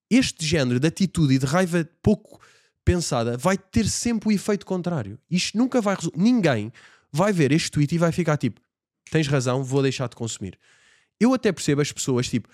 Este 0.08 0.46
género 0.46 0.78
de 0.78 0.86
atitude 0.86 1.34
e 1.34 1.38
de 1.38 1.46
raiva 1.46 1.86
pouco 2.00 2.40
pensada 2.84 3.36
vai 3.36 3.58
ter 3.58 3.88
sempre 3.88 4.28
o 4.28 4.32
efeito 4.32 4.64
contrário. 4.64 5.18
Isto 5.28 5.58
nunca 5.58 5.80
vai 5.80 5.96
resultar. 5.96 6.18
Ninguém 6.18 6.72
vai 7.16 7.32
ver 7.32 7.50
este 7.52 7.70
tweet 7.70 7.94
e 7.94 7.98
vai 7.98 8.12
ficar 8.12 8.36
tipo: 8.36 8.60
tens 9.10 9.26
razão, 9.26 9.64
vou 9.64 9.82
deixar 9.82 10.08
de 10.08 10.16
consumir. 10.16 10.58
Eu 11.18 11.32
até 11.32 11.50
percebo 11.50 11.80
as 11.80 11.90
pessoas, 11.90 12.28
tipo, 12.28 12.48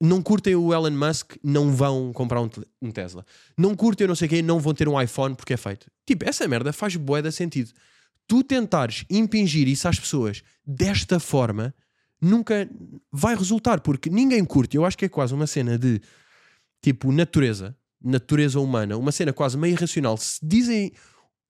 não 0.00 0.22
curtem 0.22 0.54
o 0.54 0.72
Elon 0.72 0.90
Musk, 0.90 1.36
não 1.42 1.72
vão 1.72 2.12
comprar 2.12 2.40
um, 2.42 2.50
um 2.82 2.90
Tesla. 2.90 3.24
Não 3.56 3.74
curtem 3.74 4.06
não 4.06 4.14
sei 4.14 4.28
quem, 4.28 4.42
não 4.42 4.60
vão 4.60 4.74
ter 4.74 4.88
um 4.88 5.00
iPhone 5.00 5.34
porque 5.34 5.54
é 5.54 5.56
feito. 5.56 5.90
Tipo, 6.06 6.28
essa 6.28 6.46
merda 6.46 6.72
faz 6.72 6.94
bué 6.96 7.22
de 7.22 7.32
sentido. 7.32 7.72
Tu 8.26 8.44
tentares 8.44 9.04
impingir 9.08 9.66
isso 9.66 9.88
às 9.88 9.98
pessoas 9.98 10.42
desta 10.64 11.18
forma 11.18 11.74
nunca 12.20 12.68
vai 13.10 13.34
resultar, 13.34 13.80
porque 13.80 14.10
ninguém 14.10 14.44
curte. 14.44 14.76
Eu 14.76 14.84
acho 14.84 14.98
que 14.98 15.06
é 15.06 15.08
quase 15.08 15.32
uma 15.32 15.46
cena 15.46 15.78
de 15.78 16.00
tipo 16.82 17.10
natureza, 17.10 17.76
natureza 18.02 18.60
humana, 18.60 18.96
uma 18.96 19.10
cena 19.10 19.32
quase 19.32 19.56
meio 19.56 19.72
irracional. 19.72 20.16
Se 20.16 20.38
dizem 20.42 20.92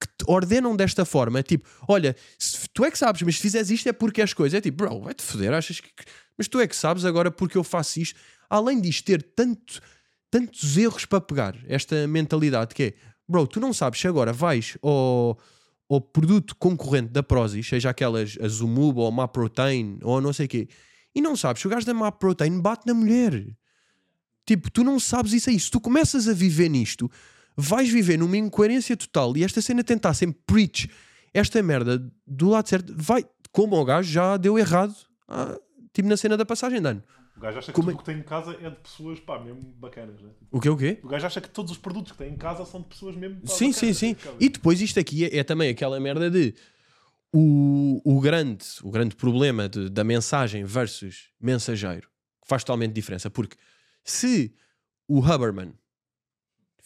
que 0.01 0.09
ordenam 0.27 0.77
desta 0.77 1.05
forma, 1.05 1.43
tipo, 1.43 1.69
olha, 1.89 2.15
se 2.39 2.69
tu 2.73 2.85
é 2.85 2.91
que 2.91 2.99
sabes, 2.99 3.23
mas 3.23 3.37
se 3.37 3.43
fizeres 3.43 3.71
isto 3.71 3.89
é 3.89 3.93
porque 3.93 4.21
és 4.21 4.33
coisa. 4.33 4.59
É 4.59 4.61
tipo, 4.61 4.85
bro, 4.85 5.01
vai-te 5.01 5.23
foder, 5.23 5.53
achas 5.53 5.81
que. 5.81 5.91
Mas 6.37 6.47
tu 6.47 6.61
é 6.61 6.67
que 6.67 6.77
sabes 6.77 7.05
agora 7.05 7.31
porque 7.31 7.59
eu 7.59 7.65
faço 7.65 8.01
isto. 8.01 8.19
Além 8.49 8.81
disto 8.81 9.05
ter 9.05 9.23
tanto, 9.23 9.81
tantos 10.31 10.77
erros 10.77 11.05
para 11.05 11.21
pegar, 11.21 11.57
esta 11.67 12.07
mentalidade 12.07 12.75
que 12.75 12.83
é, 12.83 12.95
bro, 13.29 13.47
tu 13.47 13.61
não 13.61 13.73
sabes 13.73 14.01
se 14.01 14.07
agora 14.07 14.33
vais 14.33 14.79
ao, 14.81 15.39
ao 15.91 16.01
produto 16.01 16.55
concorrente 16.57 17.13
da 17.13 17.23
Prozis, 17.23 17.67
seja 17.67 17.91
aquelas 17.91 18.39
a 18.41 18.49
Zumub 18.49 18.99
ou 18.99 19.09
a 19.09 19.11
MaProtein 19.11 19.99
ou 20.03 20.21
não 20.21 20.33
sei 20.33 20.47
o 20.47 20.49
quê, 20.49 20.69
e 21.15 21.21
não 21.21 21.37
sabes 21.37 21.61
se 21.61 21.67
o 21.67 21.71
gajo 21.71 21.85
da 21.85 21.93
MaProtein 21.93 22.61
bate 22.61 22.87
na 22.87 22.95
mulher. 22.95 23.45
Tipo, 24.47 24.71
tu 24.71 24.83
não 24.83 24.99
sabes 24.99 25.35
isso 25.35 25.51
aí. 25.51 25.61
Se 25.61 25.71
tu 25.71 25.79
começas 25.79 26.27
a 26.27 26.33
viver 26.33 26.71
nisto, 26.71 27.11
vais 27.61 27.89
viver 27.91 28.17
numa 28.17 28.37
incoerência 28.37 28.97
total 28.97 29.37
e 29.37 29.43
esta 29.43 29.61
cena 29.61 29.83
tentar 29.83 30.15
sempre 30.15 30.41
preach 30.47 30.89
esta 31.35 31.61
merda 31.63 31.99
do 32.27 32.49
lado 32.51 32.69
certo, 32.69 32.95
vai, 32.97 33.25
como 33.51 33.77
o 33.77 33.85
gajo 33.85 34.09
já 34.11 34.37
deu 34.37 34.57
errado, 34.59 34.95
ah, 35.27 35.59
tipo 35.93 36.09
na 36.09 36.17
cena 36.17 36.37
da 36.37 36.47
passagem 36.47 36.81
de 36.81 36.87
ano. 36.89 37.03
O 37.37 37.41
gajo 37.41 37.59
acha 37.59 37.67
que 37.71 37.73
Como 37.73 37.89
tudo 37.89 37.93
é- 37.93 37.95
o 37.97 37.99
que 37.99 38.05
tem 38.05 38.19
em 38.19 38.23
casa 38.23 38.57
é 38.61 38.71
de 38.71 38.77
pessoas, 38.77 39.21
pá, 39.21 39.39
mesmo 39.41 39.61
bacanas, 39.77 40.21
né? 40.23 40.31
O 40.51 40.61
quê, 40.61 40.69
o 40.69 40.77
quê? 40.77 40.99
O 41.03 41.09
gajo 41.09 41.27
acha 41.27 41.41
que 41.41 41.49
todos 41.51 41.71
os 41.73 41.79
produtos 41.79 42.13
que 42.13 42.19
tem 42.19 42.33
em 42.33 42.37
casa 42.37 42.65
são 42.65 42.81
de 42.81 42.89
pessoas 42.89 43.15
mesmo. 43.17 43.41
pá, 43.41 43.47
Sim, 43.49 43.73
sim, 43.73 43.87
bacanas, 43.87 43.97
sim. 43.99 44.15
cara. 44.15 44.37
E 44.41 44.49
depois 44.49 44.81
isto 44.81 44.99
aqui 45.01 45.25
é, 45.25 45.39
é 45.39 45.45
também 45.45 45.69
aquela 45.69 45.99
merda 46.01 46.31
de 46.31 46.55
o, 47.33 48.01
o, 48.05 48.21
grande, 48.21 48.65
o 48.83 48.91
grande 48.91 49.15
problema 49.15 49.69
de- 49.69 49.91
da 49.91 50.03
mensagem 50.03 50.65
versus 50.65 51.29
mensageiro 51.41 52.09
que 52.43 52.49
faz 52.49 52.65
totalmente 52.65 52.93
diferença. 52.93 53.29
Porque 53.31 53.57
se 54.03 54.55
o 55.07 55.19
Huberman 55.21 55.73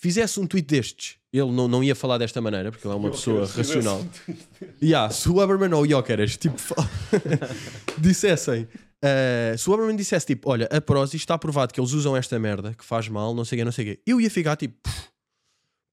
fizesse 0.03 0.41
um 0.41 0.47
tweet 0.49 0.67
destes, 0.67 1.17
ele 1.33 1.53
não, 1.53 1.69
não 1.69 1.83
ia 1.85 1.95
falar 1.95 2.19
desta 2.19 2.41
maneira, 2.41 2.73
porque 2.73 2.85
ele 2.87 2.93
é 2.93 2.97
uma 2.97 3.11
pessoa 3.11 3.47
racional. 3.47 4.05
se- 4.27 4.37
Yeah, 4.83 5.09
se 5.13 5.29
o 5.29 5.41
Huberman 5.43 5.73
ou 5.75 5.83
o 5.83 5.89
Jokeres 5.89 6.37
tipo, 6.37 6.57
dissessem, 7.99 8.67
eh, 9.01 9.55
se 9.57 9.69
o 9.69 9.73
Huberman 9.75 9.97
dissesse 9.97 10.27
tipo, 10.27 10.51
olha, 10.51 10.67
a 10.71 10.81
Prozis 10.81 11.21
está 11.21 11.39
provado 11.39 11.73
que 11.73 11.81
eles 11.81 11.93
usam 11.93 12.17
esta 12.17 12.39
merda, 12.39 12.75
que 12.75 12.85
faz 12.85 13.09
mal, 13.09 13.35
não 13.35 13.45
sei 13.45 13.57
o 13.57 13.61
quê, 13.61 13.65
não 13.65 13.73
sei 13.73 13.85
o 13.85 13.89
quê, 13.97 14.03
eu 14.07 14.21
ia 14.21 14.31
ficar 14.31 14.57
tipo, 14.57 14.75
"Pff, 14.83 15.09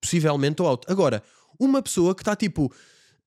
possivelmente 0.02 0.62
ou 0.62 0.68
out. 0.68 0.86
Agora, 0.92 1.22
uma 1.60 1.82
pessoa 1.82 2.16
que 2.16 2.22
está 2.22 2.36
tipo, 2.36 2.74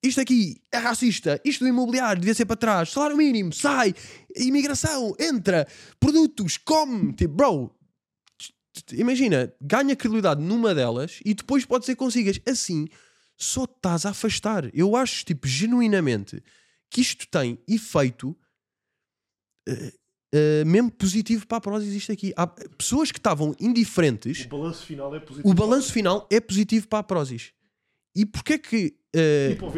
isto 0.03 0.19
aqui 0.19 0.57
é 0.71 0.77
racista, 0.77 1.39
isto 1.45 1.63
do 1.63 1.67
imobiliário 1.69 2.19
devia 2.19 2.33
ser 2.35 2.45
para 2.45 2.55
trás, 2.57 2.89
salário 2.89 3.15
mínimo, 3.15 3.53
sai, 3.53 3.93
imigração, 4.35 5.15
entra, 5.19 5.65
produtos, 5.99 6.57
come, 6.57 7.13
tipo, 7.13 7.33
bro. 7.35 7.71
Imagina, 8.93 9.53
ganha 9.61 9.95
credibilidade 9.95 10.41
numa 10.41 10.73
delas 10.73 11.19
e 11.23 11.33
depois 11.33 11.65
pode 11.65 11.85
ser 11.85 11.93
que 11.93 11.99
consigas. 11.99 12.39
Assim, 12.47 12.87
só 13.37 13.65
estás 13.65 14.05
a 14.05 14.09
afastar. 14.09 14.69
Eu 14.73 14.95
acho, 14.95 15.23
tipo, 15.25 15.47
genuinamente 15.47 16.41
que 16.89 17.01
isto 17.01 17.27
tem 17.27 17.59
efeito 17.67 18.35
eh, 19.67 19.93
eh, 20.33 20.63
mesmo 20.65 20.91
positivo 20.91 21.45
para 21.47 21.57
a 21.57 21.61
Prozis. 21.61 21.93
Isto 21.93 22.11
aqui. 22.11 22.33
Há 22.35 22.47
pessoas 22.47 23.11
que 23.11 23.19
estavam 23.19 23.55
indiferentes, 23.59 24.45
O 24.45 24.49
balanço 24.49 24.85
final 24.85 25.15
é 25.15 25.19
positivo. 25.19 25.49
o 25.49 25.53
balanço 25.53 25.93
final 25.93 26.27
é 26.31 26.39
positivo 26.39 26.87
para 26.87 26.99
a 26.99 27.03
Prozis. 27.03 27.51
E 28.15 28.25
porquê 28.25 28.57
que. 28.59 28.95
eh, 29.15 29.51
E 29.51 29.55
para 29.55 29.67
o 29.67 29.71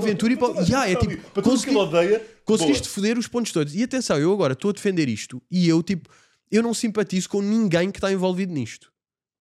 Ventura. 0.00 0.32
E 0.32 0.70
Ya, 0.70 0.88
é 0.88 0.94
tipo. 0.96 1.16
Para 1.30 1.42
consegui- 1.42 1.74
odeia. 1.76 2.20
Conseguiste 2.44 2.84
boa. 2.84 2.94
foder 2.94 3.18
os 3.18 3.26
pontos 3.28 3.52
todos. 3.52 3.74
E 3.74 3.82
atenção, 3.82 4.18
eu 4.18 4.32
agora 4.32 4.52
estou 4.54 4.70
a 4.70 4.72
defender 4.72 5.08
isto 5.08 5.42
e 5.50 5.68
eu, 5.68 5.82
tipo, 5.82 6.08
eu 6.50 6.62
não 6.62 6.74
simpatizo 6.74 7.28
com 7.28 7.40
ninguém 7.40 7.90
que 7.90 7.98
está 7.98 8.12
envolvido 8.12 8.52
nisto. 8.52 8.92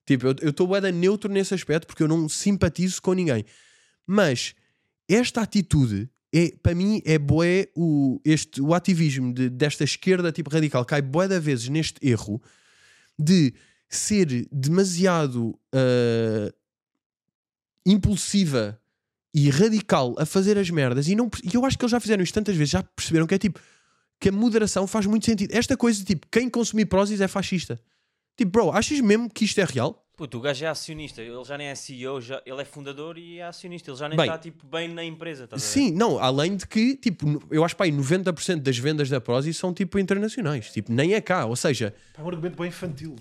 Tipo, 0.06 0.28
eu 0.28 0.50
estou 0.50 0.68
bué 0.68 0.92
neutro 0.92 1.32
nesse 1.32 1.54
aspecto 1.54 1.86
porque 1.86 2.04
eu 2.04 2.08
não 2.08 2.28
simpatizo 2.28 3.02
com 3.02 3.14
ninguém. 3.14 3.46
Mas 4.08 4.56
esta 5.08 5.42
atitude, 5.42 6.10
é, 6.34 6.52
para 6.64 6.74
mim, 6.74 7.02
é 7.06 7.18
bué 7.20 7.68
o, 7.76 8.20
este, 8.26 8.62
o 8.62 8.74
ativismo 8.74 9.34
de- 9.34 9.50
desta 9.50 9.84
esquerda 9.84 10.32
tipo 10.32 10.50
radical 10.50 10.84
cai 10.86 11.02
bué 11.02 11.28
vezes 11.40 11.70
neste 11.70 12.06
erro 12.08 12.42
de 13.18 13.54
ser 13.90 14.48
demasiado 14.52 15.60
ah, 15.74 16.52
impulsiva 17.86 18.80
e 19.34 19.50
radical 19.50 20.16
a 20.18 20.26
fazer 20.26 20.58
as 20.58 20.70
merdas 20.70 21.08
e 21.08 21.16
não 21.16 21.30
e 21.44 21.56
eu 21.56 21.66
acho 21.66 21.78
que 21.78 21.84
eles 21.84 21.92
já 21.92 22.00
fizeram 22.00 22.24
isto 22.24 22.34
tantas 22.34 22.56
vezes 22.56 22.72
já 22.72 22.84
perceberam 22.84 23.28
que 23.28 23.36
é 23.36 23.38
tipo 23.38 23.60
que 24.20 24.30
a 24.30 24.32
moderação 24.32 24.86
faz 24.88 25.06
muito 25.06 25.26
sentido 25.26 25.54
esta 25.56 25.76
coisa 25.78 26.00
de 26.00 26.06
tipo 26.06 26.28
quem 26.32 26.50
consumir 26.50 26.86
prósis 26.86 27.22
é 27.22 27.28
fascista 27.28 27.80
tipo 28.38 28.52
bro 28.52 28.72
achas 28.72 29.00
mesmo 29.00 29.30
que 29.30 29.46
isto 29.46 29.60
é 29.60 29.66
real 29.66 30.06
Puto, 30.18 30.38
o 30.38 30.42
gajo 30.42 30.66
é 30.66 30.68
acionista, 30.68 31.22
ele 31.22 31.42
já 31.46 31.58
nem 31.58 31.68
é 31.68 31.76
CEO, 31.76 32.20
já, 32.20 32.42
ele 32.46 32.62
é 32.62 32.66
fundador 32.66 33.18
e 33.18 33.38
é 33.40 33.44
acionista, 33.46 33.90
ele 33.90 33.98
já 33.98 34.10
nem 34.10 34.18
Bem, 34.18 34.26
está 34.26 34.38
tipo, 34.38 34.68
bem 34.68 34.90
na 34.90 35.02
empresa. 35.02 35.48
ver? 35.50 35.58
sim 35.58 35.92
não 35.94 36.20
além 36.20 36.58
de 36.58 36.68
que 36.68 36.98
tipo 36.98 37.42
eu 37.50 37.64
acho 37.64 37.74
que 37.74 37.78
pá, 37.78 37.86
aí 37.86 37.92
90% 37.92 38.58
das 38.58 38.78
vendas 38.78 39.10
da 39.10 39.22
prósis 39.22 39.56
são 39.56 39.74
tipo 39.74 39.98
internacionais 39.98 40.72
tipo 40.74 40.92
nem 40.92 41.14
é 41.14 41.22
cá 41.22 41.46
ou 41.46 41.56
seja 41.56 41.96
É 42.18 42.22
um 42.22 42.28
argumento 42.28 42.58
bem 42.58 42.68
infantil. 42.68 43.16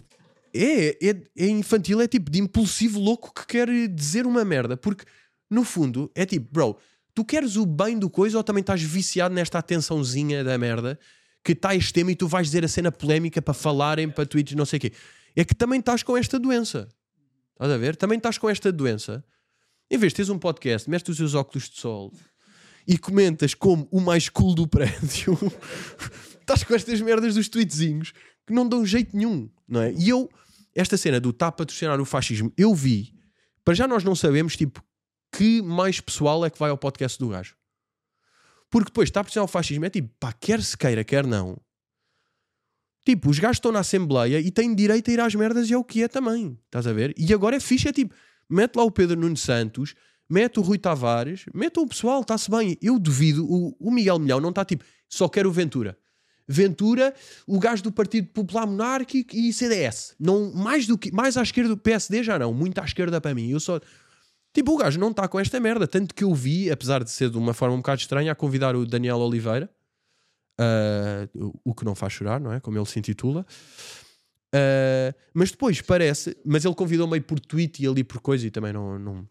é, 0.53 0.89
é, 1.11 1.23
é 1.37 1.47
infantil, 1.47 2.01
é 2.01 2.09
tipo 2.09 2.33
de 2.33 2.41
impulsivo 2.41 2.99
louco 2.99 3.33
que 3.33 3.47
quer 3.47 3.69
dizer 3.89 4.27
uma 4.27 4.45
merda. 4.45 4.77
Porque, 4.77 5.05
no 5.49 5.63
fundo, 5.63 6.11
é 6.17 6.27
tipo, 6.27 6.49
bro, 6.51 6.77
tu 7.19 7.25
queres 7.25 7.57
o 7.57 7.67
bem 7.67 7.99
do 7.99 8.09
coisa 8.09 8.37
ou 8.39 8.45
também 8.45 8.61
estás 8.61 8.81
viciado 8.81 9.35
nesta 9.35 9.59
atençãozinha 9.59 10.45
da 10.45 10.57
merda 10.57 10.97
que 11.43 11.51
está 11.51 11.75
este 11.75 11.93
tema 11.93 12.13
e 12.13 12.15
tu 12.15 12.29
vais 12.29 12.47
dizer 12.47 12.65
a 12.65 12.69
cena 12.69 12.93
polémica 12.93 13.43
para 13.43 13.53
falarem 13.53 14.09
para 14.09 14.25
tweets, 14.25 14.55
não 14.55 14.65
sei 14.65 14.77
o 14.77 14.81
quê. 14.83 14.93
É 15.35 15.45
que 15.45 15.53
também 15.53 15.81
estás 15.81 16.05
com 16.05 16.17
esta 16.17 16.39
doença. 16.39 16.89
Estás 17.55 17.73
a 17.73 17.77
ver? 17.77 17.97
Também 17.97 18.19
estás 18.19 18.39
com 18.39 18.49
esta 18.49 18.71
doença. 18.71 19.25
Em 19.91 19.99
vez 19.99 20.13
de 20.13 20.17
teres 20.19 20.29
um 20.29 20.39
podcast, 20.39 20.89
metes 20.89 21.09
os 21.09 21.17
teus 21.17 21.35
óculos 21.35 21.69
de 21.69 21.81
sol 21.81 22.13
e 22.87 22.97
comentas 22.97 23.53
como 23.53 23.89
o 23.91 24.01
mais 24.01 24.29
cool 24.29 24.55
do 24.55 24.69
prédio, 24.69 25.37
estás 26.41 26.63
com 26.63 26.73
estas 26.73 27.01
merdas 27.01 27.35
dos 27.35 27.49
tweetzinhos 27.49 28.13
que 28.47 28.53
não 28.53 28.69
dão 28.69 28.87
jeito 28.87 29.17
nenhum, 29.17 29.51
não 29.67 29.83
é? 29.83 29.93
E 29.93 30.09
eu, 30.09 30.31
esta 30.73 30.97
cena 30.97 31.19
do 31.19 31.33
tá 31.33 31.49
a 31.49 31.53
patrocinar 31.53 32.01
o 32.01 32.05
fascismo, 32.05 32.53
eu 32.57 32.73
vi. 32.77 33.13
Para 33.65 33.75
já 33.75 33.89
nós 33.89 34.05
não 34.05 34.15
sabemos, 34.15 34.57
tipo, 34.57 34.85
que 35.33 35.63
mais 35.63 36.01
pessoal 36.01 36.45
é 36.45 36.51
que 36.51 36.59
vai 36.59 36.71
ao 36.71 36.79
podcast 36.79 37.19
do 37.19 37.29
gajo. 37.29 37.57
Porque 38.71 38.91
depois 38.91 39.09
está 39.09 39.21
a 39.21 39.25
patrocinar 39.25 39.45
o 39.45 39.49
fascismo, 39.49 39.85
é 39.85 39.91
tipo, 39.91 40.11
pá, 40.21 40.33
quer 40.33 40.63
se 40.63 40.77
queira, 40.77 41.03
quer 41.03 41.27
não. 41.27 41.59
Tipo, 43.05 43.31
os 43.31 43.39
gajos 43.39 43.57
estão 43.57 43.73
na 43.73 43.81
Assembleia 43.81 44.39
e 44.39 44.51
têm 44.51 44.75
direito 44.75 45.11
a 45.11 45.15
ir 45.15 45.21
às 45.21 45.35
merdas 45.35 45.71
e 45.71 45.73
é 45.73 45.79
o 45.79 45.85
que 45.85 46.03
é 46.03 46.09
também. 46.09 46.59
Estás 46.67 46.87
a 46.87 46.93
ver? 46.93 47.15
E 47.17 47.33
agora 47.33 47.57
é 47.57 47.61
fixe, 47.61 47.89
é 47.89 47.93
tipo, 47.93 48.15
mete 48.49 48.77
lá 48.77 48.85
o 48.85 48.91
Pedro 48.91 49.19
Nuno 49.19 49.37
Santos, 49.37 49.95
mete 50.29 50.59
o 50.59 50.63
Rui 50.63 50.77
Tavares, 50.77 51.47
mete 51.55 51.79
o 51.81 51.87
pessoal, 51.87 52.21
está-se 52.21 52.51
bem. 52.51 52.77
Eu 52.83 52.99
duvido, 52.99 53.47
o, 53.51 53.75
o 53.81 53.91
Miguel 53.91 54.19
Milhão 54.19 54.41
não 54.41 54.51
está 54.51 54.65
tipo, 54.65 54.85
só 55.09 55.29
quero 55.29 55.49
o 55.49 55.53
Ventura. 55.53 55.97
Ventura, 56.47 57.15
o 57.47 57.59
gajo 57.59 57.83
do 57.83 57.93
Partido 57.93 58.29
Popular 58.29 58.67
Monárquico 58.67 59.37
e 59.37 59.53
CDS. 59.53 60.15
Não, 60.19 60.53
mais, 60.53 60.87
do 60.87 60.97
que, 60.97 61.13
mais 61.13 61.37
à 61.37 61.43
esquerda 61.43 61.71
do 61.71 61.77
PSD 61.77 62.23
já 62.23 62.39
não, 62.39 62.55
muito 62.55 62.79
à 62.79 62.85
esquerda 62.85 63.21
para 63.21 63.35
mim. 63.35 63.51
Eu 63.51 63.61
só. 63.61 63.81
Tipo, 64.59 64.73
o 64.73 64.77
gajo 64.77 64.99
não 64.99 65.13
está 65.13 65.29
com 65.29 65.39
esta 65.39 65.61
merda. 65.61 65.87
Tanto 65.87 66.13
que 66.13 66.25
eu 66.25 66.35
vi, 66.35 66.69
apesar 66.69 67.05
de 67.05 67.13
ser 67.13 67.31
de 67.31 67.39
uma 67.39 67.55
forma 67.55 67.77
um 67.77 67.79
bocado 67.79 68.01
estranha, 68.01 68.33
a 68.33 68.35
convidar 68.35 68.75
o 68.75 68.85
Daniel 68.85 69.19
Oliveira, 69.19 69.71
uh, 70.61 71.61
o 71.65 71.73
que 71.73 71.85
não 71.85 71.95
faz 71.95 72.15
chorar, 72.15 72.41
não 72.41 72.53
é? 72.53 72.59
Como 72.59 72.77
ele 72.77 72.85
se 72.85 72.99
intitula. 72.99 73.47
Uh, 74.53 75.15
mas 75.33 75.53
depois 75.53 75.81
parece, 75.81 76.37
mas 76.45 76.65
ele 76.65 76.75
convidou 76.75 77.07
meio 77.07 77.23
por 77.23 77.39
tweet 77.39 77.85
e 77.85 77.87
ali 77.87 78.03
por 78.03 78.21
coisa 78.21 78.49
e 78.49 78.51
também 78.51 78.73
não, 78.73 78.99
não 78.99 79.29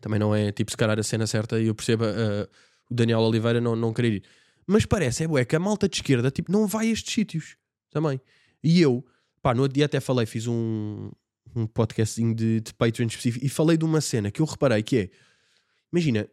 também 0.00 0.18
não 0.18 0.34
é 0.34 0.50
tipo 0.50 0.72
se 0.72 0.76
calhar 0.76 0.98
a 0.98 1.04
cena 1.04 1.24
certa 1.24 1.60
e 1.60 1.68
eu 1.68 1.74
percebo 1.76 2.02
uh, 2.02 2.48
o 2.90 2.94
Daniel 2.94 3.20
Oliveira 3.20 3.60
não, 3.60 3.76
não 3.76 3.92
querer 3.92 4.14
ir. 4.14 4.24
Mas 4.66 4.84
parece, 4.84 5.22
é 5.22 5.28
bué, 5.28 5.44
que 5.44 5.54
a 5.54 5.60
malta 5.60 5.88
de 5.88 5.98
esquerda 5.98 6.32
tipo, 6.32 6.50
não 6.50 6.66
vai 6.66 6.88
a 6.88 6.90
estes 6.90 7.14
sítios 7.14 7.56
também. 7.92 8.20
E 8.60 8.80
eu, 8.80 9.06
pá, 9.40 9.54
no 9.54 9.68
dia 9.68 9.84
até 9.84 10.00
falei, 10.00 10.26
fiz 10.26 10.48
um, 10.48 11.12
um 11.54 11.66
podcasting 11.66 12.34
de, 12.34 12.60
de 12.60 12.74
Patreon 12.74 13.06
específico 13.06 13.44
e 13.44 13.48
falei 13.48 13.76
de 13.76 13.84
uma 13.84 14.00
cena 14.00 14.30
que 14.30 14.40
eu 14.40 14.46
reparei 14.46 14.82
que 14.82 14.96
é, 14.96 15.10
imagina, 15.92 16.28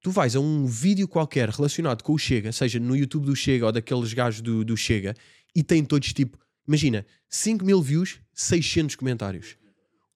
tu 0.00 0.10
vais 0.10 0.34
a 0.36 0.40
um 0.40 0.66
vídeo 0.66 1.06
qualquer 1.06 1.48
relacionado 1.48 2.02
com 2.02 2.12
o 2.12 2.18
Chega, 2.18 2.52
seja 2.52 2.78
no 2.78 2.96
YouTube 2.96 3.26
do 3.26 3.36
Chega 3.36 3.66
ou 3.66 3.72
daqueles 3.72 4.12
gajos 4.12 4.40
do, 4.40 4.64
do 4.64 4.76
Chega, 4.76 5.14
e 5.54 5.62
tem 5.62 5.84
todos 5.84 6.12
tipo, 6.12 6.38
imagina, 6.66 7.04
5 7.28 7.64
mil 7.64 7.82
views, 7.82 8.20
600 8.32 8.96
comentários. 8.96 9.56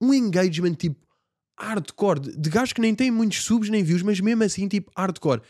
Um 0.00 0.12
engagement 0.14 0.74
tipo 0.74 1.00
hardcore, 1.58 2.20
de, 2.20 2.36
de 2.36 2.50
gajos 2.50 2.72
que 2.72 2.80
nem 2.80 2.94
têm 2.94 3.10
muitos 3.10 3.42
subs 3.42 3.68
nem 3.68 3.82
views, 3.82 4.02
mas 4.02 4.20
mesmo 4.20 4.42
assim 4.42 4.68
tipo 4.68 4.90
hardcore. 4.96 5.42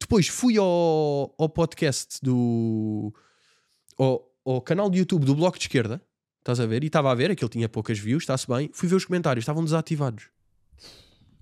Depois 0.00 0.28
fui 0.28 0.56
ao, 0.56 1.34
ao 1.38 1.48
podcast 1.48 2.18
do. 2.22 3.12
Ao, 3.98 4.26
ao 4.44 4.62
canal 4.62 4.88
do 4.88 4.96
YouTube 4.96 5.26
do 5.26 5.34
Bloco 5.34 5.58
de 5.58 5.64
Esquerda, 5.64 6.02
estás 6.50 6.60
a 6.60 6.66
ver? 6.66 6.82
E 6.82 6.86
estava 6.86 7.10
a 7.10 7.14
ver, 7.14 7.30
aquele 7.30 7.48
tinha 7.48 7.68
poucas 7.68 7.98
views, 7.98 8.22
está-se 8.22 8.46
bem. 8.46 8.70
Fui 8.72 8.88
ver 8.88 8.96
os 8.96 9.04
comentários, 9.04 9.42
estavam 9.42 9.64
desativados. 9.64 10.24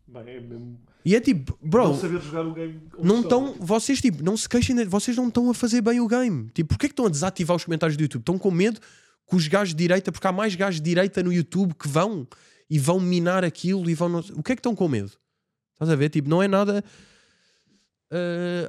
Bem, 0.07 0.23
é 0.29 0.41
mesmo. 0.41 0.79
E 1.05 1.15
é 1.15 1.21
tipo, 1.21 1.59
bro, 1.63 1.89
não 1.89 1.95
saber 1.99 2.21
jogar 2.21 2.47
o 2.47 2.53
game. 2.53 2.81
não 3.03 3.21
estão. 3.21 3.55
vocês 3.59 4.01
tipo, 4.01 4.23
não 4.23 4.37
se 4.37 4.49
queixem, 4.49 4.85
vocês 4.85 5.17
não 5.17 5.29
estão 5.29 5.49
a 5.51 5.55
fazer 5.55 5.81
bem 5.81 6.01
o 6.01 6.09
game. 6.09 6.51
Tipo, 6.53 6.71
porquê 6.71 6.87
é 6.87 6.89
que 6.89 6.93
estão 6.93 7.07
a 7.07 7.09
desativar 7.09 7.57
os 7.57 7.65
comentários 7.65 7.97
do 7.97 8.03
YouTube? 8.03 8.21
Estão 8.21 8.39
com 8.39 8.51
medo 8.51 8.81
que 9.29 9.37
os 9.37 9.47
gajos 9.47 9.75
de 9.75 9.79
direita, 9.79 10.11
porque 10.11 10.27
há 10.27 10.33
mais 10.33 10.55
gajos 10.55 10.81
de 10.81 10.85
direita 10.85 11.23
no 11.23 11.33
YouTube 11.33 11.75
que 11.75 11.89
vão 11.89 12.27
e 12.69 12.79
vão 12.79 13.01
minar 13.01 13.45
aquilo 13.45 13.89
e 13.89 13.95
vão. 13.95 14.19
O 14.35 14.43
que 14.43 14.53
é 14.53 14.57
que 14.57 14.61
estão 14.61 14.75
com 14.75 14.89
medo? 14.89 15.13
Estás 15.75 15.91
a 15.91 15.97
ver? 15.97 16.09
Tipo, 16.11 16.29
não 16.29 16.43
é 16.43 16.49
nada. 16.49 16.85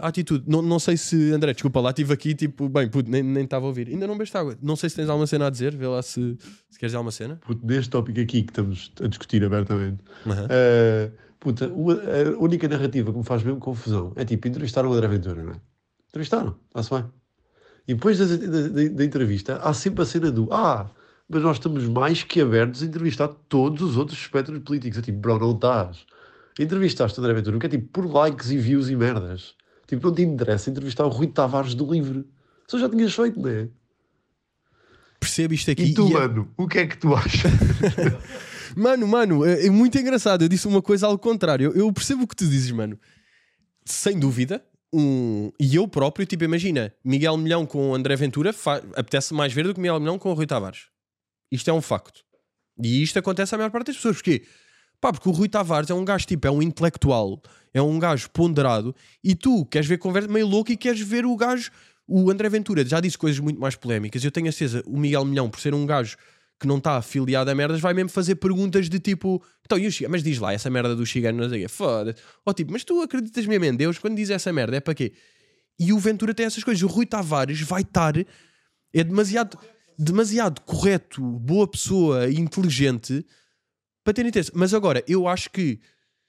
A 0.01 0.07
atitude, 0.07 0.43
não, 0.47 0.61
não 0.61 0.79
sei 0.79 0.97
se 0.97 1.31
André, 1.31 1.53
desculpa 1.53 1.79
lá, 1.79 1.89
estive 1.91 2.13
aqui 2.13 2.35
tipo, 2.35 2.67
bem, 2.67 2.89
puto, 2.89 3.09
nem 3.09 3.43
estava 3.43 3.65
a 3.65 3.67
ouvir, 3.69 3.87
ainda 3.87 4.05
não 4.05 4.15
bebeste 4.15 4.35
água. 4.37 4.57
Não 4.61 4.75
sei 4.75 4.89
se 4.89 4.95
tens 4.97 5.07
alguma 5.09 5.27
cena 5.27 5.47
a 5.47 5.49
dizer, 5.49 5.75
vê 5.75 5.87
lá 5.87 6.01
se, 6.01 6.37
se 6.69 6.77
queres 6.77 6.93
alguma 6.93 7.11
cena. 7.11 7.37
Puto, 7.45 7.65
neste 7.65 7.89
tópico 7.89 8.19
aqui 8.19 8.43
que 8.43 8.51
estamos 8.51 8.91
a 9.01 9.07
discutir 9.07 9.43
abertamente, 9.43 10.03
Aham. 10.27 10.47
eh, 10.49 11.11
puta, 11.39 11.67
uma- 11.69 11.93
a 11.93 12.37
única 12.39 12.67
narrativa 12.67 13.11
que 13.11 13.17
me 13.17 13.23
faz 13.23 13.41
mesmo 13.43 13.59
confusão 13.59 14.11
é 14.15 14.25
tipo, 14.25 14.47
entrevistaram 14.47 14.89
o 14.89 14.93
André 14.93 15.07
Ventura, 15.07 15.41
não 15.43 15.51
é? 15.53 15.55
Entrevistaram, 16.09 16.55
está-se 16.67 16.89
bem. 16.89 17.05
E 17.87 17.93
depois 17.93 18.17
da, 18.19 18.25
da- 18.25 18.67
da- 18.67 18.89
da 18.89 19.05
entrevista 19.05 19.55
há 19.57 19.73
sempre 19.73 20.03
a 20.03 20.05
cena 20.05 20.29
do 20.31 20.47
ah, 20.51 20.89
mas 21.27 21.41
nós 21.41 21.57
estamos 21.57 21.85
mais 21.87 22.23
que 22.23 22.41
abertos 22.41 22.83
a 22.83 22.85
entrevistar 22.85 23.27
todos 23.47 23.81
os 23.81 23.97
outros 23.97 24.19
espectros 24.19 24.59
políticos. 24.59 24.97
É 24.97 25.01
tipo, 25.01 25.19
bro, 25.19 25.39
não 25.39 25.51
estás. 25.51 26.05
Entrevistaste 26.59 27.19
o 27.19 27.23
André 27.23 27.33
Ventura, 27.35 27.57
que 27.59 27.65
é 27.65 27.69
tipo 27.69 27.87
por 27.87 28.05
likes 28.05 28.51
e 28.51 28.57
views 28.57 28.89
e 28.89 28.95
merdas. 28.95 29.55
Tipo, 29.87 30.07
não 30.07 30.13
te 30.15 30.21
interessa 30.21 30.69
entrevistar 30.69 31.05
o 31.05 31.09
Rui 31.09 31.27
Tavares 31.27 31.73
do 31.73 31.91
Livre. 31.91 32.25
Só 32.67 32.77
já 32.77 32.87
tinhas 32.89 33.13
feito, 33.15 33.39
não 33.39 33.49
é? 33.49 33.69
Percebo 35.19 35.53
isto 35.53 35.71
aqui. 35.71 35.83
E 35.83 35.93
tu, 35.93 36.07
e 36.09 36.13
é- 36.13 36.19
mano, 36.19 36.51
o 36.57 36.67
que 36.67 36.79
é 36.79 36.87
que 36.87 36.97
tu 36.97 37.13
achas? 37.15 37.51
Mano, 38.77 39.07
mano, 39.07 39.43
é, 39.43 39.65
é 39.65 39.69
muito 39.71 39.97
engraçado. 39.97 40.43
Eu 40.43 40.47
disse 40.47 40.67
uma 40.67 40.79
coisa 40.79 41.07
ao 41.07 41.17
contrário. 41.17 41.71
Eu, 41.71 41.87
eu 41.87 41.91
percebo 41.91 42.21
o 42.23 42.27
que 42.27 42.35
tu 42.35 42.45
dizes, 42.45 42.69
mano. 42.69 42.99
Sem 43.83 44.19
dúvida. 44.19 44.63
Um, 44.93 45.51
e 45.59 45.75
eu 45.75 45.87
próprio, 45.87 46.23
tipo, 46.27 46.43
imagina, 46.43 46.93
Miguel 47.03 47.35
Milhão 47.35 47.65
com 47.65 47.95
André 47.95 48.15
Ventura 48.15 48.53
fa- 48.53 48.83
apetece 48.95 49.33
mais 49.33 49.51
ver 49.51 49.63
do 49.65 49.73
que 49.73 49.79
Miguel 49.81 49.99
Milhão 49.99 50.19
com 50.19 50.29
o 50.29 50.33
Rui 50.35 50.45
Tavares. 50.45 50.81
Isto 51.51 51.71
é 51.71 51.73
um 51.73 51.81
facto. 51.81 52.21
E 52.81 53.01
isto 53.01 53.17
acontece 53.17 53.55
à 53.55 53.57
maior 53.57 53.71
parte 53.71 53.87
das 53.87 53.95
pessoas. 53.95 54.17
Porquê? 54.17 54.43
Pá, 55.01 55.13
porque 55.13 55.29
o 55.29 55.31
Rui 55.31 55.47
Tavares 55.47 55.89
é 55.89 55.93
um 55.93 56.03
gajo, 56.03 56.25
tipo, 56.25 56.45
é 56.45 56.51
um 56.51 56.61
intelectual, 56.61 57.41
é 57.73 57.81
um 57.81 57.97
gajo 57.97 58.29
ponderado, 58.31 58.93
e 59.23 59.33
tu 59.33 59.65
queres 59.65 59.87
ver 59.87 59.97
conversa 59.97 60.27
meio 60.27 60.45
louco 60.45 60.71
e 60.71 60.77
queres 60.77 60.99
ver 60.99 61.25
o 61.25 61.35
gajo. 61.35 61.71
O 62.05 62.29
André 62.29 62.49
Ventura 62.49 62.85
já 62.85 62.99
disse 62.99 63.17
coisas 63.17 63.39
muito 63.39 63.59
mais 63.59 63.75
polémicas. 63.75 64.23
Eu 64.23 64.31
tenho 64.31 64.49
a 64.49 64.51
certeza, 64.51 64.83
o 64.85 64.97
Miguel 64.97 65.23
Milhão, 65.23 65.49
por 65.49 65.59
ser 65.59 65.73
um 65.73 65.85
gajo 65.85 66.17
que 66.59 66.67
não 66.67 66.77
está 66.77 66.97
afiliado 66.97 67.49
a 67.49 67.55
merdas, 67.55 67.79
vai 67.79 67.93
mesmo 67.93 68.09
fazer 68.09 68.35
perguntas 68.35 68.89
de 68.89 68.99
tipo, 68.99 69.41
então, 69.63 69.77
e 69.77 69.87
o? 69.87 69.91
Mas 70.09 70.21
diz 70.21 70.39
lá, 70.39 70.51
essa 70.51 70.69
merda 70.69 70.93
do 70.95 71.05
Chigano, 71.05 71.47
não 71.47 71.69
foda-se. 71.69 72.21
Ou 72.45 72.53
tipo, 72.53 72.73
mas 72.73 72.83
tu 72.83 73.01
acreditas 73.01 73.45
mesmo 73.45 73.63
em 73.63 73.75
Deus? 73.75 73.97
Quando 73.97 74.17
diz 74.17 74.29
essa 74.29 74.51
merda, 74.51 74.75
é 74.75 74.79
para 74.81 74.93
quê? 74.93 75.13
E 75.79 75.93
o 75.93 75.99
Ventura 75.99 76.33
tem 76.33 76.45
essas 76.45 76.63
coisas. 76.63 76.83
O 76.83 76.87
Rui 76.87 77.05
Tavares 77.05 77.61
vai 77.61 77.81
estar, 77.81 78.17
é 78.17 79.03
demasiado, 79.03 79.57
demasiado 79.97 80.59
correto, 80.61 81.21
boa 81.21 81.65
pessoa, 81.65 82.29
inteligente 82.29 83.25
para 84.09 84.13
ter 84.13 84.25
interesse. 84.25 84.51
Mas 84.55 84.73
agora, 84.73 85.03
eu 85.07 85.27
acho 85.27 85.51
que 85.51 85.79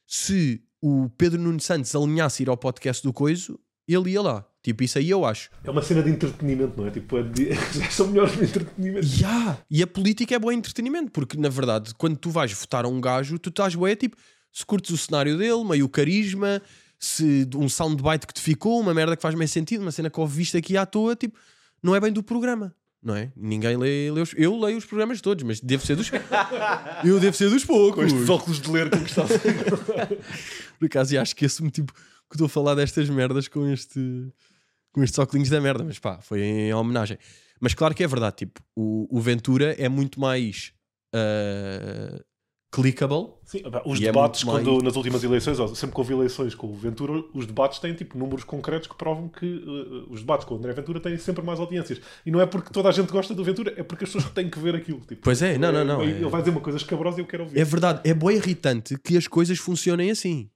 se 0.07 0.63
o 0.83 1.09
Pedro 1.17 1.41
Nuno 1.41 1.61
Santos 1.61 1.95
alinhasse 1.95 2.43
ir 2.43 2.49
ao 2.51 2.57
podcast 2.57 3.03
do 3.03 3.13
Coiso, 3.13 3.59
ele 3.89 4.11
ia 4.11 4.21
lá. 4.23 4.47
Tipo, 4.63 4.85
isso 4.85 4.99
aí 4.99 5.09
eu 5.09 5.25
acho. 5.25 5.49
É 5.65 5.71
uma 5.71 5.81
cena 5.81 6.03
de 6.03 6.11
entretenimento, 6.11 6.75
não 6.77 6.87
é? 6.87 6.91
Tipo, 6.91 7.17
é 7.17 7.23
de... 7.23 7.49
são 7.91 8.09
melhores 8.09 8.37
de 8.37 8.45
entretenimento. 8.45 9.07
Ya! 9.19 9.59
E 9.71 9.83
a 9.83 9.87
política 9.87 10.35
é 10.35 10.39
bom 10.39 10.53
entretenimento, 10.53 11.11
porque 11.11 11.39
na 11.39 11.49
verdade, 11.49 11.95
quando 11.95 12.17
tu 12.19 12.29
vais 12.31 12.53
votar 12.53 12.85
a 12.85 12.89
um 12.89 13.01
gajo, 13.01 13.39
tu 13.39 13.49
estás 13.49 13.75
bué, 13.75 13.97
tipo, 13.97 14.17
se 14.53 14.67
curtes 14.67 14.91
o 14.91 14.99
cenário 14.99 15.39
dele, 15.39 15.65
meio 15.65 15.89
carisma, 15.89 16.61
se 16.99 17.49
um 17.55 17.69
soundbite 17.69 18.27
que 18.27 18.35
te 18.35 18.43
ficou, 18.43 18.79
uma 18.79 18.93
merda 18.93 19.17
que 19.17 19.23
faz 19.23 19.35
meio 19.35 19.49
sentido, 19.49 19.81
uma 19.81 19.93
cena 19.93 20.11
que 20.11 20.21
ouviste 20.21 20.59
aqui 20.59 20.77
à 20.77 20.85
toa, 20.85 21.17
tipo, 21.17 21.39
não 21.83 21.95
é 21.97 22.01
bem 22.01 22.13
do 22.13 22.23
programa. 22.23 22.75
Não 23.03 23.17
é? 23.17 23.33
Ninguém 23.35 23.77
lê, 23.77 24.11
lê 24.11 24.21
os... 24.21 24.35
Eu 24.37 24.59
leio 24.59 24.77
os 24.77 24.85
programas 24.85 25.21
todos, 25.23 25.43
mas 25.43 25.59
devo 25.59 25.85
ser 25.85 25.97
dos. 25.97 26.11
eu 27.05 27.19
devo 27.19 27.35
ser 27.35 27.49
dos 27.49 27.65
Com 27.65 27.73
poucos. 27.73 28.13
estes 28.13 28.29
óculos 28.29 28.61
de 28.61 28.71
ler 28.71 28.91
que 28.91 28.97
está 28.99 29.25
Por 30.79 30.87
acaso, 30.87 31.13
já 31.15 31.23
esqueço-me, 31.23 31.71
tipo, 31.71 31.93
que 31.95 32.35
estou 32.35 32.47
a 32.47 32.49
falar 32.49 32.75
destas 32.75 33.09
merdas 33.09 33.49
com 33.49 33.67
este 33.69 34.31
com 34.93 35.03
estes 35.03 35.19
óculos 35.19 35.49
da 35.49 35.61
merda, 35.61 35.85
mas 35.85 35.99
pá, 35.99 36.21
foi 36.21 36.43
em 36.43 36.75
homenagem. 36.75 37.17
Mas 37.61 37.75
claro 37.75 37.95
que 37.95 38.03
é 38.03 38.07
verdade, 38.07 38.37
tipo, 38.37 38.61
o, 38.75 39.07
o 39.11 39.21
Ventura 39.21 39.75
é 39.79 39.89
muito 39.89 40.19
mais 40.19 40.73
ah, 41.15 42.21
clickable. 42.73 43.31
Sim, 43.45 43.63
os 43.85 43.99
E 43.99 44.05
é 44.05 44.07
debates, 44.13 44.45
mais- 44.45 44.63
quando, 44.65 44.81
nas 44.83 44.95
últimas 44.95 45.25
eleições, 45.25 45.59
ó, 45.59 45.67
sempre 45.75 45.93
que 45.95 46.01
houve 46.01 46.13
eleições 46.15 46.55
com 46.55 46.69
o 46.69 46.75
Ventura, 46.77 47.25
os 47.35 47.45
debates 47.45 47.81
têm 47.81 47.95
tipo 47.95 48.17
números 48.17 48.45
concretos 48.45 48.87
que 48.87 48.95
provam 48.97 49.29
que 49.29 49.45
uh, 49.45 50.07
os 50.13 50.21
debates 50.21 50.45
com 50.47 50.55
o 50.55 50.59
André 50.59 50.73
Ventura 50.73 51.01
têm 51.01 51.19
sempre 51.19 51.45
mais 51.45 51.59
audiências. 51.59 52.01
E 52.25 52.31
não 52.31 52.41
é 52.41 52.47
porque 52.47 52.71
toda 52.73 52.89
a 52.89 52.93
gente 52.93 53.11
gosta 53.11 53.35
do 53.35 53.43
Ventura, 53.43 53.75
é 53.77 53.83
porque 53.83 54.05
as 54.05 54.13
pessoas 54.13 54.33
têm 54.33 54.49
que 54.49 54.59
ver 54.61 54.77
aquilo. 54.77 55.01
Tipo, 55.01 55.23
Pois 55.23 55.43
é, 55.43 55.59
não, 55.59 55.73
não, 55.73 55.85
não, 55.85 56.03
Ele 56.03 56.25
é- 56.25 56.29
vai 56.29 56.41
dizer 56.43 56.53
uma 56.53 56.61
coisa 56.61 56.79
escabrosa 56.79 57.19
e 57.19 57.23
eu 57.23 57.27
quero 57.27 57.43
ouvir. 57.43 57.59
É 57.59 57.65
verdade, 57.65 58.01
é 58.09 58.15
bem 58.15 58.37
irritante 58.37 58.97
que 58.99 59.17
as 59.17 59.27
coisas 59.27 59.59
funcionem 59.59 60.11
assim. 60.11 60.49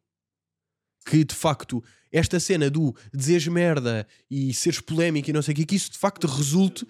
Que 1.07 1.25
de 1.25 1.35
facto, 1.35 1.83
esta 2.13 2.39
cena 2.41 2.71
do 2.71 2.95
dizeres 3.13 3.47
merda 3.49 4.07
e 4.31 4.55
seres 4.55 4.81
polémico 4.81 5.29
e 5.29 5.33
não 5.33 5.43
sei 5.43 5.53
o 5.53 5.57
que, 5.57 5.67
que 5.67 5.75
isso 5.77 5.91
de 5.91 5.99
facto 5.99 6.27
resulte, 6.27 6.87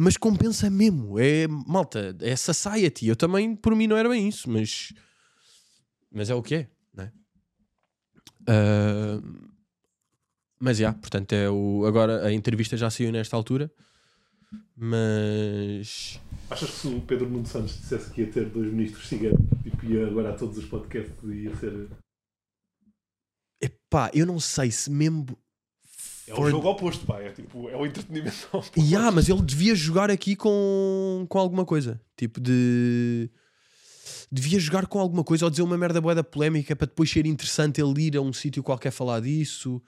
mas 0.00 0.16
compensa 0.16 0.70
mesmo. 0.70 1.18
É 1.18 1.48
malta, 1.48 2.16
é 2.20 2.36
society. 2.36 3.08
Eu 3.08 3.16
também, 3.16 3.56
por 3.56 3.74
mim, 3.74 3.88
não 3.88 3.96
era 3.96 4.08
bem 4.08 4.28
isso, 4.28 4.48
mas, 4.48 4.92
mas 6.08 6.30
é 6.30 6.34
o 6.36 6.42
que 6.42 6.54
é, 6.54 6.68
né? 6.94 7.12
Ah, 8.46 9.20
mas 10.60 10.76
já, 10.76 10.92
portanto, 10.92 11.32
é 11.32 11.50
o. 11.50 11.84
Agora 11.84 12.24
a 12.24 12.32
entrevista 12.32 12.76
já 12.76 12.88
saiu 12.88 13.10
nesta 13.10 13.34
altura, 13.34 13.72
mas. 14.76 16.20
Achas 16.48 16.70
que 16.70 16.76
se 16.76 16.86
o 16.86 17.00
Pedro 17.00 17.28
Nuno 17.28 17.46
Santos 17.46 17.76
dissesse 17.76 18.12
que 18.12 18.20
ia 18.20 18.30
ter 18.30 18.48
dois 18.50 18.72
ministros 18.72 19.08
ciganos, 19.08 19.40
tipo, 19.64 19.84
ia 19.84 20.06
agora 20.06 20.30
a 20.30 20.36
todos 20.36 20.58
os 20.58 20.64
podcasts 20.66 21.12
e 21.24 21.42
ia 21.42 21.56
ser. 21.56 21.88
Epá, 23.60 24.12
eu 24.14 24.24
não 24.24 24.38
sei 24.38 24.70
se 24.70 24.88
mesmo 24.92 25.26
É 26.28 26.34
o 26.34 26.50
jogo 26.50 26.68
oposto, 26.68 27.06
pá. 27.06 27.20
É, 27.20 27.30
tipo, 27.30 27.68
é 27.68 27.76
o 27.76 27.86
entretenimento 27.86 28.36
oposto. 28.52 28.78
Yeah, 28.78 29.10
mas 29.10 29.28
ele 29.28 29.42
devia 29.42 29.74
jogar 29.74 30.10
aqui 30.10 30.36
com, 30.36 31.26
com 31.28 31.38
alguma 31.38 31.64
coisa. 31.64 32.00
Tipo 32.16 32.40
de. 32.40 33.30
Devia 34.30 34.58
jogar 34.60 34.86
com 34.86 34.98
alguma 35.00 35.24
coisa 35.24 35.46
ou 35.46 35.50
dizer 35.50 35.62
uma 35.62 35.78
merda 35.78 36.00
boeda 36.00 36.22
polémica 36.22 36.76
para 36.76 36.86
depois 36.86 37.10
ser 37.10 37.24
interessante 37.26 37.80
ele 37.80 38.02
ir 38.02 38.16
a 38.16 38.20
um 38.20 38.32
sítio 38.32 38.62
qualquer 38.62 38.90
falar 38.90 39.20
disso. 39.20 39.80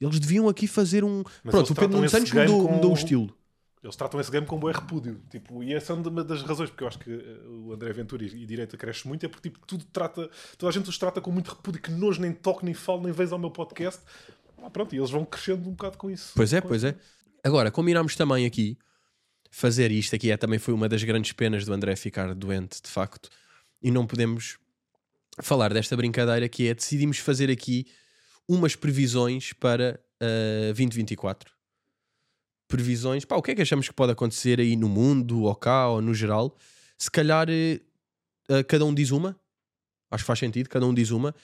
Eles 0.00 0.20
deviam 0.20 0.48
aqui 0.48 0.66
fazer 0.66 1.02
um. 1.04 1.22
Mas 1.42 1.52
Pronto, 1.54 1.72
o 1.72 1.74
Pedro 1.74 2.04
esse 2.04 2.16
Santos 2.16 2.32
mudou, 2.32 2.66
com- 2.66 2.74
mudou 2.74 2.90
o 2.92 2.94
estilo. 2.94 3.34
Eles 3.82 3.94
tratam 3.94 4.20
esse 4.20 4.30
game 4.30 4.44
com 4.46 4.58
bom 4.58 4.70
repúdio. 4.70 5.20
Tipo, 5.30 5.62
e 5.62 5.72
essa 5.72 5.92
é 5.92 5.96
uma 5.96 6.24
das 6.24 6.42
razões 6.42 6.68
porque 6.68 6.82
eu 6.82 6.88
acho 6.88 6.98
que 6.98 7.10
eh, 7.10 7.40
o 7.48 7.72
André 7.72 7.92
Ventura 7.92 8.24
e 8.24 8.44
direita 8.44 8.76
cresce 8.76 9.06
muito, 9.06 9.24
é 9.24 9.28
porque 9.28 9.48
tipo, 9.48 9.64
tudo 9.66 9.84
trata, 9.92 10.28
toda 10.58 10.68
a 10.70 10.72
gente 10.72 10.90
os 10.90 10.98
trata 10.98 11.20
com 11.20 11.30
muito 11.30 11.48
repúdio, 11.48 11.80
que 11.80 11.90
nojo, 11.90 12.20
nem 12.20 12.32
toco, 12.32 12.64
nem 12.64 12.74
falo, 12.74 13.02
nem 13.04 13.12
vejo 13.12 13.32
ao 13.34 13.38
meu 13.38 13.50
podcast. 13.50 14.02
Ah, 14.62 14.70
pronto, 14.70 14.94
e 14.94 14.98
eles 14.98 15.10
vão 15.10 15.24
crescendo 15.24 15.68
um 15.68 15.72
bocado 15.72 15.96
com 15.96 16.10
isso. 16.10 16.32
Pois 16.34 16.52
é, 16.52 16.60
pois 16.60 16.84
é. 16.84 16.94
Agora, 17.42 17.70
combinámos 17.70 18.16
também 18.16 18.44
aqui 18.46 18.76
fazer 19.50 19.90
isto. 19.90 20.14
Aqui 20.14 20.30
é, 20.30 20.36
também 20.36 20.58
foi 20.58 20.74
uma 20.74 20.88
das 20.88 21.02
grandes 21.02 21.32
penas 21.32 21.64
do 21.64 21.72
André 21.72 21.96
ficar 21.96 22.34
doente, 22.34 22.82
de 22.82 22.88
facto. 22.88 23.28
E 23.80 23.90
não 23.90 24.06
podemos 24.06 24.58
falar 25.40 25.72
desta 25.72 25.96
brincadeira 25.96 26.48
que 26.48 26.68
é 26.68 26.74
decidimos 26.74 27.18
fazer 27.18 27.50
aqui 27.50 27.86
umas 28.48 28.74
previsões 28.74 29.52
para 29.52 30.00
ah, 30.20 30.72
2024. 30.74 31.52
Previsões, 32.66 33.24
pá, 33.24 33.36
o 33.36 33.42
que 33.42 33.52
é 33.52 33.54
que 33.54 33.62
achamos 33.62 33.88
que 33.88 33.94
pode 33.94 34.12
acontecer 34.12 34.60
aí 34.60 34.76
no 34.76 34.88
mundo, 34.88 35.42
ou 35.44 35.54
cá, 35.54 35.88
ou 35.88 36.02
no 36.02 36.12
geral? 36.12 36.54
Se 36.98 37.10
calhar 37.10 37.48
eh, 37.48 37.80
ah, 38.48 38.62
cada 38.64 38.84
um 38.84 38.94
diz 38.94 39.10
uma. 39.10 39.38
Acho 40.10 40.24
que 40.24 40.26
faz 40.26 40.38
sentido, 40.38 40.68
cada 40.68 40.86
um 40.86 40.92
diz 40.92 41.10
uma. 41.10 41.34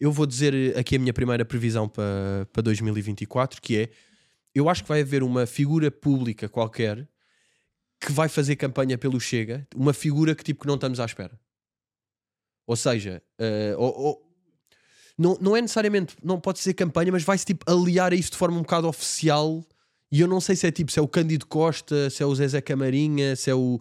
Eu 0.00 0.12
vou 0.12 0.26
dizer 0.26 0.52
eh, 0.54 0.78
aqui 0.78 0.96
a 0.96 0.98
minha 0.98 1.12
primeira 1.12 1.44
previsão 1.44 1.88
para, 1.88 2.46
para 2.52 2.62
2024, 2.62 3.60
que 3.62 3.76
é 3.78 3.90
eu 4.54 4.68
acho 4.68 4.82
que 4.82 4.88
vai 4.88 5.00
haver 5.02 5.22
uma 5.22 5.46
figura 5.46 5.90
pública 5.90 6.48
qualquer 6.48 7.06
que 8.00 8.12
vai 8.12 8.28
fazer 8.28 8.56
campanha 8.56 8.96
pelo 8.98 9.18
Chega, 9.20 9.66
uma 9.74 9.92
figura 9.92 10.34
que 10.34 10.44
tipo 10.44 10.60
que 10.62 10.66
não 10.66 10.74
estamos 10.76 11.00
à 11.00 11.04
espera. 11.04 11.38
Ou 12.66 12.76
seja, 12.76 13.22
eh, 13.38 13.74
ou- 13.78 13.98
ou- 13.98 14.22
não, 15.18 15.38
não 15.40 15.56
é 15.56 15.62
necessariamente, 15.62 16.14
não 16.22 16.38
pode 16.40 16.58
ser 16.58 16.74
campanha, 16.74 17.10
mas 17.12 17.22
vai-se 17.22 17.44
tipo 17.46 17.70
aliar 17.70 18.12
a 18.12 18.16
isso 18.16 18.32
de 18.32 18.36
forma 18.36 18.56
um 18.58 18.62
bocado 18.62 18.86
oficial. 18.88 19.64
E 20.12 20.20
eu 20.20 20.28
não 20.28 20.40
sei 20.40 20.54
se 20.56 20.66
é 20.66 20.70
tipo, 20.70 20.92
se 20.92 20.98
é 20.98 21.02
o 21.02 21.08
Cândido 21.08 21.46
Costa, 21.46 22.10
se 22.10 22.22
é 22.22 22.26
o 22.26 22.34
Zezé 22.34 22.60
Camarinha, 22.60 23.34
se 23.34 23.50
é 23.50 23.54
o, 23.54 23.80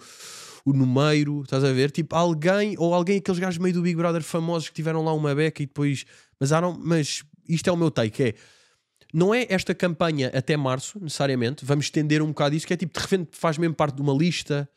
o 0.65 0.73
Numeiro, 0.73 1.43
estás 1.43 1.63
a 1.63 1.71
ver? 1.71 1.91
Tipo, 1.91 2.15
alguém, 2.15 2.75
ou 2.79 2.93
alguém, 2.93 3.19
aqueles 3.19 3.39
gajos 3.39 3.59
meio 3.59 3.75
do 3.75 3.83
Big 3.83 3.95
Brother 3.95 4.23
famosos 4.23 4.67
que 4.67 4.73
tiveram 4.75 5.03
lá 5.03 5.13
uma 5.13 5.33
beca 5.35 5.61
e 5.61 5.67
depois. 5.67 6.05
Mas, 6.39 6.51
ah, 6.51 6.59
não, 6.59 6.77
mas 6.77 7.23
isto 7.47 7.69
é 7.69 7.71
o 7.71 7.77
meu 7.77 7.91
take: 7.91 8.23
é 8.23 8.35
não 9.13 9.33
é 9.33 9.45
esta 9.49 9.73
campanha 9.73 10.29
até 10.33 10.57
março, 10.57 10.99
necessariamente, 10.99 11.63
vamos 11.63 11.85
estender 11.85 12.21
um 12.21 12.27
bocado 12.27 12.53
isso, 12.53 12.67
que 12.67 12.73
é 12.73 12.77
tipo, 12.77 12.93
de 12.93 12.99
repente 12.99 13.29
faz 13.31 13.57
mesmo 13.57 13.73
parte 13.73 13.95
de 13.95 14.01
uma 14.01 14.13
lista, 14.13 14.69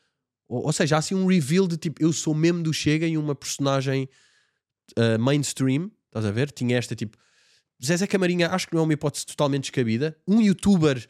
ou, 0.47 0.67
ou 0.67 0.71
seja, 0.71 0.95
há 0.95 0.99
assim 0.99 1.13
um 1.13 1.25
reveal 1.25 1.67
de 1.67 1.75
tipo, 1.75 2.01
eu 2.01 2.13
sou 2.13 2.33
mesmo 2.33 2.63
do 2.63 2.71
Chega 2.71 3.05
e 3.05 3.17
uma 3.17 3.35
personagem 3.35 4.07
uh, 4.97 5.19
mainstream, 5.19 5.91
estás 6.05 6.25
a 6.25 6.31
ver? 6.31 6.51
Tinha 6.51 6.77
esta 6.77 6.95
tipo. 6.95 7.17
Zezé 7.83 8.07
Camarinha, 8.07 8.49
acho 8.49 8.67
que 8.67 8.73
não 8.73 8.81
é 8.81 8.83
uma 8.83 8.93
hipótese 8.93 9.25
totalmente 9.25 9.63
descabida. 9.63 10.17
Um 10.27 10.41
youtuber, 10.41 11.05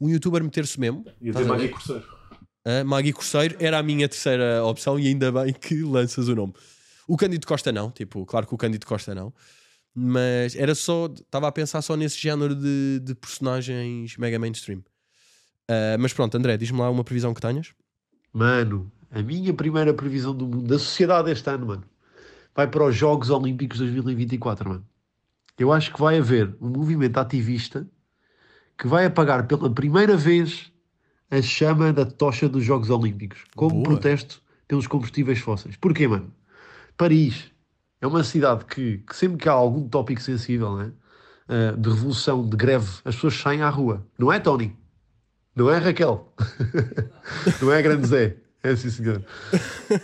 um 0.00 0.08
youtuber 0.08 0.44
meter-se 0.44 0.78
mesmo. 0.78 1.04
E 1.20 1.28
Estás 1.28 1.46
dizer 1.46 1.74
a 1.92 2.23
ver? 2.64 2.84
Magui 2.84 3.12
Corseiro. 3.12 3.56
Era 3.58 3.78
a 3.78 3.82
minha 3.82 4.08
terceira 4.08 4.64
opção 4.64 4.98
e 4.98 5.08
ainda 5.08 5.30
bem 5.30 5.52
que 5.52 5.82
lanças 5.82 6.28
o 6.28 6.34
nome. 6.34 6.54
O 7.06 7.16
Cândido 7.16 7.46
Costa 7.46 7.70
não, 7.70 7.90
tipo, 7.90 8.24
claro 8.24 8.46
que 8.46 8.54
o 8.54 8.58
Cândido 8.58 8.86
Costa 8.86 9.14
não, 9.14 9.32
mas 9.94 10.56
era 10.56 10.74
só, 10.74 11.06
estava 11.06 11.48
a 11.48 11.52
pensar 11.52 11.82
só 11.82 11.96
nesse 11.96 12.18
género 12.18 12.54
de, 12.54 13.00
de 13.00 13.14
personagens 13.14 14.16
mega 14.16 14.38
mainstream. 14.38 14.82
Ah, 15.68 15.96
mas 15.98 16.12
pronto, 16.12 16.36
André, 16.36 16.56
diz-me 16.56 16.78
lá 16.78 16.90
uma 16.90 17.04
previsão 17.04 17.34
que 17.34 17.40
tenhas. 17.40 17.72
Mano, 18.32 18.90
a 19.10 19.22
minha 19.22 19.52
primeira 19.54 19.94
previsão 19.94 20.34
do 20.34 20.46
mundo, 20.46 20.66
da 20.66 20.78
sociedade 20.78 21.30
este 21.30 21.48
ano, 21.48 21.66
mano, 21.66 21.84
vai 22.54 22.66
para 22.66 22.84
os 22.84 22.94
Jogos 22.94 23.30
Olímpicos 23.30 23.78
2024, 23.78 24.68
mano. 24.68 24.86
Eu 25.58 25.72
acho 25.72 25.92
que 25.92 26.00
vai 26.00 26.18
haver 26.18 26.56
um 26.60 26.68
movimento 26.68 27.18
ativista 27.18 27.88
que 28.76 28.88
vai 28.88 29.06
apagar 29.06 29.46
pela 29.46 29.72
primeira 29.72 30.16
vez 30.16 30.72
a 31.30 31.42
chama 31.42 31.92
da 31.92 32.04
tocha 32.04 32.48
dos 32.48 32.64
Jogos 32.64 32.90
Olímpicos, 32.90 33.44
como 33.56 33.82
Boa. 33.82 33.84
protesto 33.84 34.42
pelos 34.68 34.86
combustíveis 34.86 35.38
fósseis. 35.38 35.76
Porquê, 35.76 36.06
mano? 36.06 36.32
Paris 36.96 37.50
é 38.00 38.06
uma 38.06 38.22
cidade 38.22 38.64
que, 38.64 38.98
que 38.98 39.16
sempre 39.16 39.38
que 39.38 39.48
há 39.48 39.52
algum 39.52 39.88
tópico 39.88 40.20
sensível, 40.20 40.76
né, 40.76 40.92
eh, 41.48 41.72
de 41.72 41.88
revolução, 41.88 42.48
de 42.48 42.56
greve, 42.56 42.88
as 43.04 43.14
pessoas 43.14 43.34
saem 43.34 43.62
à 43.62 43.68
rua. 43.68 44.06
Não 44.18 44.32
é, 44.32 44.38
Tony? 44.38 44.76
Não 45.54 45.70
é, 45.70 45.78
Raquel? 45.78 46.32
Não 47.62 47.72
é, 47.72 47.80
Grande 47.80 48.06
Zé? 48.06 48.36
É, 48.62 48.74
sim, 48.74 48.90
senhor. 48.90 49.24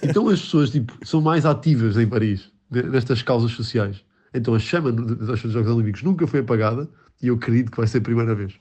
Então 0.02 0.28
as 0.28 0.40
pessoas 0.40 0.70
tipo, 0.70 0.94
são 1.04 1.20
mais 1.20 1.46
ativas 1.46 1.96
em 1.96 2.06
Paris, 2.08 2.52
ne- 2.70 2.82
nestas 2.82 3.22
causas 3.22 3.52
sociais. 3.52 4.04
Então 4.32 4.54
a 4.54 4.58
chama 4.58 4.92
dos 4.92 5.40
Jogos 5.40 5.70
Olímpicos 5.70 6.02
nunca 6.02 6.26
foi 6.26 6.40
apagada 6.40 6.88
e 7.20 7.28
eu 7.28 7.34
acredito 7.34 7.70
que 7.70 7.76
vai 7.78 7.86
ser 7.86 7.98
a 7.98 8.02
primeira 8.02 8.34
vez. 8.34 8.58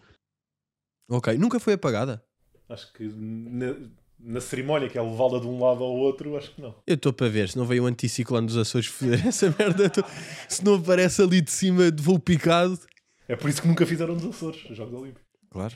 Ok, 1.09 1.37
nunca 1.37 1.59
foi 1.59 1.73
apagada. 1.73 2.23
Acho 2.69 2.93
que 2.93 3.03
na, 3.03 3.75
na 4.19 4.39
cerimónia 4.41 4.87
que 4.89 4.97
é 4.97 5.01
levá-la 5.01 5.39
de 5.39 5.47
um 5.47 5.59
lado 5.59 5.83
ao 5.83 5.91
outro, 5.91 6.37
acho 6.37 6.53
que 6.53 6.61
não. 6.61 6.75
Eu 6.85 6.95
estou 6.95 7.11
para 7.11 7.27
ver 7.29 7.49
se 7.49 7.57
não 7.57 7.65
veio 7.65 7.83
o 7.83 7.87
anticiclone 7.87 8.45
dos 8.47 8.57
Açores 8.57 8.87
foder 8.87 9.27
essa 9.27 9.53
merda. 9.57 9.89
tô- 9.89 10.03
Se 10.47 10.63
não 10.63 10.75
aparece 10.75 11.21
ali 11.21 11.41
de 11.41 11.51
cima 11.51 11.91
de 11.91 12.01
voo 12.01 12.19
picado. 12.19 12.79
É 13.27 13.35
por 13.35 13.49
isso 13.49 13.61
que 13.61 13.67
nunca 13.67 13.85
fizeram 13.85 14.13
nos 14.13 14.25
Açores, 14.25 14.63
os 14.69 14.77
Jogos 14.77 14.93
Olímpicos. 14.93 15.23
Claro. 15.49 15.75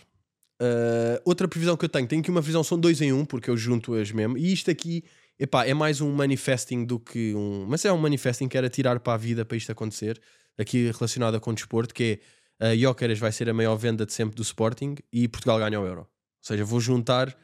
Uh, 0.61 1.19
outra 1.25 1.47
previsão 1.47 1.75
que 1.75 1.83
eu 1.85 1.89
tenho, 1.89 2.07
tenho 2.07 2.21
aqui 2.21 2.29
uma 2.29 2.41
previsão, 2.41 2.63
são 2.63 2.79
dois 2.79 3.01
em 3.01 3.11
um, 3.11 3.25
porque 3.25 3.49
eu 3.49 3.57
junto-as 3.57 4.11
mesmo. 4.11 4.37
E 4.37 4.53
isto 4.53 4.69
aqui, 4.71 5.03
epá, 5.39 5.65
é 5.65 5.73
mais 5.73 5.99
um 5.99 6.11
manifesting 6.13 6.85
do 6.85 6.99
que 6.99 7.33
um. 7.35 7.65
Mas 7.67 7.83
é 7.85 7.91
um 7.91 7.97
manifesting 7.97 8.47
que 8.47 8.57
era 8.57 8.69
tirar 8.69 8.99
para 8.99 9.13
a 9.13 9.17
vida 9.17 9.43
para 9.43 9.57
isto 9.57 9.71
acontecer, 9.71 10.21
aqui 10.57 10.91
relacionado 10.91 11.39
com 11.41 11.53
desporto, 11.53 11.93
que 11.93 12.19
é 12.59 12.71
a 12.71 12.75
Jóqueras 12.77 13.19
vai 13.19 13.31
ser 13.31 13.49
a 13.49 13.53
maior 13.53 13.75
venda 13.75 14.05
de 14.05 14.13
sempre 14.13 14.35
do 14.35 14.41
Sporting 14.43 14.95
e 15.11 15.27
Portugal 15.27 15.57
ganha 15.59 15.79
o 15.81 15.85
Euro. 15.85 16.07
Ou 16.43 16.47
seja, 16.47 16.65
vou 16.65 16.79
juntar 16.81 17.35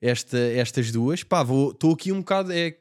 esta, 0.00 0.36
estas 0.38 0.90
duas. 0.90 1.22
Pá, 1.22 1.42
estou 1.42 1.92
aqui 1.92 2.10
um 2.10 2.18
bocado. 2.18 2.52
É 2.52 2.76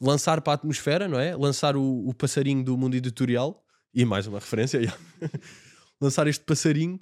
lançar 0.00 0.40
para 0.42 0.52
a 0.52 0.56
atmosfera, 0.56 1.08
não 1.08 1.18
é? 1.18 1.34
Lançar 1.34 1.74
o, 1.76 2.06
o 2.08 2.12
passarinho 2.14 2.62
do 2.62 2.76
mundo 2.76 2.94
editorial 2.94 3.64
e 3.94 4.04
mais 4.04 4.26
uma 4.26 4.38
referência. 4.38 4.78
yeah. 4.78 4.96
lançar 6.00 6.26
este 6.26 6.44
passarinho 6.44 7.00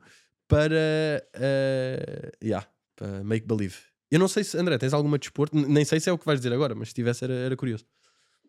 para, 0.48 1.26
eh, 1.34 2.32
yeah, 2.42 2.66
para 2.94 3.24
make 3.24 3.46
believe. 3.46 3.74
Eu 4.10 4.20
não 4.20 4.28
sei 4.28 4.44
se, 4.44 4.56
André, 4.56 4.78
tens 4.78 4.94
alguma 4.94 5.18
desporto? 5.18 5.56
N- 5.56 5.66
Nem 5.66 5.84
sei 5.84 5.98
se 5.98 6.08
é 6.08 6.12
o 6.12 6.16
que 6.18 6.24
vais 6.24 6.38
dizer 6.40 6.54
agora, 6.54 6.74
mas 6.74 6.88
se 6.88 6.94
tivesse 6.94 7.24
era, 7.24 7.34
era 7.34 7.56
curioso. 7.56 7.84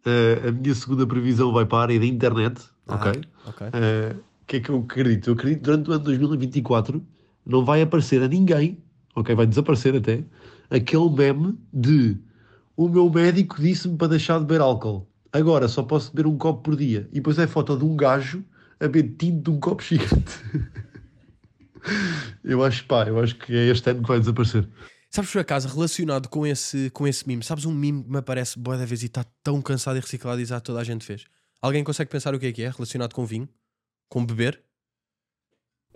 Uh, 0.06 0.48
a 0.48 0.52
minha 0.52 0.76
segunda 0.76 1.06
previsão 1.08 1.52
vai 1.52 1.66
para 1.66 1.80
a 1.80 1.82
área 1.82 2.00
da 2.00 2.06
internet, 2.06 2.62
ok? 2.88 3.12
Ah, 3.44 3.50
ok. 3.50 3.68
Uh, 3.68 4.20
O 4.44 4.46
que 4.46 4.58
é 4.58 4.60
que 4.62 4.70
eu 4.70 4.78
acredito? 4.78 5.30
Eu 5.30 5.34
acredito 5.34 5.58
que 5.60 5.64
durante 5.66 5.90
o 5.90 5.94
ano 5.94 6.04
2024 6.04 7.06
não 7.46 7.66
vai 7.66 7.82
aparecer 7.82 8.22
a 8.22 8.28
ninguém, 8.28 8.82
ok? 9.18 9.36
Vai 9.36 9.48
desaparecer 9.48 9.96
até, 9.96 10.24
aquele 10.70 11.10
meme 11.10 11.58
de 11.74 12.18
o 12.76 12.88
meu 12.88 13.10
médico 13.10 13.60
disse-me 13.60 13.98
para 13.98 14.10
deixar 14.10 14.40
de 14.40 14.46
beber 14.46 14.62
álcool. 14.62 15.10
Agora 15.34 15.68
só 15.68 15.82
posso 15.82 16.14
beber 16.14 16.28
um 16.28 16.38
copo 16.38 16.62
por 16.62 16.76
dia. 16.76 17.10
E 17.12 17.16
depois 17.16 17.40
é 17.40 17.48
foto 17.48 17.76
de 17.76 17.84
um 17.84 17.96
gajo 17.96 18.46
a 18.80 18.88
beber 18.88 19.16
tinto 19.18 19.44
de 19.44 19.58
um 19.58 19.60
copo 19.60 19.84
gigante. 19.84 20.38
eu 22.44 22.64
acho, 22.64 22.86
pá, 22.86 23.08
eu 23.08 23.20
acho 23.20 23.36
que 23.36 23.56
é 23.56 23.66
este 23.66 23.90
ano 23.90 24.04
que 24.04 24.08
vai 24.08 24.20
desaparecer. 24.20 24.70
Sabes 25.10 25.32
por 25.32 25.40
acaso, 25.40 25.68
relacionado 25.68 26.30
com 26.30 26.46
esse, 26.46 26.92
com 26.92 27.08
esse 27.08 27.28
meme, 27.28 27.44
sabes 27.44 27.66
um 27.66 27.74
meme 27.74 28.04
que 28.04 28.12
me 28.12 28.18
aparece 28.18 28.60
boa 28.60 28.78
da 28.78 28.86
vez 28.86 29.02
e 29.02 29.08
está 29.08 29.26
tão 29.44 29.62
cansado 29.62 29.98
e 29.98 30.00
reciclado 30.00 30.40
e 30.40 30.46
já 30.46 30.60
toda 30.60 30.80
a 30.80 30.84
gente 30.84 31.04
fez? 31.04 31.26
Alguém 31.60 31.84
consegue 31.84 32.12
pensar 32.12 32.36
o 32.36 32.40
que 32.40 32.46
é 32.46 32.52
que 32.52 32.62
é 32.62 32.70
relacionado 32.70 33.14
com 33.14 33.26
vinho? 33.26 33.50
Com 34.08 34.24
beber? 34.24 34.67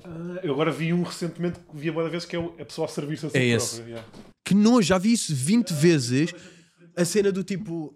Ah, 0.04 0.40
eu 0.44 0.54
agora 0.54 0.72
vi 0.72 0.94
um 0.94 1.04
recentemente 1.04 1.60
que 1.60 1.78
vi 1.78 1.90
a 1.90 1.92
boa 1.94 2.10
vez 2.10 2.26
que 2.26 2.36
é 2.36 2.40
o- 2.40 2.54
a 2.60 2.66
pessoa 2.66 2.86
a 2.86 2.90
servir-se 2.90 3.26
a 3.26 3.30
si 3.30 3.38
É 3.38 3.40
própria. 3.40 3.56
esse. 3.56 3.82
yeah. 3.82 4.08
Que 4.44 4.54
nojo, 4.56 4.88
já 4.88 4.98
vi 4.98 5.14
isso 5.14 5.34
20 5.36 5.72
vezes. 5.74 6.34
A 6.96 7.06
cena 7.06 7.32
do 7.32 7.44
tipo. 7.44 7.96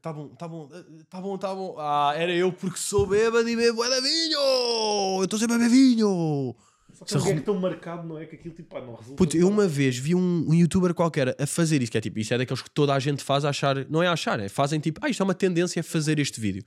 Tá 0.00 0.12
bom, 0.12 0.28
tá 0.28 0.48
bom, 0.48 0.68
tá 1.08 1.20
bom, 1.20 1.38
tá 1.38 1.54
bom. 1.54 1.76
Ah, 1.78 2.12
era 2.16 2.32
eu 2.34 2.52
porque 2.52 2.78
sou 2.78 3.06
bêbado 3.06 3.48
e 3.48 3.54
bebo 3.54 3.84
é 3.84 4.00
vinho! 4.00 5.18
Eu 5.20 5.24
estou 5.24 5.38
sempre 5.38 5.54
a 5.54 5.58
beber 5.58 5.70
vinho! 5.70 6.56
Só 6.92 7.04
que 7.04 7.14
é 7.14 7.16
arrum- 7.16 7.28
gag 7.28 7.40
tão 7.42 7.58
marcado, 7.58 8.06
não 8.06 8.18
é? 8.18 8.26
Que 8.26 8.34
aquilo 8.36 8.54
tipo, 8.54 8.76
ah, 8.76 8.80
não 8.80 8.94
resulta. 8.94 9.16
Puto, 9.16 9.36
eu 9.36 9.48
uma 9.48 9.66
vez 9.68 9.96
vi 9.96 10.14
um, 10.14 10.44
um 10.48 10.54
youtuber 10.54 10.92
qualquer 10.92 11.34
a 11.40 11.46
fazer 11.46 11.80
isso, 11.82 11.90
que 11.92 11.98
é 11.98 12.00
tipo, 12.00 12.18
isso 12.18 12.34
é 12.34 12.38
daqueles 12.38 12.60
que 12.62 12.70
toda 12.70 12.92
a 12.94 12.98
gente 12.98 13.22
faz 13.22 13.44
a 13.44 13.50
achar, 13.50 13.88
não 13.88 14.02
é 14.02 14.08
a 14.08 14.12
achar, 14.12 14.38
é 14.40 14.48
fazem 14.48 14.78
tipo, 14.80 15.00
ah, 15.02 15.08
isto 15.08 15.22
é 15.22 15.24
uma 15.24 15.34
tendência 15.34 15.80
a 15.80 15.82
fazer 15.82 16.18
este 16.18 16.40
vídeo. 16.40 16.62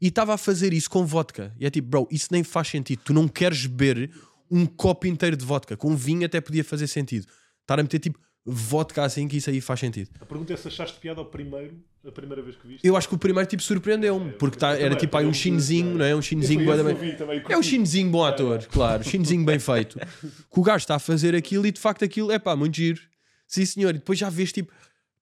E 0.00 0.08
estava 0.08 0.34
a 0.34 0.38
fazer 0.38 0.72
isso 0.72 0.88
com 0.88 1.04
vodka. 1.04 1.54
E 1.58 1.66
é 1.66 1.70
tipo, 1.70 1.88
bro, 1.88 2.08
isso 2.10 2.28
nem 2.30 2.42
faz 2.42 2.68
sentido. 2.68 3.00
Tu 3.04 3.12
não 3.12 3.28
queres 3.28 3.66
beber 3.66 4.10
um 4.50 4.64
copo 4.66 5.06
inteiro 5.06 5.36
de 5.36 5.44
vodka. 5.44 5.76
Com 5.76 5.94
vinho 5.94 6.24
até 6.24 6.40
podia 6.40 6.64
fazer 6.64 6.86
sentido. 6.86 7.26
Estar 7.62 7.78
a 7.78 7.82
meter 7.82 7.98
tipo 7.98 8.18
vodka 8.44 9.04
assim, 9.04 9.28
que 9.28 9.36
isso 9.36 9.50
aí 9.50 9.60
faz 9.60 9.78
sentido. 9.80 10.08
A 10.18 10.24
pergunta 10.24 10.52
é 10.52 10.56
se 10.56 10.66
achaste 10.66 10.98
piada 10.98 11.20
ao 11.20 11.26
primeiro, 11.26 11.76
a 12.04 12.10
primeira 12.10 12.42
vez 12.42 12.56
que 12.56 12.66
viste. 12.66 12.84
Eu 12.86 12.96
acho 12.96 13.06
que 13.06 13.14
o 13.14 13.18
primeiro 13.18 13.46
tipo 13.48 13.62
surpreendeu-me, 13.62 14.32
porque 14.32 14.56
tá, 14.58 14.70
era 14.76 14.96
tipo 14.96 15.14
aí 15.18 15.26
um 15.26 15.34
chinesinho, 15.34 15.98
não 15.98 16.04
é? 16.04 16.16
Um 16.16 16.22
chinesinho 16.22 16.60
bem- 16.64 17.14
também 17.16 17.36
É 17.36 17.40
curti. 17.42 17.62
chinesinho 17.68 18.10
bom 18.10 18.24
ator, 18.24 18.64
claro, 18.66 19.04
chinesinho 19.04 19.44
bem 19.44 19.58
feito. 19.58 19.98
Que 19.98 20.58
o 20.58 20.62
gajo 20.62 20.78
está 20.82 20.94
a 20.94 20.98
fazer 20.98 21.34
aquilo 21.36 21.66
e 21.66 21.70
de 21.70 21.78
facto 21.78 22.02
aquilo 22.04 22.32
é 22.32 22.38
pá, 22.38 22.56
muito 22.56 22.74
giro. 22.76 23.00
Sim, 23.46 23.66
senhor. 23.66 23.90
E 23.90 23.98
depois 23.98 24.18
já 24.18 24.30
vês 24.30 24.50
tipo, 24.50 24.72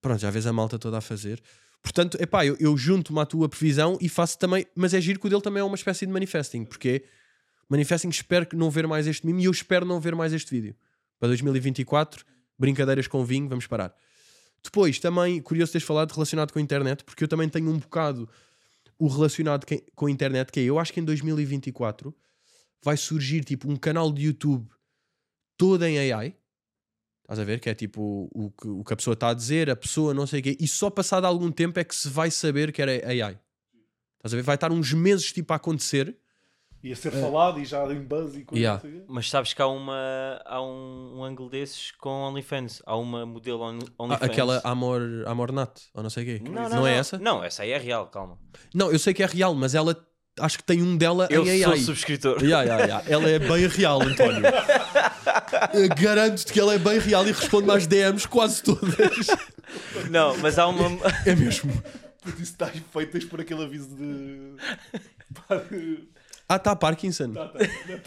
pronto, 0.01 0.21
já 0.21 0.31
vês 0.31 0.47
a 0.47 0.53
malta 0.53 0.79
toda 0.79 0.99
a 0.99 1.01
fazer. 1.01 1.43
Portanto, 1.83 2.19
é 2.21 2.27
pá, 2.27 2.45
eu, 2.45 2.57
eu 2.59 2.77
junto-me 2.77 3.21
à 3.21 3.27
tua 3.27 3.49
previsão 3.49 3.97
e 4.01 4.09
faço 4.09 4.39
também, 4.39 4.67
mas 4.75 4.95
é 4.95 5.01
giro 5.01 5.19
que 5.19 5.27
o 5.27 5.31
dele 5.31 5.43
também 5.43 5.61
é 5.61 5.65
uma 5.65 5.77
espécie 5.77 6.07
de 6.07 6.13
manifesting, 6.13 6.65
porque 6.65 7.05
manifesting, 7.69 8.09
espero 8.09 8.47
que 8.47 8.57
não 8.57 8.71
ver 8.71 8.87
mais 8.87 9.07
este 9.07 9.25
meme 9.27 9.43
e 9.43 9.45
eu 9.47 9.51
espero 9.51 9.87
não 9.87 10.01
ver 10.01 10.15
mais 10.15 10.33
este 10.33 10.51
vídeo. 10.51 10.77
Para 11.19 11.29
2024, 11.29 12.25
brincadeiras 12.59 13.07
com 13.07 13.25
vinho, 13.25 13.49
vamos 13.49 13.67
parar. 13.67 13.95
Depois, 14.63 14.99
também, 14.99 15.41
curioso 15.41 15.73
teres 15.73 15.87
falado 15.87 16.13
relacionado 16.13 16.53
com 16.53 16.59
a 16.59 16.63
internet, 16.63 17.05
porque 17.05 17.25
eu 17.25 17.29
também 17.29 17.49
tenho 17.49 17.71
um 17.71 17.79
bocado 17.79 18.29
o 18.99 19.07
relacionado 19.07 19.65
com 19.95 20.07
a 20.07 20.11
internet, 20.11 20.51
que 20.51 20.61
é, 20.61 20.65
eu 20.65 20.79
acho 20.79 20.93
que 20.93 21.01
em 21.01 21.05
2024 21.05 22.15
vai 22.83 22.97
surgir 22.97 23.45
tipo 23.45 23.71
um 23.71 23.77
canal 23.77 24.13
de 24.13 24.27
YouTube 24.27 24.69
todo 25.57 25.85
em 25.85 26.13
AI. 26.13 26.37
Estás 27.29 27.41
a 27.41 27.45
ver? 27.45 27.61
Que 27.61 27.69
é 27.69 27.75
tipo 27.75 28.27
o, 28.33 28.51
que, 28.51 28.67
o 28.67 28.83
que 28.83 28.93
a 28.95 28.97
pessoa 28.97 29.13
está 29.13 29.29
a 29.29 29.35
dizer, 29.35 29.69
a 29.69 29.77
pessoa 29.77 30.15
não 30.15 30.27
sei 30.27 30.41
o 30.41 30.43
quê, 30.43 30.57
e 30.59 30.67
só 30.67 30.89
passado 30.89 31.27
algum 31.27 31.51
tempo 31.53 31.79
é 31.79 31.85
que 31.85 31.95
se 31.95 32.09
vai 32.09 32.31
saber 32.31 32.73
que 32.73 32.81
era 32.81 32.91
AI. 33.07 33.39
Estás 34.17 34.33
a 34.33 34.37
ver? 34.37 34.43
Vai 34.43 34.55
estar 34.55 34.73
uns 34.73 34.95
meses 34.95 35.31
tipo 35.31 35.53
a 35.53 35.57
acontecer. 35.57 36.17
Ia 36.83 36.95
ser 36.97 37.11
falado 37.11 37.59
e 37.61 37.65
já 37.65 37.85
em 37.93 38.01
buzz 38.01 38.35
e 38.37 38.45
coisa 38.45 38.59
Yeah. 38.63 38.79
assim. 38.79 39.03
Mas 39.09 39.29
sabes 39.29 39.53
que 39.53 39.61
há, 39.61 39.67
uma, 39.67 40.41
há 40.45 40.63
um, 40.63 41.19
um 41.19 41.25
ângulo 41.25 41.51
desses 41.51 41.91
com 41.91 42.09
OnlyFans. 42.09 42.81
Há 42.87 42.97
uma 42.97 43.27
modelo 43.27 43.63
on, 43.63 43.79
Ah, 43.99 44.05
OnlyFans. 44.05 44.31
aquela 44.31 44.61
Amor, 44.65 45.03
Amor 45.27 45.51
Nat, 45.53 45.77
ou 45.93 46.03
não 46.05 46.09
sei 46.09 46.23
o 46.23 46.27
quê. 46.27 46.49
Não, 46.51 46.69
não, 46.69 46.87
é 46.87 46.95
essa? 46.97 47.19
Não, 47.19 47.43
essa 47.45 47.65
aí 47.65 47.73
é 47.73 47.79
real, 47.79 48.07
calma. 48.07 48.39
Não, 48.73 48.91
eu 48.93 48.99
sei 48.99 49.13
que 49.13 49.23
é 49.23 49.27
real, 49.27 49.55
mas 49.55 49.75
ela 49.75 49.95
acho 50.41 50.59
que 50.59 50.65
tem 50.65 50.83
um 50.83 50.97
dela 50.97 51.27
Eu 51.31 51.47
em 51.47 51.63
sou 51.63 51.73
AI. 51.73 51.79
subscritor. 51.81 52.43
Yeah, 52.43 52.63
yeah, 52.63 52.85
yeah. 52.85 53.05
Ela 53.09 53.29
é 53.31 53.39
bem 53.39 53.67
real, 53.67 54.03
António. 54.03 54.43
Eu 55.75 55.89
Garanto-te 55.89 56.53
que 56.53 56.61
ela 56.61 56.75
é 56.75 56.79
bem 56.79 56.99
real 56.99 57.27
e 57.27 57.33
responde 57.33 57.71
às 57.71 57.87
DMs 57.87 58.27
quase 58.27 58.63
todas. 58.63 59.27
Não, 60.11 60.37
mas 60.39 60.59
há 60.59 60.67
uma. 60.67 60.89
É 61.27 61.35
mesmo. 61.35 61.73
Puto, 62.23 62.43
Isso 62.43 62.53
está 62.53 62.67
feito 62.67 63.13
tens 63.13 63.25
por 63.25 63.41
aquele 63.41 63.63
aviso 63.65 63.89
de. 63.89 64.57
Ah, 66.49 66.59
tá, 66.59 66.75
Parkinson. 66.75 67.33
Tá, 67.33 67.49
tá, 67.49 67.59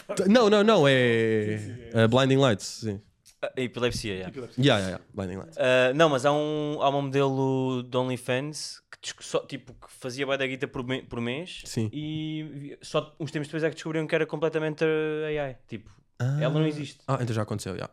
tá, 0.08 0.16
tá. 0.16 0.26
Não, 0.28 0.50
não, 0.50 0.64
não, 0.64 0.88
é. 0.88 1.58
Sim, 1.60 1.66
sim, 1.76 1.82
é. 1.94 2.06
uh, 2.06 2.10
Blinding 2.10 2.38
Lights, 2.38 2.66
sim. 2.66 3.00
A 3.42 3.62
epilepsia, 3.62 4.14
yeah. 4.14 4.32
Tipo, 4.32 4.46
Yeah, 4.62 4.80
yeah, 4.80 4.88
yeah. 4.90 5.04
Blinding 5.14 5.38
Lights. 5.38 5.58
Ah, 5.58 5.94
não, 5.96 6.10
mas 6.10 6.26
há, 6.26 6.32
um, 6.32 6.78
há 6.82 6.90
uma 6.90 7.02
modelo 7.02 7.82
de 7.84 7.98
OnlyFans 7.98 8.82
que, 9.02 9.24
só, 9.24 9.40
tipo, 9.40 9.74
que 9.74 9.92
fazia 9.92 10.26
bué 10.28 10.38
da 10.38 10.46
guita 10.46 10.68
por, 10.68 10.84
me- 10.86 11.02
por 11.02 11.20
mês 11.20 11.64
Sim. 11.66 11.90
e 11.92 12.78
só 12.84 13.16
uns 13.20 13.32
tempos 13.32 13.48
depois 13.48 13.64
é 13.64 13.70
que 13.70 13.76
descobriram 13.76 14.06
que 14.06 14.14
era 14.14 14.26
completamente 14.28 14.84
AI. 15.26 15.58
Tipo, 15.68 15.90
ela 16.20 16.54
não 16.54 16.68
existe. 16.68 17.00
Ah, 17.08 17.18
então 17.20 17.34
já 17.36 17.42
aconteceu, 17.42 17.76
já. 17.76 17.90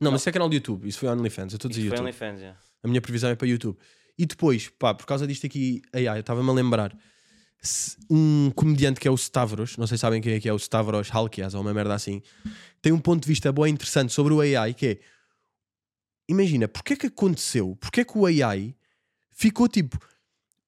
Não, 0.00 0.10
mas 0.10 0.22
isso 0.22 0.30
é 0.30 0.32
canal 0.32 0.48
de 0.48 0.56
YouTube. 0.56 0.88
Isso 0.88 0.98
foi 1.00 1.08
OnlyFans. 1.10 1.52
Eu 1.52 1.56
estou 1.56 1.68
a 1.68 1.70
dizer 1.70 1.82
YouTube. 1.84 2.00
OnlyFans, 2.00 2.40
yeah. 2.40 2.58
A 2.82 2.88
minha 2.88 3.00
previsão 3.02 3.28
é 3.28 3.34
para 3.34 3.46
YouTube. 3.46 3.76
E 4.18 4.24
depois, 4.24 4.68
pá, 4.70 4.94
por 4.94 5.04
causa 5.04 5.26
disto 5.26 5.44
aqui, 5.46 5.82
AI, 5.92 6.06
eu 6.06 6.20
estava-me 6.20 6.48
a 6.48 6.52
lembrar. 6.54 6.96
Um 8.08 8.50
comediante 8.54 8.98
que 8.98 9.06
é 9.06 9.10
o 9.10 9.14
Stavros, 9.14 9.76
não 9.76 9.86
sei 9.86 9.98
se 9.98 10.00
sabem 10.02 10.20
quem 10.20 10.34
é 10.34 10.40
que 10.40 10.48
é 10.48 10.52
o 10.52 10.56
Stavros 10.56 11.10
Halkias 11.12 11.54
ou 11.54 11.60
uma 11.60 11.74
merda 11.74 11.94
assim, 11.94 12.22
tem 12.80 12.92
um 12.92 12.98
ponto 12.98 13.22
de 13.22 13.28
vista 13.28 13.52
bem 13.52 13.68
interessante 13.68 14.12
sobre 14.12 14.32
o 14.32 14.40
AI 14.40 14.72
que 14.72 14.86
é 14.86 14.98
imagina, 16.28 16.68
porque 16.68 16.94
é 16.94 16.96
que 16.96 17.06
aconteceu? 17.08 17.76
Porque 17.80 18.00
é 18.00 18.04
que 18.04 18.16
o 18.16 18.24
AI 18.24 18.74
ficou 19.30 19.68
tipo 19.68 19.98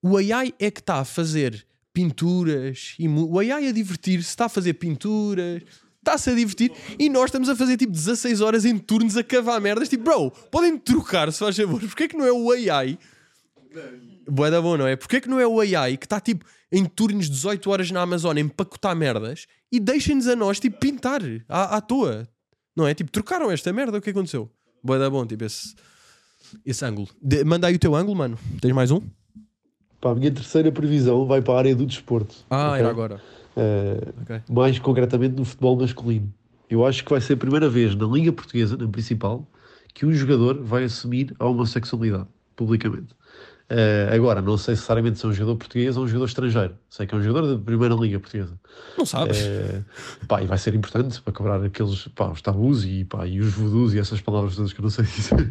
o 0.03 0.17
AI 0.17 0.53
é 0.59 0.71
que 0.71 0.81
está 0.81 0.97
a 0.97 1.05
fazer 1.05 1.65
pinturas 1.93 2.95
e 2.99 3.07
o 3.09 3.39
AI 3.39 3.69
a 3.69 3.73
divertir-se, 3.73 4.29
está 4.29 4.47
a 4.47 4.49
fazer 4.49 4.75
pinturas, 4.75 5.63
está-se 5.99 6.31
a 6.31 6.35
divertir 6.35 6.73
e 6.99 7.09
nós 7.09 7.27
estamos 7.27 7.49
a 7.49 7.55
fazer 7.55 7.77
tipo 7.77 7.93
16 7.93 8.41
horas 8.41 8.65
em 8.65 8.77
turnos 8.77 9.17
a 9.17 9.23
cavar 9.23 9.61
merdas. 9.61 9.89
Tipo, 9.89 10.05
bro, 10.05 10.31
podem 10.51 10.77
trocar 10.77 11.33
se 11.33 11.39
faz 11.39 11.57
favor. 11.57 11.81
Porque 11.81 12.05
é 12.05 12.09
que 12.09 12.17
não 12.17 12.27
é 12.27 12.33
o 12.33 12.51
AI? 12.51 12.99
Boa 14.29 14.51
da 14.51 14.61
bom, 14.61 14.77
não 14.77 14.87
é? 14.87 14.97
Porque 14.97 15.17
é 15.17 15.21
que 15.21 15.29
não 15.29 15.39
é 15.39 15.47
o 15.47 15.61
AI 15.61 15.97
que 15.97 16.07
está 16.07 16.21
tipo 16.21 16.45
em 16.73 16.85
turnos 16.85 17.27
de 17.27 17.33
18 17.33 17.71
horas 17.71 17.91
na 17.91 18.01
Amazônia 18.03 18.41
empacotar 18.41 18.97
merdas 18.97 19.47
e 19.71 19.79
deixem-nos 19.79 20.27
a 20.27 20.35
nós 20.35 20.59
tipo 20.59 20.79
pintar 20.79 21.21
à, 21.49 21.77
à 21.77 21.81
toa? 21.81 22.27
Não 22.75 22.87
é? 22.87 22.95
Tipo, 22.95 23.11
trocaram 23.11 23.51
esta 23.51 23.73
merda, 23.73 23.99
o 23.99 24.01
que 24.01 24.11
aconteceu? 24.11 24.51
Boa 24.83 24.99
da 24.99 25.11
bom, 25.11 25.27
tipo 25.27 25.45
esse, 25.45 25.75
esse 26.65 26.85
ângulo. 26.85 27.09
De- 27.23 27.45
manda 27.45 27.67
aí 27.67 27.75
o 27.75 27.79
teu 27.79 27.95
ângulo, 27.95 28.17
mano. 28.17 28.39
Tens 28.61 28.73
mais 28.73 28.91
um? 28.91 29.01
Pá, 30.01 30.11
a 30.11 30.15
minha 30.15 30.31
terceira 30.33 30.73
previsão 30.73 31.27
vai 31.27 31.41
para 31.43 31.55
a 31.55 31.59
área 31.59 31.77
do 31.77 31.85
desporto. 31.87 32.35
Ah, 32.51 32.71
ok? 32.71 32.81
era 32.81 32.89
agora. 32.91 33.23
Eh, 33.57 34.13
Ok. 34.23 34.41
mais 34.51 34.79
concretamente 34.79 35.37
no 35.37 35.45
futebol 35.45 35.77
masculino. 35.77 36.33
Eu 36.71 36.87
acho 36.87 37.05
que 37.05 37.11
vai 37.11 37.21
ser 37.21 37.35
a 37.35 37.37
primeira 37.37 37.69
vez 37.69 37.95
na 37.95 38.07
Liga 38.07 38.33
Portuguesa, 38.33 38.77
na 38.79 38.89
principal, 38.89 39.47
que 39.95 40.07
um 40.07 40.13
jogador 40.13 40.63
vai 40.65 40.85
assumir 40.85 41.35
a 41.39 41.45
homossexualidade 41.47 42.27
publicamente. 42.57 43.15
Eh, 43.75 44.15
agora, 44.15 44.43
não 44.43 44.59
sei 44.59 44.75
necessariamente 44.75 45.19
se 45.19 45.25
é 45.25 45.29
um 45.29 45.33
jogador 45.33 45.57
português 45.57 45.97
ou 45.97 46.05
um 46.05 46.07
jogador 46.07 46.27
estrangeiro. 46.27 46.77
Sei 46.91 47.07
que 47.07 47.15
é 47.15 47.19
um 47.19 47.23
jogador 47.23 47.57
da 47.57 47.65
primeira 47.65 47.95
Liga 47.95 48.21
Portuguesa. 48.21 48.61
Não 48.99 49.07
sabes? 49.07 49.39
Eh, 49.41 49.83
pá, 50.29 50.43
e 50.43 50.47
vai 50.47 50.59
ser 50.59 50.75
importante 50.75 51.23
para 51.23 51.33
cobrar 51.33 51.63
aqueles 51.65 52.07
pá, 52.09 52.31
os 52.31 52.43
tabus 52.43 52.85
e, 52.85 53.05
pá, 53.05 53.27
e 53.27 53.41
os 53.41 53.53
voodoos 53.55 53.95
e 53.95 53.99
essas 53.99 54.21
palavras 54.21 54.57
todas 54.57 54.73
que 54.73 54.81
eu 54.81 54.83
não 54.83 54.91
sei 54.91 55.05
dizer. 55.07 55.49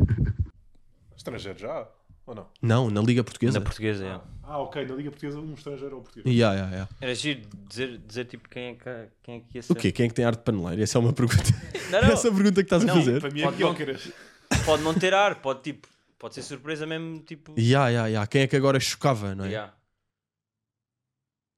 Estrangeiro 1.18 1.58
já? 1.58 1.88
Ou 2.28 2.36
não? 2.36 2.48
Não, 2.62 2.90
na 2.90 3.02
Liga 3.02 3.24
Portuguesa. 3.24 3.60
Na 3.60 3.66
portuguesa, 3.66 4.04
yeah. 4.04 4.24
Ah, 4.44 4.60
ok. 4.60 4.86
Na 4.86 4.96
Liga 4.96 5.10
Portuguesa, 5.10 5.40
um 5.40 5.54
estrangeiro 5.54 5.96
ou 5.96 6.02
português. 6.02 6.26
Yeah, 6.36 6.56
yeah, 6.56 6.72
yeah. 6.72 6.92
Era 7.02 7.16
giro 7.16 7.42
dizer, 7.68 7.98
dizer 8.08 8.26
tipo 8.26 8.48
quem 8.50 8.64
é, 8.64 8.74
que, 8.76 9.08
quem 9.24 9.36
é 9.38 9.40
que 9.40 9.58
ia 9.58 9.64
ser. 9.64 9.74
O 9.74 9.76
quê? 9.76 9.92
Quem 9.92 10.06
é 10.06 10.10
que 10.10 10.16
tem 10.16 10.26
arte 10.26 10.38
de 10.40 10.44
paneleiro? 10.44 10.82
Essa 10.82 10.98
é 10.98 11.02
uma 11.02 11.14
pergunta. 11.14 11.44
Não, 11.90 12.02
não. 12.02 12.10
Essa 12.14 12.28
é 12.28 12.32
a 12.32 12.34
pergunta 12.34 12.56
que 12.56 12.62
estás 12.62 12.84
a 12.84 12.86
Não, 12.86 12.96
fazer. 12.96 13.20
Para 13.20 13.32
mim 13.32 13.42
é 13.42 13.44
Pode 13.44 13.58
que 13.58 13.64
não. 13.64 14.64
Pode 14.66 14.84
não 14.84 14.94
ter 14.94 15.14
ar, 15.14 15.42
pode 15.42 15.62
tipo. 15.62 15.88
Pode 16.22 16.36
ser 16.36 16.44
surpresa 16.44 16.86
mesmo, 16.86 17.20
tipo. 17.22 17.60
Ya, 17.60 17.90
ya, 17.90 18.06
ya. 18.08 18.28
Quem 18.28 18.44
é 18.44 18.48
que 18.48 18.56
agora 18.56 18.80
chocava, 18.80 19.34
não 19.34 19.46
é? 19.46 19.48
yeah. 19.48 19.74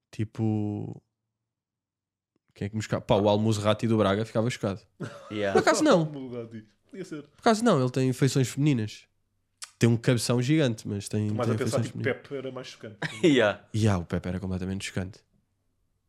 Tipo. 0.09 1.03
Quem 2.55 2.68
é 2.68 2.70
que 2.70 2.76
me 2.78 2.82
chocava? 2.82 3.01
Pá, 3.01 3.16
o 3.16 3.28
Almuzerati 3.28 3.89
do 3.89 3.97
Braga 3.97 4.24
ficava 4.24 4.49
chocado. 4.49 4.80
Yeah. 5.30 5.51
Por 5.51 5.68
acaso 5.68 5.84
não. 5.84 6.05
Mudado. 6.05 6.64
Podia 6.89 7.03
ser. 7.03 7.24
Por 7.24 7.39
acaso 7.41 7.61
não, 7.61 7.82
ele 7.82 7.91
tem 7.91 8.14
feições 8.14 8.47
femininas. 8.47 9.03
Tem 9.78 9.89
um 9.89 9.97
cabeção 9.97 10.41
gigante, 10.41 10.88
mas 10.88 11.09
tem, 11.09 11.28
tem 11.28 11.36
a 11.38 11.43
pensar 11.43 11.57
feições 11.57 11.86
tipo 11.88 11.97
femininas. 11.97 12.22
Pep 12.22 12.34
era 12.34 12.51
mais 12.53 12.68
chocante. 12.68 12.97
yeah. 13.22 13.68
Ya, 13.76 13.97
o 13.97 14.05
Pepe 14.05 14.30
era 14.30 14.39
completamente 14.39 14.86
chocante. 14.86 15.20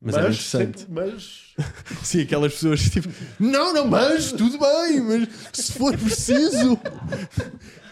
Mas, 0.05 0.15
era 0.15 0.29
interessante. 0.29 0.81
sempre- 0.81 0.95
mas 0.95 1.45
Sim, 2.03 2.21
aquelas 2.23 2.53
pessoas 2.53 2.83
tipo, 2.91 3.09
não, 3.41 3.73
não, 3.73 3.87
mas 3.89 4.33
tudo 4.33 4.59
bem, 4.59 5.01
mas 5.01 5.29
se 5.53 5.73
for 5.73 5.97
preciso, 5.97 6.79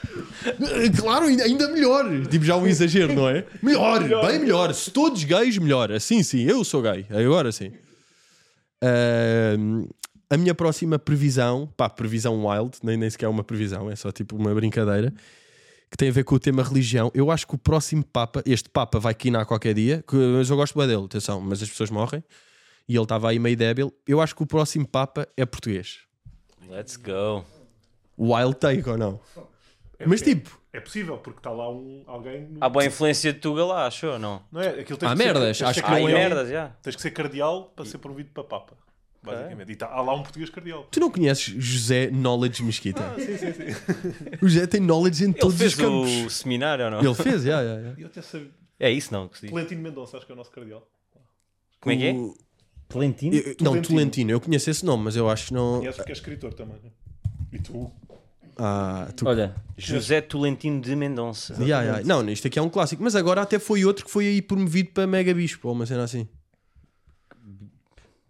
claro, 1.01 1.27
ainda, 1.27 1.69
melhor. 1.69 2.27
Tipo, 2.27 2.45
já 2.45 2.57
um 2.57 2.67
exagero, 2.67 3.15
não 3.15 3.29
é? 3.29 3.45
Melhor, 3.63 4.01
Melhor. 4.03 4.27
bem 4.27 4.39
melhor. 4.41 4.75
Se 4.75 4.91
todos 4.91 5.23
gays, 5.25 5.57
melhor. 5.59 5.93
Assim, 5.93 6.23
sim, 6.23 6.43
eu 6.43 6.65
sou 6.65 6.83
gay, 6.83 7.07
agora 7.11 7.53
sim. 7.53 7.73
Ahm, 8.83 9.87
a 10.29 10.37
minha 10.37 10.55
próxima 10.55 10.99
previsão, 10.99 11.69
pá, 11.77 11.89
previsão 11.89 12.47
wild, 12.47 12.79
nem, 12.83 12.97
nem 12.97 13.09
sequer 13.11 13.27
é 13.27 13.29
uma 13.29 13.45
previsão, 13.45 13.91
é 13.91 13.97
só 13.97 14.11
tipo 14.11 14.35
uma 14.37 14.55
brincadeira, 14.55 15.13
que 15.93 15.97
tem 15.99 16.09
a 16.09 16.12
ver 16.12 16.24
com 16.24 16.34
o 16.34 16.40
tema 16.40 16.62
religião. 16.62 17.11
Eu 17.14 17.30
acho 17.30 17.47
que 17.47 17.55
o 17.55 17.59
próximo 17.59 18.03
Papa, 18.03 18.43
este 18.47 18.70
Papa 18.70 18.99
vai 18.99 19.14
quinar 19.14 19.45
qualquer 19.45 19.74
dia, 19.74 20.03
que- 20.09 20.16
mas 20.16 20.49
eu 20.49 20.57
gosto 20.57 20.76
bem 20.78 20.88
dele, 20.88 21.05
atenção, 21.05 21.38
mas 21.38 21.62
as 21.62 21.68
pessoas 21.68 21.90
morrem 21.90 22.24
e 22.88 22.95
ele 22.97 23.03
estava 23.03 23.28
aí 23.28 23.38
meio 23.38 23.55
débil. 23.59 23.93
Eu 24.09 24.18
acho 24.22 24.34
que 24.34 24.43
o 24.43 24.47
próximo 24.47 24.88
Papa 24.88 25.28
é 25.36 25.45
português. 25.45 25.99
Let's 26.66 26.97
go. 26.97 27.45
Wild 28.18 28.57
take 28.57 28.88
ou 28.88 28.97
não? 28.97 29.20
é, 29.99 30.07
Mas 30.07 30.22
é- 30.22 30.24
tipo, 30.24 30.59
é 30.72 30.80
possível, 30.80 31.18
porque 31.18 31.40
está 31.40 31.51
lá 31.51 31.70
um, 31.70 32.05
alguém. 32.07 32.47
no- 32.49 32.64
Há 32.64 32.70
boa 32.70 32.86
influência 32.86 33.30
de 33.30 33.38
Tuga 33.40 33.62
lá, 33.62 33.86
achou 33.86 34.12
ou 34.14 34.18
não? 34.18 34.43
Não 34.51 34.62
é? 34.62 34.68
Aquilo 34.80 34.99
tem 34.99 35.07
Há 35.09 35.12
que 35.12 35.18
ser- 35.18 35.24
merdas, 35.24 35.43
tens 35.45 35.59
que 35.59 35.64
acho 35.64 35.74
ser 35.74 35.82
que 35.82 35.88
Há 35.88 35.99
não 36.01 36.09
é- 36.09 36.12
merdas, 36.14 36.49
já. 36.49 36.68
Tens 36.82 36.97
que 36.97 37.03
ser 37.03 37.11
cardeal 37.11 37.70
para 37.76 37.84
ser 37.84 37.99
promovido 37.99 38.30
para 38.32 38.45
Papa. 38.45 38.72
Basicamente. 39.23 39.73
E 39.73 39.77
tá, 39.77 39.87
há 39.87 40.01
lá 40.03 40.14
um 40.14 40.23
português 40.23 40.51
cardeal. 40.51 40.87
tu 40.91 40.99
não 40.99 41.11
conheces 41.11 41.45
José 41.45 42.11
Knowledge 42.11 42.62
Mesquita? 42.64 43.01
Ah, 43.05 43.14
sim, 43.16 43.37
sim, 43.39 43.53
sim. 43.53 44.37
O 44.43 44.49
José 44.49 44.66
tem 44.66 44.81
knowledge 44.81 45.23
em 45.25 45.29
Ele 45.29 45.35
todos 45.35 45.55
os 45.55 45.61
fez 45.61 45.75
campos. 45.77 46.11
o 46.27 46.31
seminário 46.31 46.85
ou 46.87 46.91
não? 46.91 47.01
Ele 47.01 47.14
fez, 47.14 47.43
já, 47.45 47.62
já, 47.64 47.81
já. 47.83 47.95
Eu 47.99 48.07
até 48.09 48.20
sabia. 48.23 48.51
É 48.81 48.91
isso 48.91 49.12
não 49.12 49.29
que 49.29 49.37
se 49.37 49.43
diz. 49.43 49.51
Tolentino 49.51 49.81
Mendonça, 49.81 50.16
acho 50.16 50.27
que 50.27 50.33
é 50.33 50.35
o 50.35 50.39
nosso 50.39 50.51
cardeal. 50.51 50.85
Como 51.81 51.93
é 51.95 51.97
que 51.97 52.07
é? 52.07 52.12
O- 52.12 52.35
Tolentino? 52.89 53.37
eu- 53.37 53.45
Não, 53.45 53.55
Tolentino. 53.55 53.83
Tolentino, 53.99 54.31
eu 54.33 54.41
conheço 54.41 54.68
esse 54.70 54.85
nome, 54.85 55.05
mas 55.05 55.14
eu 55.16 55.29
acho 55.31 55.47
que 55.47 55.55
não. 55.55 55.79
Conheces 55.79 55.97
porque 55.97 56.12
é 56.12 56.14
escritor 56.14 56.53
também. 56.53 56.77
né? 56.83 56.91
E 57.53 57.59
tu? 57.61 57.91
Ah, 58.59 59.09
tu... 59.16 59.27
Olha, 59.27 59.55
José 59.79 60.20
Tolentino 60.20 60.81
de 60.81 60.95
Mendonça. 60.95 61.55
Ya, 61.64 61.83
ya. 61.83 62.03
Não, 62.05 62.29
isto 62.29 62.47
aqui 62.49 62.59
é 62.59 62.62
um 62.62 62.68
clássico, 62.68 63.03
mas 63.03 63.14
agora 63.16 63.41
até 63.41 63.59
foi 63.59 63.85
outro 63.85 64.05
que 64.05 64.11
foi 64.11 64.27
aí 64.27 64.43
promovido 64.43 64.91
para 64.91 65.07
Mega 65.07 65.33
Bispo, 65.33 65.68
ou 65.68 65.75
uma 65.75 65.87
cena 65.87 66.03
assim. 66.05 66.29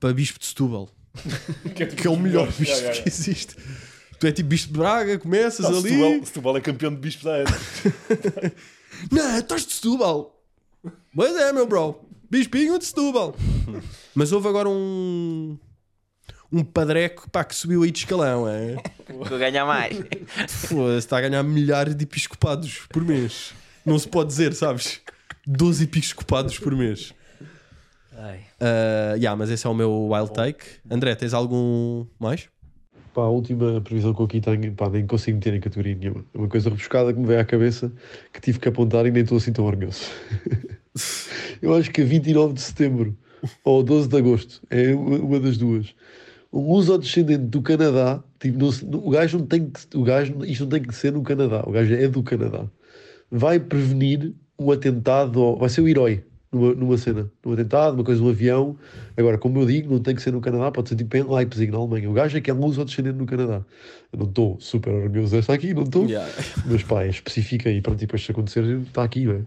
Para 0.03 0.13
Bispo 0.13 0.37
de 0.41 0.47
Setúbal, 0.47 0.91
Que 1.77 1.85
é, 1.85 1.87
tipo 1.87 2.03
que 2.03 2.09
é 2.09 2.11
o 2.11 2.17
melhor 2.17 2.51
bispo 2.51 2.91
que 2.91 3.09
existe. 3.09 3.55
Tu 4.19 4.27
é 4.27 4.33
tipo 4.33 4.49
bicho 4.49 4.67
de 4.67 4.73
Braga, 4.73 5.17
começas 5.17 5.65
Não, 5.65 5.79
ali. 5.79 5.91
Setúbal, 5.91 6.27
Setúbal 6.27 6.57
é 6.57 6.61
campeão 6.61 6.91
de 6.93 6.97
bispos 6.97 7.25
há 7.29 7.35
anos. 7.37 7.53
Não, 9.13 9.39
estás 9.39 9.65
de 9.65 9.75
Setúbal. 9.75 10.43
Pois 11.15 11.37
é, 11.37 11.53
meu 11.53 11.69
bro. 11.69 12.01
Bispinho 12.29 12.81
de 12.81 12.85
Setúbal. 12.85 13.37
Mas 14.13 14.33
houve 14.33 14.49
agora 14.49 14.69
um. 14.69 15.57
Um 16.51 16.65
padreco 16.65 17.31
pá, 17.31 17.45
que 17.45 17.55
subiu 17.55 17.85
aí 17.85 17.93
de 17.93 18.01
escalão. 18.01 18.49
É? 18.49 18.83
Vou 19.09 19.39
ganhar 19.39 19.65
mais. 19.65 19.97
Foda-se, 20.49 20.99
está 20.99 21.19
a 21.19 21.21
ganhar 21.21 21.45
milhares 21.45 21.95
de 21.95 22.03
episcopados 22.03 22.81
por 22.89 23.05
mês. 23.05 23.55
Não 23.87 23.97
se 23.97 24.09
pode 24.09 24.31
dizer, 24.31 24.53
sabes? 24.53 25.01
12 25.47 25.85
episcopados 25.85 26.59
por 26.59 26.75
mês. 26.75 27.15
Ai. 28.17 28.41
Uh, 28.61 29.17
yeah, 29.17 29.35
mas 29.37 29.51
esse 29.51 29.67
é 29.67 29.71
o 29.71 29.75
meu 29.75 30.09
wild 30.11 30.33
take. 30.33 30.65
André, 30.91 31.15
tens 31.15 31.33
algum 31.33 32.05
mais? 32.19 32.49
Pá, 33.15 33.23
a 33.23 33.29
última 33.29 33.81
previsão 33.81 34.15
que 34.15 34.21
eu 34.21 34.27
aqui 34.27 34.41
tenho, 34.41 34.73
pá, 34.73 34.89
nem 34.89 35.07
consigo 35.07 35.37
meter 35.37 35.55
em 35.55 35.61
categoria 35.61 35.95
nenhuma. 35.95 36.25
É 36.33 36.39
uma 36.39 36.49
coisa 36.49 36.71
rebuscada 36.71 37.13
que 37.13 37.19
me 37.19 37.27
veio 37.27 37.41
à 37.41 37.45
cabeça 37.45 37.93
que 38.33 38.41
tive 38.41 38.59
que 38.59 38.69
apontar 38.69 39.07
e 39.07 39.11
nem 39.11 39.23
estou 39.23 39.39
assim 39.39 39.53
tão 39.53 39.65
orgulhoso. 39.65 40.05
eu 41.61 41.75
acho 41.75 41.91
que 41.91 42.03
29 42.03 42.55
de 42.55 42.61
setembro 42.61 43.17
ou 43.65 43.83
12 43.83 44.09
de 44.09 44.17
agosto 44.17 44.63
é 44.71 44.95
uma 44.95 45.17
uma 45.19 45.41
das 45.41 45.57
duas. 45.59 45.95
Um 46.53 46.71
luso-descendente 46.71 47.45
do 47.45 47.63
Canadá, 47.63 48.23
tipo, 48.39 48.59
não 48.59 48.71
o 48.99 49.11
gajo 49.11 49.39
não 49.39 49.47
tem 49.47 49.71
que, 49.71 49.97
o 49.97 50.03
gajo, 50.03 50.45
isto 50.45 50.65
não 50.65 50.71
tem 50.71 50.83
que 50.83 50.95
ser 50.95 51.13
no 51.13 51.23
Canadá, 51.23 51.65
o 51.67 51.73
gajo 51.73 51.95
é 51.95 52.09
do 52.09 52.23
Canadá. 52.23 52.67
Vai 53.31 53.59
prevenir 53.59 54.35
um 54.59 54.71
atentado, 54.71 55.57
vai 55.57 55.71
ser 55.71 55.81
o 55.81 55.89
herói 55.89 56.23
numa, 56.53 56.75
numa 56.75 56.99
cena, 56.99 57.31
num 57.45 57.53
atentado, 57.53 57.95
uma 57.95 58.05
coisa, 58.05 58.23
um 58.23 58.29
avião. 58.29 58.79
Agora, 59.17 59.39
como 59.39 59.61
eu 59.61 59.67
digo, 59.67 59.93
não 59.93 60.03
tem 60.03 60.15
que 60.15 60.23
ser 60.23 60.33
no 60.33 60.41
Canadá, 60.41 60.71
pode 60.71 60.91
ser 60.91 60.97
tipo 60.97 61.17
em 61.17 61.23
Leipzig, 61.23 61.73
na 61.73 61.79
Alemanha. 61.79 62.11
O 62.11 62.13
gajo 62.13 62.37
é 62.37 62.41
que 62.41 62.51
é 62.51 62.55
luso-descendente 62.55 63.17
no 63.17 63.27
Canadá. 63.27 63.65
Eu 64.13 64.19
não 64.19 64.27
estou 64.27 64.61
super 64.61 64.93
orgulhoso 64.93 65.35
desta 65.35 65.55
aqui, 65.55 65.73
não 65.73 65.85
estou. 65.85 66.07
Mas 66.67 66.83
pá, 66.83 67.05
é 67.05 67.09
específica 67.09 67.71
e 67.71 67.81
pronto, 67.81 67.99
e 67.99 68.07
depois 68.07 68.23
se 68.23 68.31
acontecer, 68.31 68.65
está 68.81 69.03
aqui, 69.03 69.25
não 69.25 69.35
é? 69.35 69.43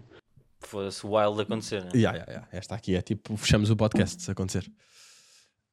Foda-se 0.60 1.06
o 1.06 1.16
wild 1.16 1.40
acontecer, 1.40 1.82
né? 1.84 1.90
Yeah, 1.94 2.18
yeah, 2.18 2.32
yeah. 2.32 2.48
Esta 2.52 2.74
aqui 2.74 2.96
é 2.96 3.02
tipo, 3.02 3.36
fechamos 3.36 3.70
o 3.70 3.76
podcast 3.76 4.20
se 4.20 4.30
acontecer. 4.30 4.66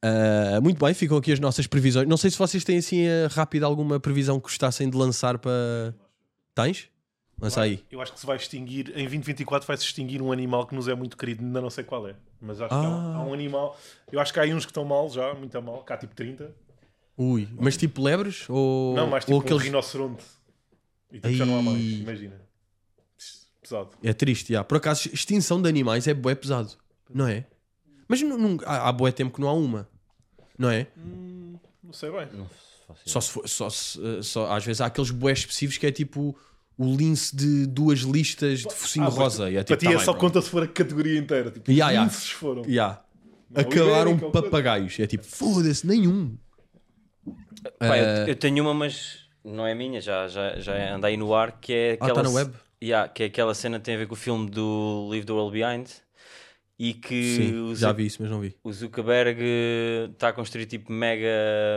Uh, 0.04 0.62
muito 0.62 0.84
bem, 0.84 0.94
ficam 0.94 1.18
aqui 1.18 1.32
as 1.32 1.40
nossas 1.40 1.66
previsões. 1.66 2.08
Não 2.08 2.18
sei 2.18 2.30
se 2.30 2.38
vocês 2.38 2.64
têm 2.64 2.78
assim 2.78 3.08
uh, 3.08 3.28
rápido 3.32 3.64
alguma 3.64 4.00
previsão 4.00 4.38
que 4.38 4.44
gostassem 4.44 4.90
de 4.90 4.98
lançar 4.98 5.40
para. 5.40 5.96
Tens? 6.54 6.93
Lança 7.42 7.62
aí. 7.62 7.84
Eu 7.92 8.00
acho 8.02 8.14
que 8.14 8.20
se 8.20 8.26
vai 8.26 8.38
extinguir, 8.38 8.90
em 8.90 9.04
2024 9.04 9.68
vai-se 9.68 9.84
extinguir 9.84 10.22
um 10.22 10.32
animal 10.32 10.66
que 10.66 10.74
nos 10.76 10.88
é 10.88 10.96
muito 10.96 11.18
querido, 11.18 11.44
ainda 11.44 11.60
não 11.62 11.70
sei 11.70 11.84
qual 11.84 12.08
é. 12.08 12.16
Mas 12.40 12.62
acho 12.62 12.70
que 12.70 12.76
há 12.76 12.90
um, 12.90 13.14
Ah. 13.14 13.16
há 13.18 13.24
um 13.26 13.34
animal. 13.34 13.78
Eu 14.12 14.20
acho 14.20 14.32
que 14.32 14.40
há 14.40 14.44
aí 14.44 14.54
uns 14.54 14.66
que 14.66 14.72
estão 14.72 14.86
mal 14.86 15.10
já, 15.10 15.34
muito 15.34 15.58
a 15.58 15.62
mal, 15.62 15.84
cá 15.84 15.98
tipo 15.98 16.16
30. 16.16 16.56
Ui, 17.18 17.48
mas 17.60 17.76
tipo 17.78 18.02
lebres? 18.02 18.50
Ou, 18.50 18.96
Não, 18.96 19.08
mais 19.08 19.24
tipo 19.26 19.36
ou 19.36 19.42
um 19.42 19.44
aqueles. 19.46 19.64
rinoceronte. 19.64 20.24
E 21.12 21.20
tipo, 21.20 21.34
já 21.34 21.46
não 21.46 21.60
há 21.60 21.62
mais, 21.62 21.78
Ai. 21.78 21.84
imagina. 21.84 22.42
Pesado. 23.62 23.90
É 24.04 24.14
triste, 24.14 24.52
já. 24.54 24.64
Por 24.64 24.78
acaso, 24.78 25.10
extinção 25.14 25.62
de 25.62 25.70
animais 25.70 26.08
é 26.08 26.14
bué 26.14 26.36
pesado, 26.36 26.72
não 27.10 27.28
é? 27.28 27.46
Mas 28.08 28.22
nu- 28.22 28.38
nun- 28.38 28.58
há, 28.66 28.90
há 28.90 28.92
bué 28.92 29.12
tempo 29.12 29.34
que 29.34 29.40
não 29.42 29.48
há 29.48 29.54
uma, 29.54 29.88
não 30.58 30.70
é? 30.70 30.88
Hum, 30.98 31.56
não 31.82 31.94
sei 31.94 32.12
bem. 32.12 32.28
Não 32.34 32.50
Só 33.06 33.22
se 33.22 33.32
for, 33.32 33.48
só 33.48 33.70
se, 33.70 33.98
uh, 34.00 34.22
só, 34.22 34.52
às 34.52 34.66
vezes 34.66 34.82
há 34.82 34.88
aqueles 34.88 35.10
bué 35.12 35.32
específicos 35.32 35.78
que 35.78 35.88
é 35.88 35.92
tipo 35.92 36.38
o 36.78 36.96
lince 36.96 37.36
de 37.36 37.66
duas 37.68 38.00
listas 38.00 38.60
de 38.62 38.74
focinho 38.74 39.06
Ah, 39.06 39.10
rosa. 39.10 39.50
E 39.50 39.58
é 39.58 39.64
Para 39.64 39.76
tipo, 39.78 39.80
ti 39.80 39.86
tá 39.86 39.92
é 39.92 39.96
bem, 39.98 40.06
só 40.06 40.12
bro. 40.12 40.22
conta 40.22 40.42
se 40.42 40.50
for 40.50 40.64
a 40.64 40.68
categoria 40.68 41.20
inteira. 41.20 41.52
Tipo, 41.52 41.72
Ya, 41.72 41.92
ya. 41.92 42.04
linces 42.04 42.30
foram. 42.32 42.64
Não, 42.64 43.62
Acabaram 43.62 44.18
coisa. 44.18 44.42
papagaios. 44.42 45.00
É 45.00 45.06
tipo, 45.08 45.24
foda-se, 45.26 45.86
nenhum. 45.86 46.36
Pá, 47.80 47.98
eu, 47.98 48.06
Eh, 48.06 48.26
eu 48.32 48.36
tenho 48.36 48.64
uma, 48.64 48.74
mas 48.74 49.20
não 49.44 49.66
é 49.66 49.74
minha, 49.76 50.02
já, 50.02 50.28
já, 50.28 50.60
já 50.60 50.96
anda 50.96 51.08
aí 51.08 51.18
no 51.18 51.34
ar, 51.34 51.60
que 51.60 51.72
é 51.74 51.92
Ah, 51.94 51.96
aquela... 52.06 52.16
tá 52.16 52.24
na 52.24 52.30
ce- 52.30 52.36
web? 52.36 52.54
Yeah, 52.84 53.08
que 53.08 53.24
é 53.24 53.26
aquela 53.28 53.54
cena 53.54 53.80
que 53.80 53.86
tem 53.86 53.96
a 53.96 53.98
ver 53.98 54.08
com 54.08 54.14
o 54.14 54.18
filme 54.18 54.50
do 54.50 55.08
Leave 55.10 55.26
the 55.26 55.32
World 55.32 55.54
Behind 55.58 55.88
e 56.78 56.94
que 56.94 57.38
Sim, 57.38 57.62
o, 57.72 57.76
já 57.76 57.94
vi 57.94 58.06
isso, 58.08 58.22
mas 58.22 58.30
não 58.30 58.42
vi. 58.42 58.58
o 58.62 58.74
Zuckerberg 58.74 59.40
está 60.12 60.30
a 60.30 60.34
construir 60.34 60.66
tipo 60.66 60.92
mega 60.92 61.30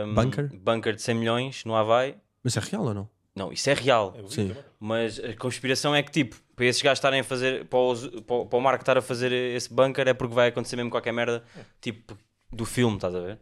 hum, 0.05 0.13
Bunker? 0.15 0.49
bunker 0.53 0.93
de 0.95 1.01
100 1.01 1.15
milhões 1.15 1.63
no 1.63 1.75
Havaí. 1.75 2.15
Mas 2.43 2.57
é 2.57 2.59
real 2.59 2.83
ou 2.83 2.93
não? 2.93 3.09
Não, 3.37 3.51
isso 3.53 3.69
é 3.69 3.73
real. 3.73 4.11
Vi 4.13 4.29
Sim. 4.33 4.47
também. 4.49 4.63
Mas 4.79 5.19
a 5.19 5.35
conspiração 5.35 5.93
é 5.95 6.01
que, 6.01 6.11
tipo, 6.11 6.35
para 6.55 6.65
esses 6.65 6.81
gajos 6.81 6.97
estarem 6.97 7.19
a 7.19 7.23
fazer, 7.23 7.65
para 7.65 7.77
o, 7.79 7.95
Zu- 7.95 8.21
para 8.23 8.35
o, 8.35 8.45
para 8.47 8.57
o 8.57 8.61
Marco 8.61 8.81
estar 8.81 8.97
a 8.97 9.01
fazer 9.01 9.31
esse 9.31 9.71
bunker 9.71 10.07
é 10.07 10.13
porque 10.13 10.33
vai 10.33 10.47
acontecer 10.49 10.75
mesmo 10.75 10.89
qualquer 10.89 11.11
merda, 11.13 11.43
tipo, 11.79 12.17
do 12.51 12.65
filme, 12.65 12.95
estás 12.95 13.13
a 13.13 13.19
ver? 13.19 13.39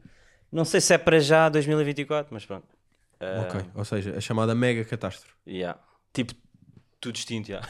Não 0.52 0.66
sei 0.66 0.82
se 0.82 0.93
é 0.93 0.98
para 0.98 1.20
já 1.20 1.48
2024, 1.50 2.34
mas 2.34 2.46
pronto. 2.46 2.68
Ah, 3.20 3.48
Ok. 3.48 3.62
Ou 3.74 3.86
seja, 3.86 4.16
a 4.18 4.22
chamada 4.22 4.54
mega 4.54 4.84
catástrofe. 4.84 5.34
yeah. 5.48 5.80
Tipo, 6.14 6.34
tudo 7.00 7.14
distinto, 7.16 7.48
já. 7.50 7.62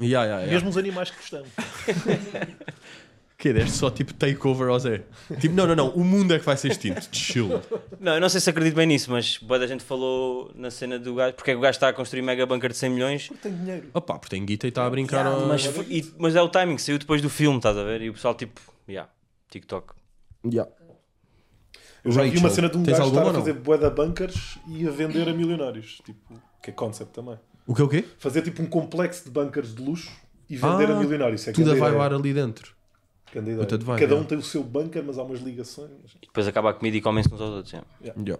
Ya, 0.00 0.24
ya, 0.24 0.40
ya. 0.42 0.46
Mesmo 0.46 0.68
os 0.68 0.76
animais 0.76 1.10
que 1.10 1.16
gostamos. 1.16 1.48
Que 3.38 3.52
deste 3.52 3.72
só 3.72 3.90
tipo 3.90 4.14
takeover 4.14 4.68
ao 4.68 4.78
Zé. 4.78 5.02
Tipo, 5.38 5.54
não, 5.54 5.66
não, 5.66 5.76
não. 5.76 5.88
O 5.90 6.02
mundo 6.02 6.32
é 6.32 6.38
que 6.38 6.44
vai 6.46 6.56
ser 6.56 6.68
extinto. 6.72 7.06
Chill. 7.12 7.50
Não, 8.00 8.14
eu 8.14 8.20
não 8.20 8.30
sei 8.30 8.40
se 8.40 8.48
acredito 8.48 8.74
bem 8.74 8.86
nisso, 8.86 9.10
mas 9.10 9.36
boa 9.36 9.58
da 9.58 9.66
gente 9.66 9.84
falou 9.84 10.50
na 10.54 10.70
cena 10.70 10.98
do 10.98 11.14
gajo, 11.14 11.34
porque 11.34 11.50
é 11.50 11.54
que 11.54 11.58
o 11.58 11.60
gajo 11.60 11.76
está 11.76 11.88
a 11.88 11.92
construir 11.92 12.22
mega 12.22 12.46
bunker 12.46 12.70
de 12.70 12.78
100 12.78 12.90
milhões. 12.90 13.30
Tem 13.42 13.54
dinheiro. 13.54 13.90
Opa, 13.92 14.18
porque 14.18 14.34
tem 14.34 14.44
guita 14.46 14.66
e 14.66 14.70
está 14.70 14.86
a 14.86 14.90
brincar 14.90 15.18
Yeah, 15.26 15.42
ao... 15.42 15.48
mas, 15.48 15.66
foi- 15.66 15.84
e- 15.90 16.14
mas 16.16 16.34
é 16.34 16.40
o 16.40 16.48
timing, 16.48 16.78
saiu 16.78 16.98
depois 16.98 17.20
do 17.20 17.28
filme, 17.28 17.58
estás 17.58 17.76
a 17.76 17.84
ver? 17.84 18.00
E 18.00 18.08
o 18.08 18.14
pessoal, 18.14 18.34
tipo, 18.34 18.58
yeah, 18.88 19.10
TikTok. 19.50 19.92
Ya. 20.50 20.66
Eu 22.02 22.12
já 22.12 22.22
vi 22.22 22.38
uma 22.38 22.48
cena 22.50 22.68
de 22.70 22.78
um 22.78 22.84
tens 22.84 22.98
gajo 22.98 23.10
estar 23.10 23.28
a 23.28 23.34
fazer 23.34 23.52
bué 23.52 23.76
de 23.76 23.90
bunkers 23.90 24.58
e 24.68 24.86
a 24.88 24.90
vender 24.90 25.28
a 25.28 25.34
milionários. 25.34 25.98
Tipo, 26.06 26.40
que 26.62 26.70
é 26.70 26.72
concept 26.72 27.12
também. 27.12 27.36
O 27.66 27.74
que 27.74 27.82
é 27.82 27.84
o 27.84 27.88
quê? 27.88 28.04
Fazer 28.18 28.42
tipo 28.42 28.62
um 28.62 28.66
complexo 28.66 29.24
de 29.24 29.30
bunkers 29.30 29.74
de 29.74 29.82
luxo 29.82 30.10
e 30.48 30.56
vender 30.56 30.88
Ah, 30.90 30.96
a 30.96 31.00
milionários. 31.00 31.46
É 31.48 31.52
Tudo 31.52 31.62
a 31.64 31.74
grande 31.74 31.78
ideia. 31.80 31.92
vaivar 31.98 32.14
ali 32.16 32.32
dentro. 32.32 32.75
Grande 33.36 33.50
ideia. 33.50 33.66
Puta 33.66 33.76
de 33.76 33.84
vibe, 33.84 34.00
Cada 34.00 34.16
um 34.16 34.22
é. 34.22 34.24
tem 34.24 34.38
o 34.38 34.42
seu 34.42 34.62
bunker, 34.64 35.04
mas 35.04 35.18
há 35.18 35.22
umas 35.22 35.40
ligações. 35.40 35.90
E 36.22 36.26
depois 36.26 36.46
acaba 36.48 36.70
a 36.70 36.72
comida 36.74 36.96
e 36.96 37.02
comem-se 37.02 37.28
uns 37.32 37.38
aos 37.38 37.50
outros. 37.50 37.72
yeah. 37.72 37.86
Ya. 38.26 38.38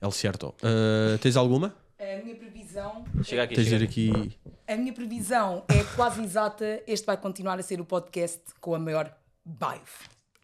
El 0.00 0.10
certo. 0.10 0.54
Uh, 0.62 1.18
tens 1.18 1.36
alguma? 1.36 1.74
A 1.98 2.24
minha 2.24 2.34
previsão, 2.34 3.04
Chega 3.22 3.42
aqui, 3.42 3.62
chega 3.62 3.84
aqui... 3.84 4.38
a 4.66 4.74
minha 4.74 4.94
previsão 4.94 5.64
é 5.68 5.84
quase 5.94 6.22
exata. 6.22 6.82
Este 6.86 7.04
vai 7.04 7.18
continuar 7.18 7.58
a 7.58 7.62
ser 7.62 7.78
o 7.78 7.84
podcast 7.84 8.40
com 8.58 8.74
a 8.74 8.78
maior 8.78 9.14
vibe. 9.44 9.82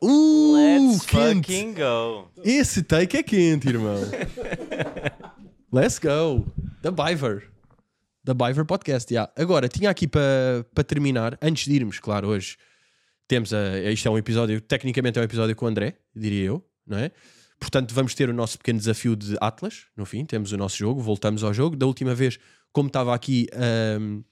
Uh, 0.02 0.52
Let's 0.52 1.06
quente. 1.06 1.46
fucking 1.50 1.72
go. 1.72 2.28
Esse 2.44 2.82
take 2.82 3.16
é 3.16 3.22
quente, 3.22 3.68
irmão. 3.70 3.96
Let's 5.72 5.98
go. 5.98 6.44
The 6.82 6.90
Biver. 6.90 7.50
The 8.22 8.34
Biver 8.34 8.66
Podcast, 8.66 9.10
yeah. 9.10 9.32
Agora, 9.34 9.66
tinha 9.66 9.88
aqui 9.88 10.06
para 10.06 10.66
para 10.74 10.84
terminar, 10.84 11.38
antes 11.40 11.64
de 11.64 11.72
irmos, 11.72 11.98
claro, 11.98 12.28
hoje 12.28 12.58
temos 13.26 13.52
a. 13.52 13.78
Isto 13.90 14.08
é 14.08 14.10
um 14.10 14.18
episódio, 14.18 14.60
tecnicamente 14.60 15.18
é 15.18 15.22
um 15.22 15.24
episódio 15.24 15.54
com 15.56 15.66
o 15.66 15.68
André, 15.68 15.98
diria 16.14 16.44
eu, 16.44 16.66
não 16.86 16.98
é? 16.98 17.10
Portanto, 17.58 17.94
vamos 17.94 18.14
ter 18.14 18.28
o 18.28 18.34
nosso 18.34 18.58
pequeno 18.58 18.78
desafio 18.78 19.16
de 19.16 19.36
Atlas, 19.40 19.86
no 19.96 20.04
fim, 20.04 20.24
temos 20.24 20.52
o 20.52 20.56
nosso 20.56 20.76
jogo, 20.76 21.00
voltamos 21.00 21.42
ao 21.42 21.54
jogo. 21.54 21.74
Da 21.74 21.86
última 21.86 22.14
vez, 22.14 22.38
como 22.70 22.88
estava 22.88 23.14
aqui, 23.14 23.46
ahm, 23.54 24.22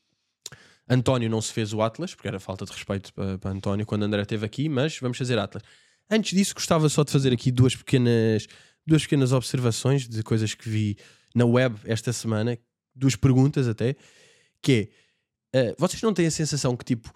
António 0.89 1.31
não 1.31 1.41
se 1.41 1.53
fez 1.53 1.73
o 1.73 1.81
Atlas, 1.81 2.15
porque 2.15 2.29
era 2.29 2.39
falta 2.39 2.67
de 2.67 2.73
respeito 2.73 3.13
para, 3.15 3.39
para 3.39 3.51
António 3.51 3.87
quando 3.87 4.03
André 4.03 4.23
esteve 4.23 4.45
aqui, 4.45 4.69
mas 4.69 4.99
vamos 4.99 5.17
fazer 5.17 5.39
Atlas. 5.39 5.63
Antes 6.11 6.37
disso, 6.37 6.55
gostava 6.55 6.89
só 6.91 7.03
de 7.03 7.11
fazer 7.11 7.33
aqui 7.33 7.51
duas 7.51 7.75
pequenas, 7.75 8.47
duas 8.87 9.03
pequenas 9.03 9.33
observações 9.33 10.07
de 10.07 10.23
coisas 10.23 10.55
que 10.55 10.69
vi 10.69 10.99
na 11.35 11.47
web 11.47 11.77
esta 11.85 12.13
semana, 12.13 12.59
duas 12.95 13.17
perguntas 13.17 13.67
até, 13.67 13.97
que 14.61 14.91
é, 15.53 15.69
eh, 15.69 15.75
vocês 15.79 16.03
não 16.03 16.13
têm 16.13 16.27
a 16.27 16.31
sensação 16.31 16.77
que 16.77 16.85
tipo 16.85 17.11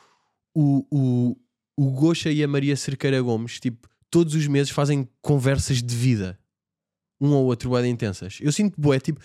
o, 0.54 0.86
o, 0.90 1.36
o 1.80 1.92
Gosha 1.92 2.28
e 2.32 2.42
a 2.42 2.48
Maria 2.48 2.76
Cerqueira 2.76 3.20
Gomes, 3.22 3.60
tipo, 3.60 3.88
todos 4.10 4.34
os 4.34 4.48
meses 4.48 4.70
fazem 4.72 5.08
conversas 5.22 5.80
de 5.80 5.94
vida, 5.94 6.36
um 7.20 7.28
ou 7.30 7.44
outro 7.46 7.70
de 7.80 7.86
intensas. 7.88 8.38
Eu 8.40 8.50
sinto 8.50 8.74
bué, 8.80 8.98
tipo, 8.98 9.20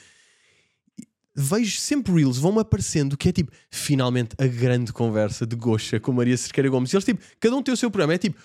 vejo 1.35 1.79
sempre 1.79 2.13
reels, 2.13 2.37
vão-me 2.37 2.59
aparecendo 2.59 3.17
que 3.17 3.29
é 3.29 3.31
tipo, 3.31 3.51
finalmente 3.71 4.35
a 4.37 4.45
grande 4.45 4.93
conversa 4.93 5.47
de 5.47 5.55
Gosha 5.55 5.99
com 5.99 6.11
Maria 6.13 6.37
Cerqueira 6.37 6.69
Gomes. 6.69 6.93
E 6.93 6.95
eles 6.95 7.05
tipo, 7.05 7.23
cada 7.39 7.55
um 7.55 7.63
tem 7.63 7.73
o 7.73 7.77
seu 7.77 7.89
programa, 7.89 8.13
é 8.13 8.17
tipo, 8.19 8.39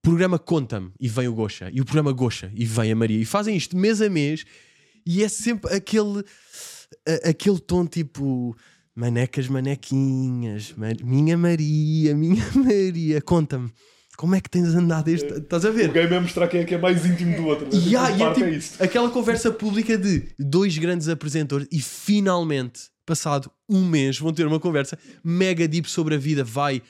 programa 0.00 0.38
Conta-me 0.38 0.90
e 0.98 1.06
vem 1.06 1.28
o 1.28 1.34
Gosha, 1.34 1.70
e 1.74 1.80
o 1.80 1.84
programa 1.84 2.12
Gosha 2.12 2.50
e 2.54 2.64
vem 2.64 2.90
a 2.90 2.96
Maria, 2.96 3.18
e 3.20 3.24
fazem 3.26 3.54
isto 3.54 3.76
mês 3.76 4.00
a 4.00 4.08
mês, 4.08 4.44
e 5.04 5.22
é 5.22 5.28
sempre 5.28 5.74
aquele, 5.74 6.24
a- 7.06 7.28
aquele 7.30 7.58
tom 7.60 7.86
tipo. 7.86 8.56
Manecas, 8.94 9.48
manequinhas, 9.48 10.74
ma- 10.76 10.88
minha 11.02 11.36
Maria, 11.36 12.14
minha 12.16 12.44
Maria, 12.54 13.20
conta-me, 13.22 13.70
como 14.16 14.34
é 14.34 14.40
que 14.40 14.50
tens 14.50 14.74
andado 14.74 15.08
este. 15.08 15.32
Estás 15.32 15.64
a 15.64 15.70
ver? 15.70 15.88
O 15.90 15.92
game 15.92 16.14
é 16.14 16.20
mostrar 16.20 16.46
quem 16.48 16.60
é 16.60 16.64
que 16.64 16.74
é 16.74 16.78
mais 16.78 17.04
íntimo 17.06 17.34
do 17.36 17.46
outro. 17.46 17.64
né? 17.64 17.70
E 17.74 17.80
Tipo, 17.80 17.90
e 17.90 17.96
é 17.96 18.32
tipo 18.34 18.82
é 18.82 18.84
aquela 18.84 19.10
conversa 19.10 19.50
pública 19.50 19.96
de 19.96 20.28
dois 20.38 20.76
grandes 20.76 21.08
apresentadores 21.08 21.66
e 21.72 21.80
finalmente, 21.80 22.82
passado 23.06 23.50
um 23.68 23.84
mês, 23.88 24.18
vão 24.18 24.32
ter 24.32 24.46
uma 24.46 24.60
conversa 24.60 24.98
mega 25.24 25.66
deep 25.66 25.88
sobre 25.90 26.14
a 26.14 26.18
vida. 26.18 26.44
Vai, 26.44 26.82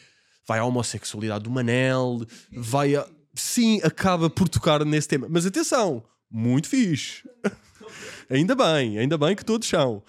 vai 0.46 0.58
à 0.58 0.64
homossexualidade 0.64 1.44
do 1.44 1.50
Manel, 1.50 2.26
vai 2.56 2.96
a... 2.96 3.06
Sim, 3.34 3.80
acaba 3.82 4.28
por 4.28 4.48
tocar 4.48 4.84
nesse 4.84 5.08
tema. 5.08 5.26
Mas 5.30 5.46
atenção, 5.46 6.02
muito 6.30 6.68
fixe. 6.68 7.22
Ainda 8.28 8.54
bem, 8.54 8.98
ainda 8.98 9.16
bem 9.18 9.34
que 9.36 9.44
todos 9.44 9.68
são. 9.68 10.02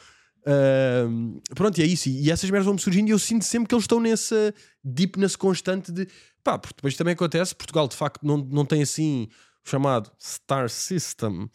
Ahm, 0.45 1.39
pronto, 1.55 1.77
e 1.79 1.83
é 1.83 1.85
isso. 1.85 2.09
E 2.09 2.29
essas 2.31 2.49
merdas 2.49 2.65
vão-me 2.65 2.79
surgindo 2.81 3.07
e 3.07 3.11
eu 3.11 3.19
sinto 3.19 3.45
sempre 3.45 3.69
que 3.69 3.75
eles 3.75 3.83
estão 3.83 3.99
nessa 3.99 4.53
deepness 4.83 5.35
constante 5.35 5.91
de 5.91 6.07
pá, 6.43 6.57
porque 6.59 6.75
depois 6.75 6.95
também 6.97 7.13
acontece, 7.13 7.55
Portugal 7.55 7.87
de 7.87 7.95
facto 7.95 8.21
não, 8.25 8.37
não 8.37 8.65
tem 8.65 8.81
assim 8.81 9.29
o 9.65 9.69
chamado 9.69 10.11
Star 10.21 10.69
System 10.69 11.49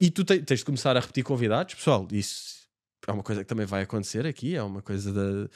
e 0.00 0.10
tu 0.10 0.24
te- 0.24 0.42
tens 0.42 0.60
de 0.60 0.64
começar 0.64 0.96
a 0.96 1.00
repetir 1.00 1.22
convidados, 1.22 1.74
pessoal. 1.74 2.08
Isso 2.10 2.60
é 3.06 3.12
uma 3.12 3.22
coisa 3.22 3.42
que 3.42 3.48
também 3.48 3.66
vai 3.66 3.82
acontecer 3.82 4.26
aqui, 4.26 4.56
é 4.56 4.62
uma 4.62 4.82
coisa 4.82 5.12
da. 5.12 5.48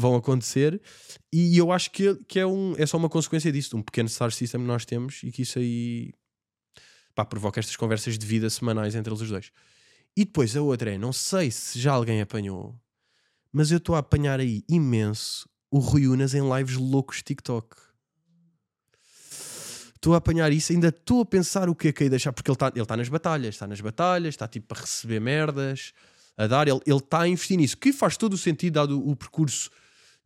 Vão 0.00 0.14
acontecer, 0.14 0.80
e 1.32 1.58
eu 1.58 1.72
acho 1.72 1.90
que, 1.90 2.14
que 2.28 2.38
é, 2.38 2.46
um, 2.46 2.72
é 2.78 2.86
só 2.86 2.96
uma 2.96 3.08
consequência 3.08 3.50
disso, 3.50 3.70
de 3.70 3.76
um 3.76 3.82
pequeno 3.82 4.08
Star 4.08 4.30
System 4.30 4.60
que 4.60 4.66
nós 4.68 4.84
temos 4.84 5.20
e 5.24 5.32
que 5.32 5.42
isso 5.42 5.58
aí 5.58 6.12
pá, 7.16 7.24
provoca 7.24 7.58
estas 7.58 7.74
conversas 7.74 8.16
de 8.16 8.24
vida 8.24 8.48
semanais 8.48 8.94
entre 8.94 9.10
eles 9.12 9.20
os 9.20 9.28
dois. 9.28 9.50
E 10.18 10.24
depois 10.24 10.56
a 10.56 10.62
outra 10.62 10.92
é: 10.92 10.98
não 10.98 11.12
sei 11.12 11.48
se 11.48 11.78
já 11.78 11.92
alguém 11.92 12.20
apanhou, 12.20 12.74
mas 13.52 13.70
eu 13.70 13.78
estou 13.78 13.94
a 13.94 14.00
apanhar 14.00 14.40
aí 14.40 14.64
imenso 14.68 15.48
o 15.70 15.78
Rui 15.78 16.08
Unas 16.08 16.34
em 16.34 16.42
lives 16.56 16.74
loucos 16.74 17.22
TikTok. 17.22 17.76
Estou 19.94 20.14
a 20.14 20.16
apanhar 20.16 20.52
isso, 20.52 20.72
ainda 20.72 20.88
estou 20.88 21.20
a 21.20 21.24
pensar 21.24 21.68
o 21.68 21.74
que 21.74 21.86
é 21.86 21.92
que 21.92 22.02
é 22.02 22.08
deixar, 22.08 22.32
porque 22.32 22.50
ele 22.50 22.56
está 22.56 22.72
ele 22.74 22.84
tá 22.84 22.96
nas 22.96 23.08
batalhas, 23.08 23.54
está 23.54 23.68
nas 23.68 23.80
batalhas, 23.80 24.34
está 24.34 24.48
tipo 24.48 24.74
a 24.74 24.80
receber 24.80 25.20
merdas, 25.20 25.92
a 26.36 26.48
dar, 26.48 26.66
ele 26.66 26.80
está 26.84 27.20
a 27.20 27.28
investir 27.28 27.56
nisso, 27.56 27.76
que 27.76 27.92
faz 27.92 28.16
todo 28.16 28.32
o 28.32 28.38
sentido, 28.38 28.74
dado 28.74 29.08
o 29.08 29.14
percurso 29.14 29.70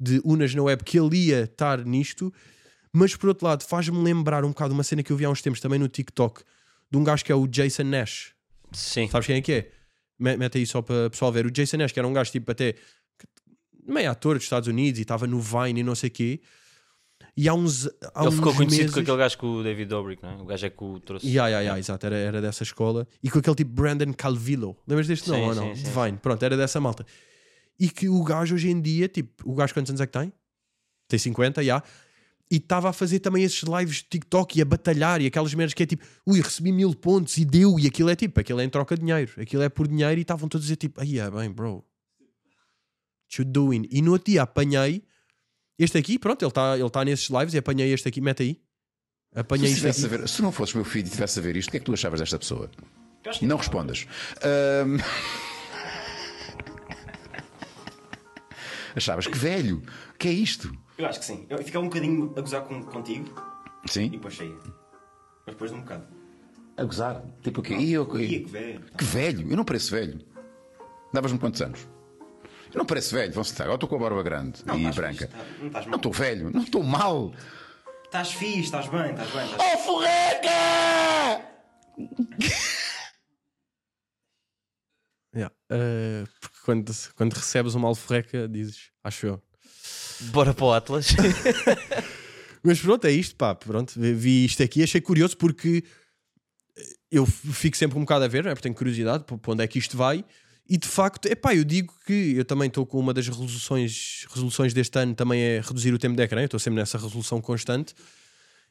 de 0.00 0.22
Unas 0.24 0.54
na 0.54 0.62
web, 0.62 0.82
que 0.84 0.98
ele 0.98 1.26
ia 1.26 1.42
estar 1.42 1.84
nisto, 1.84 2.32
mas 2.90 3.14
por 3.14 3.28
outro 3.28 3.46
lado, 3.46 3.62
faz-me 3.62 4.02
lembrar 4.02 4.42
um 4.42 4.48
bocado 4.48 4.72
uma 4.72 4.84
cena 4.84 5.02
que 5.02 5.12
eu 5.12 5.18
vi 5.18 5.26
há 5.26 5.30
uns 5.30 5.42
tempos 5.42 5.60
também 5.60 5.78
no 5.78 5.88
TikTok, 5.88 6.42
de 6.90 6.96
um 6.96 7.04
gajo 7.04 7.22
que 7.22 7.30
é 7.30 7.34
o 7.34 7.46
Jason 7.46 7.84
Nash. 7.84 8.32
Sim. 8.72 9.06
Sabes 9.10 9.26
quem 9.26 9.36
é 9.36 9.42
que 9.42 9.52
é? 9.52 9.81
Me- 10.22 10.36
Mete 10.36 10.58
aí 10.58 10.66
só 10.66 10.80
para 10.82 11.06
o 11.06 11.10
pessoal 11.10 11.32
ver. 11.32 11.46
O 11.46 11.50
Jason 11.50 11.76
Nash, 11.78 11.92
que 11.92 11.98
era 11.98 12.06
um 12.08 12.12
gajo 12.12 12.30
tipo 12.30 12.50
até 12.50 12.74
meio 13.86 14.10
ator 14.10 14.36
dos 14.36 14.44
Estados 14.44 14.68
Unidos 14.68 14.98
e 14.98 15.02
estava 15.02 15.26
no 15.26 15.40
Vine 15.40 15.80
e 15.80 15.82
não 15.82 15.94
sei 15.94 16.08
o 16.08 16.12
quê. 16.12 16.40
E 17.36 17.48
há 17.48 17.54
uns. 17.54 17.86
Há 18.14 18.22
Ele 18.24 18.32
ficou 18.32 18.54
conhecido 18.54 18.80
meses... 18.82 18.94
com 18.94 19.00
aquele 19.00 19.16
gajo 19.16 19.38
com 19.38 19.46
o 19.56 19.62
David 19.62 19.88
Dobrik, 19.88 20.22
não 20.22 20.30
é? 20.30 20.34
O 20.42 20.44
gajo 20.44 20.66
é 20.66 20.70
que 20.70 20.84
o 20.84 21.00
trouxe. 21.00 21.26
Ya, 21.26 21.48
ya, 21.48 21.60
ya, 21.60 21.78
exato, 21.78 22.04
era, 22.06 22.16
era 22.16 22.40
dessa 22.42 22.62
escola. 22.62 23.06
E 23.22 23.30
com 23.30 23.38
aquele 23.38 23.56
tipo 23.56 23.70
Brandon 23.70 24.12
Calvillo. 24.12 24.76
Lembras 24.86 25.06
deste 25.06 25.28
nome 25.30 25.42
ou 25.42 25.54
não? 25.54 25.74
sim, 25.74 25.82
Vine. 25.84 26.18
Pronto, 26.18 26.42
era 26.42 26.56
dessa 26.56 26.78
malta. 26.80 27.06
E 27.80 27.88
que 27.88 28.08
o 28.08 28.22
gajo 28.22 28.54
hoje 28.54 28.68
em 28.68 28.80
dia, 28.80 29.08
tipo, 29.08 29.50
o 29.50 29.54
gajo 29.54 29.72
quantos 29.72 29.90
anos 29.90 30.00
é 30.00 30.06
que 30.06 30.12
tem? 30.12 30.32
Tem 31.08 31.18
50, 31.18 31.64
já. 31.64 31.82
E 32.52 32.56
estava 32.56 32.90
a 32.90 32.92
fazer 32.92 33.18
também 33.20 33.42
esses 33.42 33.62
lives 33.62 33.96
de 33.96 34.04
TikTok 34.10 34.58
e 34.58 34.60
a 34.60 34.64
batalhar 34.66 35.22
e 35.22 35.26
aquelas 35.26 35.54
merdas 35.54 35.72
que 35.72 35.82
é 35.82 35.86
tipo, 35.86 36.04
ui, 36.26 36.38
recebi 36.38 36.70
mil 36.70 36.94
pontos 36.94 37.38
e 37.38 37.46
deu. 37.46 37.80
E 37.80 37.86
aquilo 37.86 38.10
é 38.10 38.14
tipo, 38.14 38.38
aquilo 38.38 38.60
é 38.60 38.64
em 38.64 38.68
troca 38.68 38.94
de 38.94 39.00
dinheiro. 39.00 39.32
Aquilo 39.40 39.62
é 39.62 39.70
por 39.70 39.88
dinheiro 39.88 40.18
e 40.18 40.22
estavam 40.22 40.50
todos 40.50 40.64
a 40.64 40.66
dizer 40.66 40.76
tipo, 40.76 41.00
aí 41.00 41.18
é 41.18 41.30
bem, 41.30 41.50
bro. 41.50 41.76
What 41.76 43.38
you 43.38 43.44
doing? 43.46 43.88
E 43.90 44.02
no 44.02 44.12
outro 44.12 44.30
dia 44.30 44.42
apanhei 44.42 45.02
este 45.78 45.96
aqui, 45.96 46.18
pronto, 46.18 46.42
ele 46.42 46.50
está 46.50 46.78
ele 46.78 46.90
tá 46.90 47.02
nesses 47.06 47.30
lives 47.30 47.54
e 47.54 47.58
apanhei 47.58 47.90
este 47.90 48.06
aqui, 48.06 48.20
mete 48.20 48.42
aí. 48.42 48.60
Se, 49.32 49.40
Apanhei 49.40 49.72
isto 49.72 49.88
aqui. 49.88 50.04
a 50.04 50.08
ver, 50.08 50.28
se 50.28 50.42
não 50.42 50.52
fosses 50.52 50.74
meu 50.74 50.84
filho 50.84 51.06
e 51.06 51.08
estivesse 51.08 51.38
a 51.38 51.42
ver 51.42 51.56
isto, 51.56 51.68
o 51.68 51.70
que 51.70 51.78
é 51.78 51.80
que 51.80 51.86
tu 51.86 51.94
achavas 51.94 52.20
desta 52.20 52.38
pessoa? 52.38 52.70
Não 53.40 53.56
respondas. 53.56 54.06
Ahm, 54.42 54.98
Achavas 58.94 59.26
que 59.26 59.38
velho? 59.38 59.82
O 60.14 60.18
que 60.18 60.28
é 60.28 60.32
isto? 60.32 60.70
Eu 60.98 61.06
acho 61.06 61.18
que 61.20 61.24
sim. 61.24 61.46
Eu 61.48 61.58
ficava 61.58 61.84
um 61.84 61.88
bocadinho 61.88 62.32
a 62.36 62.40
gozar 62.40 62.62
com, 62.62 62.82
contigo 62.84 63.28
e 63.84 63.90
Sim? 63.90 64.08
depois 64.10 64.36
saía. 64.36 64.56
Mas 65.46 65.54
depois 65.54 65.70
de 65.70 65.76
um 65.76 65.80
bocado. 65.80 66.06
A 66.76 66.84
gozar? 66.84 67.22
Tipo 67.42 67.60
o 67.60 67.62
quê? 67.62 67.74
E 67.74 67.92
eu, 67.92 68.04
Ia, 68.18 68.40
que 68.40 68.44
velho. 68.50 68.80
que 68.96 69.04
velho? 69.04 69.50
Eu 69.50 69.56
não 69.56 69.64
pareço 69.64 69.90
velho. 69.90 70.20
Davas-me 71.12 71.38
quantos 71.38 71.60
anos? 71.60 71.86
Eu 72.72 72.78
não 72.78 72.86
pareço 72.86 73.14
velho. 73.14 73.32
Vão-se 73.32 73.60
agora 73.60 73.74
estou 73.74 73.88
com 73.88 73.96
a 73.96 73.98
barba 73.98 74.22
grande 74.22 74.62
Não, 74.64 74.74
e 74.76 74.78
estás 74.78 74.96
branca. 74.96 75.26
fixe, 75.28 75.36
tá- 75.38 75.44
não 75.60 75.66
estás 75.66 75.86
Não 75.86 75.96
estou 75.96 76.12
velho, 76.12 76.50
não 76.50 76.62
estou 76.62 76.82
mal. 76.82 77.34
Estás 78.04 78.32
fixe, 78.32 78.60
estás 78.60 78.88
bem, 78.88 79.10
estás 79.10 79.30
bem. 79.30 79.44
Estás... 79.44 79.74
Oh, 79.74 79.78
forreca! 79.78 81.52
Yeah. 85.34 85.54
Uh, 85.70 86.26
porque 86.40 86.58
quando, 86.64 86.92
quando 87.16 87.32
recebes 87.32 87.74
uma 87.74 87.88
alforreca, 87.88 88.46
dizes, 88.46 88.90
acho 89.02 89.26
eu. 89.26 89.42
Bora 90.30 90.54
para 90.54 90.64
o 90.64 90.72
Atlas. 90.72 91.08
Mas 92.62 92.80
pronto, 92.80 93.04
é 93.06 93.10
isto, 93.10 93.34
pá. 93.34 93.54
Pronto, 93.54 93.92
vi- 93.98 94.44
isto 94.44 94.62
aqui, 94.62 94.82
achei 94.82 95.00
curioso 95.00 95.36
porque 95.36 95.82
eu 97.10 97.26
fico 97.26 97.76
sempre 97.76 97.98
um 97.98 98.02
bocado 98.02 98.24
a 98.24 98.28
ver, 98.28 98.46
é? 98.46 98.50
porque 98.50 98.62
tenho 98.62 98.74
curiosidade 98.74 99.24
para 99.24 99.36
para 99.36 99.52
onde 99.52 99.64
é 99.64 99.66
que 99.66 99.78
isto 99.78 99.96
vai. 99.96 100.24
E 100.68 100.78
de 100.78 100.86
facto, 100.86 101.26
é 101.26 101.34
pá, 101.34 101.54
eu 101.54 101.64
digo 101.64 101.92
que 102.06 102.34
eu 102.36 102.44
também 102.44 102.68
estou 102.68 102.86
com 102.86 102.98
uma 102.98 103.12
das 103.12 103.26
resoluções, 103.26 104.24
resoluções 104.30 104.72
deste 104.72 104.96
ano 104.98 105.14
também 105.14 105.40
é 105.42 105.60
reduzir 105.60 105.92
o 105.92 105.98
tempo 105.98 106.14
de 106.16 106.22
ecrã. 106.22 106.40
Eu 106.40 106.44
estou 106.46 106.60
sempre 106.60 106.78
nessa 106.80 106.96
resolução 106.98 107.40
constante. 107.40 107.94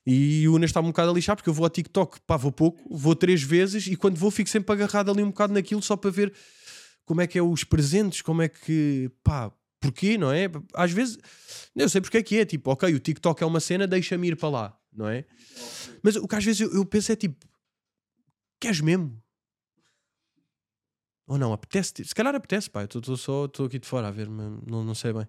E 0.08 0.48
o 0.48 0.56
Unas 0.56 0.70
está 0.72 0.80
um 0.80 0.86
bocado 0.86 1.12
a 1.12 1.14
lixar 1.14 1.36
porque 1.36 1.50
eu 1.50 1.54
vou 1.54 1.64
ao 1.66 1.70
TikTok, 1.70 2.22
pá, 2.26 2.36
vou 2.38 2.52
pouco, 2.52 2.82
vou 2.90 3.16
três 3.16 3.44
vezes 3.44 3.86
e 3.86 3.96
quando 3.96 4.16
vou 4.18 4.32
fico 4.32 4.50
sempre 4.50 4.72
agarrado 4.74 5.12
ali 5.12 5.22
um 5.22 5.28
bocado 5.28 5.54
naquilo 5.54 5.82
só 5.82 5.96
para 5.96 6.10
ver 6.10 6.34
como 7.06 7.22
é 7.22 7.28
que 7.28 7.38
é 7.38 7.44
os 7.44 7.64
presentes, 7.64 8.22
como 8.22 8.42
é 8.42 8.48
que, 8.50 9.12
pá, 9.24 9.52
porquê, 9.82 10.18
não 10.18 10.32
é? 10.32 10.48
Às 10.74 10.92
vezes, 10.92 11.18
eu 11.76 11.90
sei 11.90 12.00
porque 12.00 12.18
é 12.18 12.24
que 12.24 12.38
é, 12.38 12.46
tipo, 12.46 12.72
ok, 12.72 12.94
o 12.94 13.00
TikTok 13.00 13.44
é 13.44 13.46
uma 13.46 13.60
cena, 13.60 13.88
deixa-me 13.88 14.30
ir 14.30 14.38
para 14.38 14.50
lá, 14.50 14.80
não 14.94 15.10
é? 15.10 15.26
Mas 16.02 16.16
o 16.16 16.28
que 16.28 16.36
às 16.36 16.46
vezes 16.46 16.62
eu, 16.62 16.74
eu 16.74 16.86
penso 16.86 17.12
é 17.12 17.16
tipo, 17.16 17.46
queres 18.60 18.80
mesmo? 18.80 19.22
Ou 21.28 21.38
não, 21.38 21.52
apetece? 21.52 21.94
Se 22.06 22.16
calhar 22.16 22.36
apetece, 22.36 22.70
pá, 22.70 22.84
estou 22.84 23.18
só 23.18 23.46
estou 23.46 23.66
aqui 23.66 23.80
de 23.80 23.88
fora 23.88 24.08
a 24.08 24.12
ver, 24.12 24.30
não, 24.30 24.84
não 24.84 24.96
sei 24.96 25.12
bem. 25.12 25.28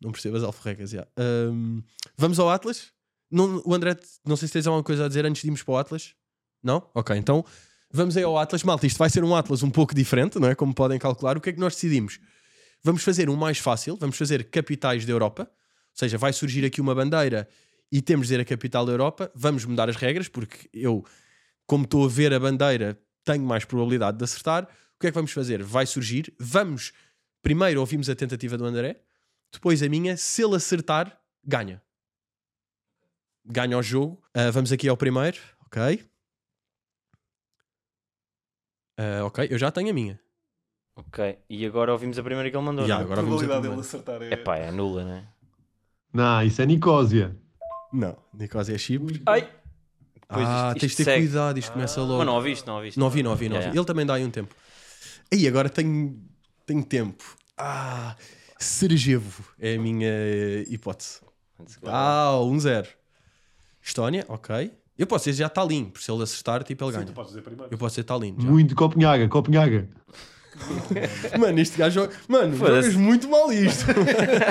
Não 0.00 0.12
percebo 0.12 0.36
as 0.36 0.42
alforrecas, 0.42 0.90
já. 0.90 1.06
Ahm, 1.16 1.80
vamos 2.16 2.38
ao 2.38 2.48
Atlas? 2.48 2.92
Não, 3.30 3.62
o 3.64 3.74
André, 3.74 3.96
não 4.24 4.36
sei 4.36 4.48
se 4.48 4.54
tens 4.54 4.66
alguma 4.66 4.82
coisa 4.82 5.04
a 5.04 5.08
dizer 5.08 5.26
antes 5.26 5.42
de 5.42 5.48
irmos 5.48 5.62
para 5.62 5.72
o 5.72 5.76
Atlas. 5.76 6.14
Não? 6.62 6.88
Ok, 6.94 7.16
então 7.16 7.44
vamos 7.92 8.16
aí 8.16 8.22
ao 8.22 8.38
Atlas. 8.38 8.62
Malta, 8.62 8.86
isto 8.86 8.96
vai 8.96 9.10
ser 9.10 9.22
um 9.22 9.34
Atlas 9.34 9.62
um 9.62 9.70
pouco 9.70 9.94
diferente, 9.94 10.38
não 10.38 10.48
é? 10.48 10.54
Como 10.54 10.74
podem 10.74 10.98
calcular. 10.98 11.36
O 11.36 11.40
que 11.40 11.50
é 11.50 11.52
que 11.52 11.60
nós 11.60 11.74
decidimos? 11.74 12.20
Vamos 12.82 13.02
fazer 13.02 13.28
um 13.28 13.36
mais 13.36 13.58
fácil, 13.58 13.96
vamos 13.96 14.16
fazer 14.16 14.44
capitais 14.50 15.04
da 15.04 15.12
Europa. 15.12 15.42
Ou 15.42 15.98
seja, 15.98 16.16
vai 16.16 16.32
surgir 16.32 16.64
aqui 16.64 16.80
uma 16.80 16.94
bandeira 16.94 17.48
e 17.90 18.00
temos 18.00 18.26
de 18.26 18.34
dizer 18.34 18.42
a 18.42 18.44
capital 18.44 18.86
da 18.86 18.92
Europa. 18.92 19.30
Vamos 19.34 19.64
mudar 19.64 19.88
as 19.88 19.96
regras, 19.96 20.28
porque 20.28 20.68
eu, 20.72 21.04
como 21.66 21.84
estou 21.84 22.04
a 22.04 22.08
ver 22.08 22.32
a 22.32 22.38
bandeira, 22.38 23.00
tenho 23.24 23.44
mais 23.44 23.64
probabilidade 23.64 24.16
de 24.16 24.24
acertar. 24.24 24.64
O 24.64 25.00
que 25.00 25.08
é 25.08 25.10
que 25.10 25.14
vamos 25.14 25.32
fazer? 25.32 25.62
Vai 25.62 25.86
surgir, 25.86 26.34
vamos. 26.38 26.92
Primeiro 27.42 27.80
ouvimos 27.80 28.08
a 28.08 28.14
tentativa 28.14 28.56
do 28.56 28.64
André, 28.64 29.00
depois 29.52 29.82
a 29.82 29.88
minha. 29.88 30.16
Se 30.16 30.42
ele 30.42 30.56
acertar, 30.56 31.20
ganha. 31.44 31.82
Ganha 33.44 33.78
o 33.78 33.82
jogo. 33.82 34.22
Ah, 34.34 34.50
vamos 34.50 34.70
aqui 34.72 34.88
ao 34.88 34.96
primeiro, 34.96 35.38
ok? 35.66 36.04
Ah, 38.96 39.24
ok, 39.24 39.48
eu 39.50 39.58
já 39.58 39.70
tenho 39.70 39.90
a 39.90 39.92
minha. 39.92 40.20
Ok. 40.98 41.38
E 41.48 41.64
agora 41.64 41.92
ouvimos 41.92 42.18
a 42.18 42.22
primeira 42.22 42.50
que 42.50 42.56
ele 42.56 42.64
mandou. 42.64 42.86
Não 42.86 42.96
é? 42.96 43.00
agora 43.00 43.20
a 43.20 43.24
probabilidade 43.24 43.68
dele 43.68 43.80
acertar 43.80 44.22
é. 44.22 44.32
Epá, 44.34 44.56
é 44.56 44.70
nula, 44.70 45.04
não 45.04 45.12
é? 45.14 45.24
Não, 46.12 46.42
isso 46.42 46.60
é 46.62 46.66
Nicósia. 46.66 47.36
Não, 47.92 48.16
Nicosia 48.34 48.74
é 48.74 48.78
Chipre. 48.78 49.22
Ai! 49.26 49.48
Depois 50.20 50.46
ah, 50.46 50.72
isto- 50.76 50.80
tens 50.80 50.80
de 50.80 50.86
isto 50.86 50.96
ter 50.98 51.04
segue. 51.04 51.26
cuidado, 51.26 51.58
isto 51.58 51.72
começa 51.72 52.00
logo. 52.02 52.18
Mas 52.18 52.26
não 52.26 52.34
ouviste, 52.34 52.66
não 52.66 52.76
ouviste. 52.76 52.98
Não 52.98 53.06
ouvi, 53.06 53.22
não 53.22 53.30
ouvi, 53.30 53.48
não 53.48 53.56
ouvi. 53.56 53.68
Ele 53.68 53.84
também 53.84 54.04
dá 54.04 54.14
aí 54.14 54.24
um 54.24 54.30
tempo. 54.30 54.54
Aí, 55.32 55.48
agora 55.48 55.70
tenho, 55.70 56.18
tenho 56.66 56.84
tempo. 56.84 57.24
Ah, 57.56 58.14
Sarajevo 58.58 59.42
é 59.58 59.76
a 59.76 59.78
minha 59.78 60.08
eh, 60.08 60.64
hipótese. 60.68 61.20
Ah, 61.86 62.32
1-0. 62.42 62.86
Estónia, 63.82 64.24
ok. 64.28 64.70
Eu 64.98 65.06
posso 65.06 65.26
dizer 65.30 65.44
já 65.44 65.48
Tallinn, 65.48 65.86
por 65.86 66.02
se 66.02 66.10
ele 66.10 66.22
acertar, 66.22 66.62
tipo, 66.64 66.84
ele 66.84 66.92
Sim, 66.92 66.98
tu 66.98 67.04
ganha. 67.04 67.14
podes 67.14 67.30
dizer 67.30 67.42
primeiro. 67.42 67.72
Eu 67.72 67.78
posso 67.78 67.94
dizer 67.94 68.04
Tallinn. 68.04 68.34
já. 68.38 68.48
Muito 68.48 68.74
Copenhaga, 68.74 69.28
Copenhaga. 69.28 69.88
Mano, 71.38 71.58
este 71.60 71.76
gajo. 71.78 72.08
Mano, 72.28 72.56
jogas 72.56 72.94
muito 72.94 73.28
mal 73.28 73.52
isto. 73.52 73.86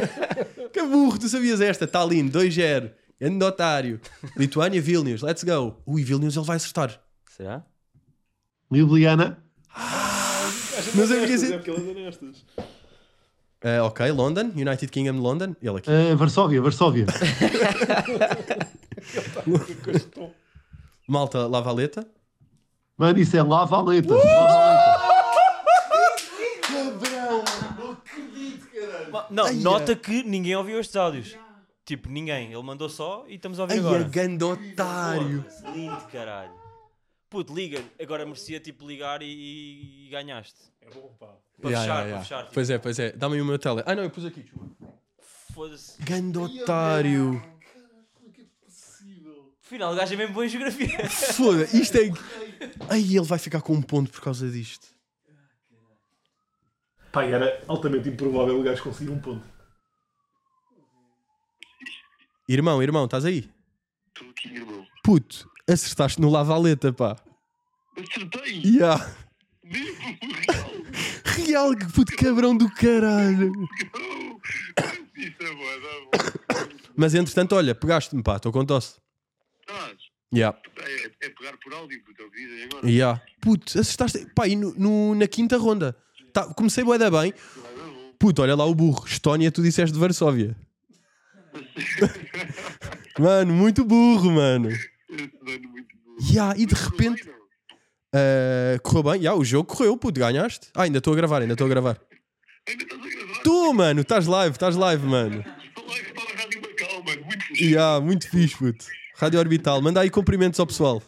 que 0.73 0.81
burro, 0.83 1.17
tu 1.17 1.27
sabias 1.29 1.61
esta. 1.61 1.87
Tallinn, 1.87 2.29
2-0. 2.29 2.91
Grande 3.19 3.43
otário. 3.43 3.99
Lituânia, 4.35 4.81
Vilnius, 4.81 5.21
let's 5.21 5.43
go. 5.43 5.81
Ui, 5.85 6.03
Vilnius 6.03 6.35
ele 6.35 6.45
vai 6.45 6.57
acertar. 6.57 6.99
Será? 7.35 7.63
Ljubljana. 8.71 9.37
Mas 10.93 11.11
eu 11.11 11.17
ia 11.17 11.27
Nestas, 11.27 11.41
dizer-. 11.41 11.61
Ah, 13.63 13.83
ok, 13.85 14.11
London, 14.11 14.51
United 14.55 14.87
Kingdom, 14.87 15.19
London. 15.19 15.55
Ele 15.61 15.77
aqui. 15.77 15.89
Eh, 15.89 16.15
Varsóvia, 16.15 16.61
Varsóvia. 16.61 17.05
Malta, 21.07 21.47
Lavaleta. 21.47 22.07
Mano, 22.97 23.19
isso 23.19 23.35
é 23.35 23.41
La 23.41 23.65
Valeta. 23.65 24.13
La 24.13 24.86
Não, 29.29 29.45
Ai, 29.45 29.53
nota 29.55 29.91
é. 29.91 29.95
que 29.95 30.23
ninguém 30.23 30.55
ouviu 30.55 30.79
estes 30.79 30.95
áudios. 30.95 31.35
Tipo, 31.85 32.09
ninguém. 32.09 32.51
Ele 32.51 32.63
mandou 32.63 32.89
só 32.89 33.25
e 33.27 33.35
estamos 33.35 33.59
a 33.59 33.63
ouvir 33.63 33.73
Ai, 33.75 33.79
agora. 33.79 34.05
a 34.05 34.07
ganda 34.07 34.45
otário. 34.47 35.45
Lindo, 35.73 36.01
caralho. 36.11 36.51
puto, 37.29 37.53
liga, 37.53 37.81
agora 38.01 38.25
merecia 38.25 38.59
tipo 38.59 38.85
ligar 38.87 39.21
e, 39.21 40.05
e 40.05 40.09
ganhaste. 40.09 40.59
É 40.81 40.89
bom, 40.89 41.13
pá. 41.19 41.33
Para 41.61 41.71
Ya, 41.71 41.79
fechar, 41.81 42.05
ya, 42.07 42.11
para 42.13 42.21
fechar. 42.23 42.41
tipo, 42.43 42.53
Pois 42.53 42.69
é, 42.69 42.77
pois 42.77 42.99
é. 42.99 43.11
Dá-me 43.13 43.35
aí 43.35 43.41
o 43.41 43.45
meu 43.45 43.57
tele. 43.57 43.83
Ah, 43.85 43.95
não, 43.95 44.03
eu 44.03 44.09
pus 44.09 44.25
aqui. 44.25 44.41
desculpa. 44.41 44.75
Foda-se. 45.53 46.01
Ganda 46.03 46.39
otário. 46.41 47.41
Afinal, 49.65 49.91
o 49.91 49.95
gajo 49.95 50.13
é 50.13 50.17
mesmo 50.17 50.33
bom 50.33 50.43
em 50.43 50.49
geografia. 50.49 51.09
Foda, 51.09 51.63
isto 51.73 51.97
é. 51.97 52.09
Ai, 52.89 53.01
ele 53.01 53.21
vai 53.21 53.37
ficar 53.37 53.61
com 53.61 53.73
um 53.73 53.81
ponto 53.81 54.09
por 54.11 54.21
causa 54.21 54.49
disto. 54.49 54.87
Pá, 57.11 57.25
e 57.25 57.31
era 57.31 57.63
altamente 57.67 58.09
improvável 58.09 58.59
o 58.59 58.63
gajo 58.63 58.83
conseguir 58.83 59.11
um 59.11 59.19
ponto. 59.19 59.43
Irmão, 62.47 62.81
irmão, 62.81 63.05
estás 63.05 63.25
aí? 63.25 63.49
Estou 64.07 64.29
aqui, 64.29 64.49
irmão. 64.55 64.85
Puto, 65.03 65.49
acertaste 65.69 66.21
no 66.21 66.29
lavaleta, 66.29 66.93
pá. 66.93 67.15
Acertei! 67.97 68.61
Ya. 68.63 68.95
Mesmo 69.63 70.17
real! 70.21 70.71
Real, 71.25 71.75
que 71.75 71.91
puto 71.91 72.15
cabrão 72.15 72.55
do 72.55 72.69
caralho. 72.71 73.51
Isso 75.15 75.35
é 75.43 75.53
bom, 75.55 75.63
é 75.63 75.79
bom. 75.79 76.11
Mas 76.95 77.13
entretanto, 77.13 77.55
olha, 77.55 77.75
pegaste-me, 77.75 78.23
pá, 78.23 78.37
estou 78.37 78.51
com 78.51 78.65
tosse. 78.65 78.97
Estás? 79.61 79.97
Ya. 80.33 80.57
É, 80.77 81.05
é 81.25 81.29
pegar 81.29 81.57
por 81.57 81.73
áudio, 81.73 82.01
puto, 82.03 82.21
é 82.21 82.25
o 82.25 82.31
que 82.31 82.37
dizem 82.37 82.63
agora. 82.65 82.89
Ya. 82.89 83.21
Puto, 83.41 83.79
acertaste. 83.79 84.25
Pá, 84.33 84.47
e 84.47 84.55
no, 84.55 84.73
no- 84.75 85.15
na 85.15 85.27
quinta 85.27 85.57
ronda. 85.57 85.95
Tá, 86.37 86.45
comecei 86.53 86.83
bué 86.83 86.99
da 86.99 87.09
bem. 87.09 87.33
Puto, 88.19 88.43
olha 88.43 88.55
lá 88.55 88.63
o 88.63 88.75
burro. 88.75 89.07
Estónia, 89.07 89.51
tu 89.51 89.63
disseste 89.63 89.91
de 89.91 89.99
Varsóvia. 89.99 90.55
Mano, 93.17 93.51
muito 93.51 93.83
burro, 93.83 94.29
mano. 94.29 94.69
Bom. 94.69 94.75
Ya, 96.31 96.53
e 96.55 96.67
de 96.67 96.75
repente. 96.75 97.27
Ah, 98.13 98.77
correu 98.83 99.01
bem, 99.01 99.23
ya, 99.23 99.33
o 99.33 99.43
jogo 99.43 99.67
correu, 99.75 99.97
puto, 99.97 100.19
ganhaste. 100.19 100.67
Ah, 100.75 100.83
ainda 100.83 100.99
estou 100.99 101.13
a 101.13 101.15
gravar, 101.15 101.41
ainda 101.41 101.53
estou 101.55 101.65
a 101.65 101.69
gravar. 101.71 101.99
Ainda 102.67 102.83
estás 102.83 103.01
a 103.01 103.09
gravar? 103.09 103.41
Tu, 103.41 103.73
mano, 103.73 104.01
estás 104.01 104.27
live, 104.27 104.53
estás 104.53 104.75
live, 104.75 105.07
mano. 105.07 105.39
Estou 105.39 105.87
lá 105.87 105.95
que 105.95 106.01
estava 106.01 106.31
a 106.31 106.35
Rádio 106.35 106.61
Macau, 106.61 107.03
mano. 107.03 107.25
Muito 107.25 107.45
fixe. 107.45 107.71
Ya, 107.71 107.99
muito 107.99 108.29
fixe, 108.29 108.55
puto. 108.55 108.85
Rádio 109.15 109.39
Orbital, 109.39 109.81
manda 109.81 110.01
aí 110.01 110.11
cumprimentos 110.11 110.59
ao 110.59 110.67
pessoal. 110.67 111.01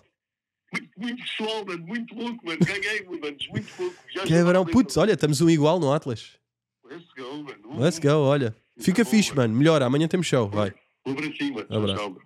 Muito, 0.73 0.89
muito 0.97 1.21
pessoal, 1.23 1.65
mano. 1.65 1.85
Muito 1.85 2.15
louco, 2.15 2.45
mano. 2.45 2.59
Ganhei, 2.65 3.03
mano. 3.03 3.19
Muito 3.21 3.69
louco. 3.79 3.95
Quebrão, 4.25 4.65
já- 4.65 4.71
putz, 4.71 4.97
olha, 4.97 5.13
estamos 5.13 5.41
um 5.41 5.49
igual 5.49 5.79
no 5.79 5.91
Atlas. 5.91 6.31
Let's 6.89 7.07
go, 7.17 7.43
mano. 7.43 7.79
Let's 7.79 7.99
go, 7.99 8.09
olha. 8.09 8.55
Fica 8.79 9.03
fixe, 9.05 9.35
mano. 9.35 9.53
Melhor, 9.55 9.81
amanhã 9.83 10.07
temos 10.07 10.25
show, 10.27 10.49
vai. 10.49 10.73
Um 11.05 11.11
abracinho, 11.11 11.53
mano. 11.55 11.67
Abraço. 11.69 12.17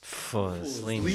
Foda-se, 0.00 0.82
lindo. 0.82 1.08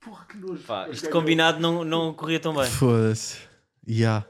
Porra, 0.00 0.24
que 0.26 0.36
nojo. 0.38 0.62
Pá, 0.64 0.88
isto 0.90 1.08
combinado 1.10 1.60
não, 1.60 1.84
não 1.84 2.12
corria 2.12 2.40
tão 2.40 2.54
bem. 2.54 2.66
Foda-se. 2.70 3.36
Ya. 3.86 4.26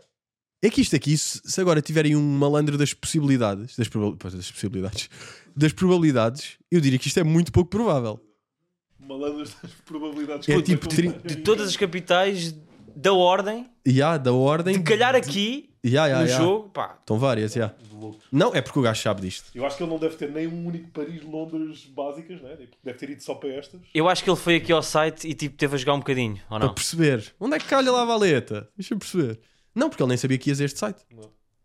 É 0.61 0.69
que 0.71 0.81
isto 0.81 0.97
aqui, 0.97 1.17
se 1.17 1.41
se 1.45 1.61
agora 1.61 1.81
tiverem 1.81 2.17
um 2.17 2.23
malandro 2.39 2.77
das 2.77 2.93
possibilidades, 2.93 3.77
das, 3.77 3.89
das 3.89 4.51
possibilidades, 4.51 5.09
das 5.55 5.73
probabilidades, 5.73 6.57
eu 6.71 6.81
diria 6.81 6.99
que 6.99 7.07
isto 7.07 7.21
é 7.21 7.25
muito 7.25 7.53
pouco 7.53 7.71
provável. 7.71 8.21
Malandras 8.99 9.55
das 9.63 9.71
probabilidades. 9.87 10.49
É 10.49 10.57
que 10.57 10.63
tipo 10.63 10.89
tri- 10.89 11.13
tem 11.13 11.37
De 11.37 11.43
todas 11.43 11.69
as 11.69 11.77
capitais 11.77 12.55
da 13.01 13.13
ordem, 13.13 13.71
Ya, 13.87 14.17
da 14.19 14.33
ordem. 14.33 14.77
de 14.79 14.83
calhar 14.83 15.15
aqui 15.15 15.71
Ya, 15.85 16.07
ya, 16.09 16.19
no 16.21 16.27
ya. 16.27 16.37
jogo, 16.37 16.69
pá, 16.71 16.97
Estão 16.99 17.19
várias, 17.19 17.55
ya. 17.55 17.73
Não, 18.33 18.53
é 18.55 18.61
porque 18.61 18.79
o 18.79 18.83
gajo 18.83 19.01
sabe 19.01 19.21
disto. 19.23 19.51
Eu 19.55 19.65
acho 19.65 19.77
que 19.77 19.83
ele 19.85 19.91
não 19.91 19.99
deve 19.99 20.17
ter 20.17 20.31
nem 20.31 20.47
um 20.49 20.67
único 20.67 20.89
Paris-Londres 20.91 21.85
básicas, 21.87 22.41
né? 22.43 22.57
Deve 22.83 22.99
ter 22.99 23.11
ido 23.11 23.23
só 23.23 23.35
para 23.37 23.51
estas. 23.51 23.81
eu 23.95 24.09
acho 24.09 24.23
que 24.25 24.29
ele 24.31 24.37
foi 24.37 24.57
aqui 24.57 24.73
ao 24.73 24.83
site 24.83 25.29
e 25.29 25.35
tipo 25.35 25.57
teve 25.57 25.75
a 25.77 25.79
jogar 25.79 25.95
um 25.95 25.99
bocadinho, 26.01 26.35
ou 26.51 26.59
Para 26.59 26.67
não? 26.67 26.75
perceber. 26.75 27.35
Onde 27.39 27.55
é 27.57 27.59
que 27.59 27.67
calha 27.67 27.91
lá 27.93 28.03
a 28.03 28.05
valeta? 28.05 28.69
Deixa-me 28.77 28.99
perceber. 28.99 29.39
Não, 29.75 29.89
porque 29.89 30.03
ele 30.03 30.09
nem 30.09 30.17
sabia 30.19 30.37
que 30.39 30.51
ias 30.51 30.61
a 30.61 30.65
este 30.65 30.79
site. 30.79 31.01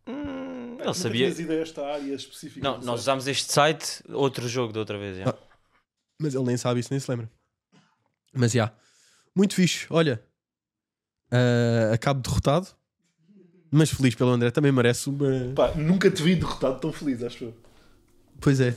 Hum, 0.08 0.78
ele 0.80 0.94
sabia. 0.94 1.28
ido 1.30 1.52
a 1.52 1.56
esta 1.56 1.86
área 1.86 2.14
específica. 2.14 2.64
Não, 2.64 2.76
nós 2.76 2.86
site. 2.86 3.00
usámos 3.00 3.28
este 3.28 3.52
site, 3.52 4.04
outro 4.10 4.48
jogo 4.48 4.72
da 4.72 4.80
outra 4.80 4.98
vez. 5.00 5.18
já. 5.18 5.30
Ah. 5.30 5.36
Mas 6.22 6.36
ele 6.36 6.44
nem 6.46 6.58
sabe 6.58 6.80
isso, 6.80 6.90
nem 6.92 7.00
se 7.00 7.10
lembra. 7.10 7.30
Mas 8.34 8.52
já. 8.52 8.72
Muito 9.36 9.56
fixe. 9.56 9.88
Olha. 9.90 10.24
Ah, 11.34 11.94
acabo 11.94 12.22
derrotado. 12.22 12.68
Mas 13.72 13.90
feliz 13.90 14.14
pelo 14.14 14.30
André. 14.30 14.52
Também 14.52 14.72
merece 14.72 15.10
uma. 15.10 15.52
Pá, 15.56 15.74
nunca 15.76 16.10
te 16.12 16.22
vi 16.22 16.36
derrotado 16.36 16.80
tão 16.80 16.94
feliz, 16.94 17.24
acho 17.24 17.46
eu. 17.46 17.54
Pois 18.40 18.60
é. 18.60 18.76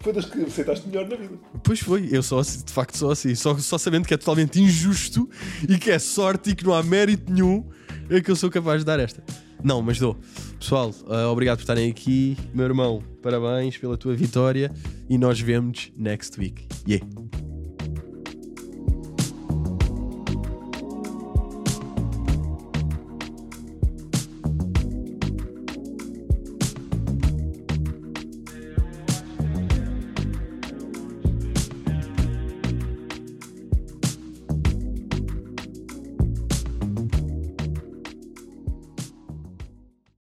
Foi 0.00 0.12
das 0.12 0.24
que 0.24 0.42
aceitaste 0.42 0.88
melhor 0.88 1.08
na 1.08 1.14
vida. 1.14 1.38
Pois 1.62 1.78
foi. 1.78 2.08
Eu 2.10 2.24
só 2.24 2.42
de 2.42 2.72
facto 2.72 2.96
sou 2.96 3.12
assim. 3.12 3.36
Só, 3.36 3.56
só 3.58 3.78
sabendo 3.78 4.08
que 4.08 4.14
é 4.14 4.16
totalmente 4.16 4.60
injusto 4.60 5.30
e 5.68 5.78
que 5.78 5.92
é 5.92 5.98
sorte 5.98 6.50
e 6.50 6.54
que 6.56 6.64
não 6.64 6.74
há 6.74 6.82
mérito 6.82 7.32
nenhum 7.32 7.68
é 8.10 8.20
que 8.20 8.28
eu 8.30 8.34
sou 8.34 8.50
capaz 8.50 8.80
de 8.80 8.84
dar 8.84 8.98
esta. 8.98 9.22
Não, 9.62 9.80
mas 9.80 10.00
dou. 10.00 10.18
Pessoal, 10.58 10.92
ah, 11.08 11.28
obrigado 11.28 11.58
por 11.58 11.62
estarem 11.62 11.88
aqui. 11.88 12.36
Meu 12.52 12.64
irmão, 12.64 13.00
parabéns 13.22 13.78
pela 13.78 13.96
tua 13.96 14.16
vitória. 14.16 14.72
E 15.08 15.16
nós 15.16 15.38
vemos 15.38 15.92
next 15.96 16.36
week. 16.40 16.66
Yeah. 16.88 17.06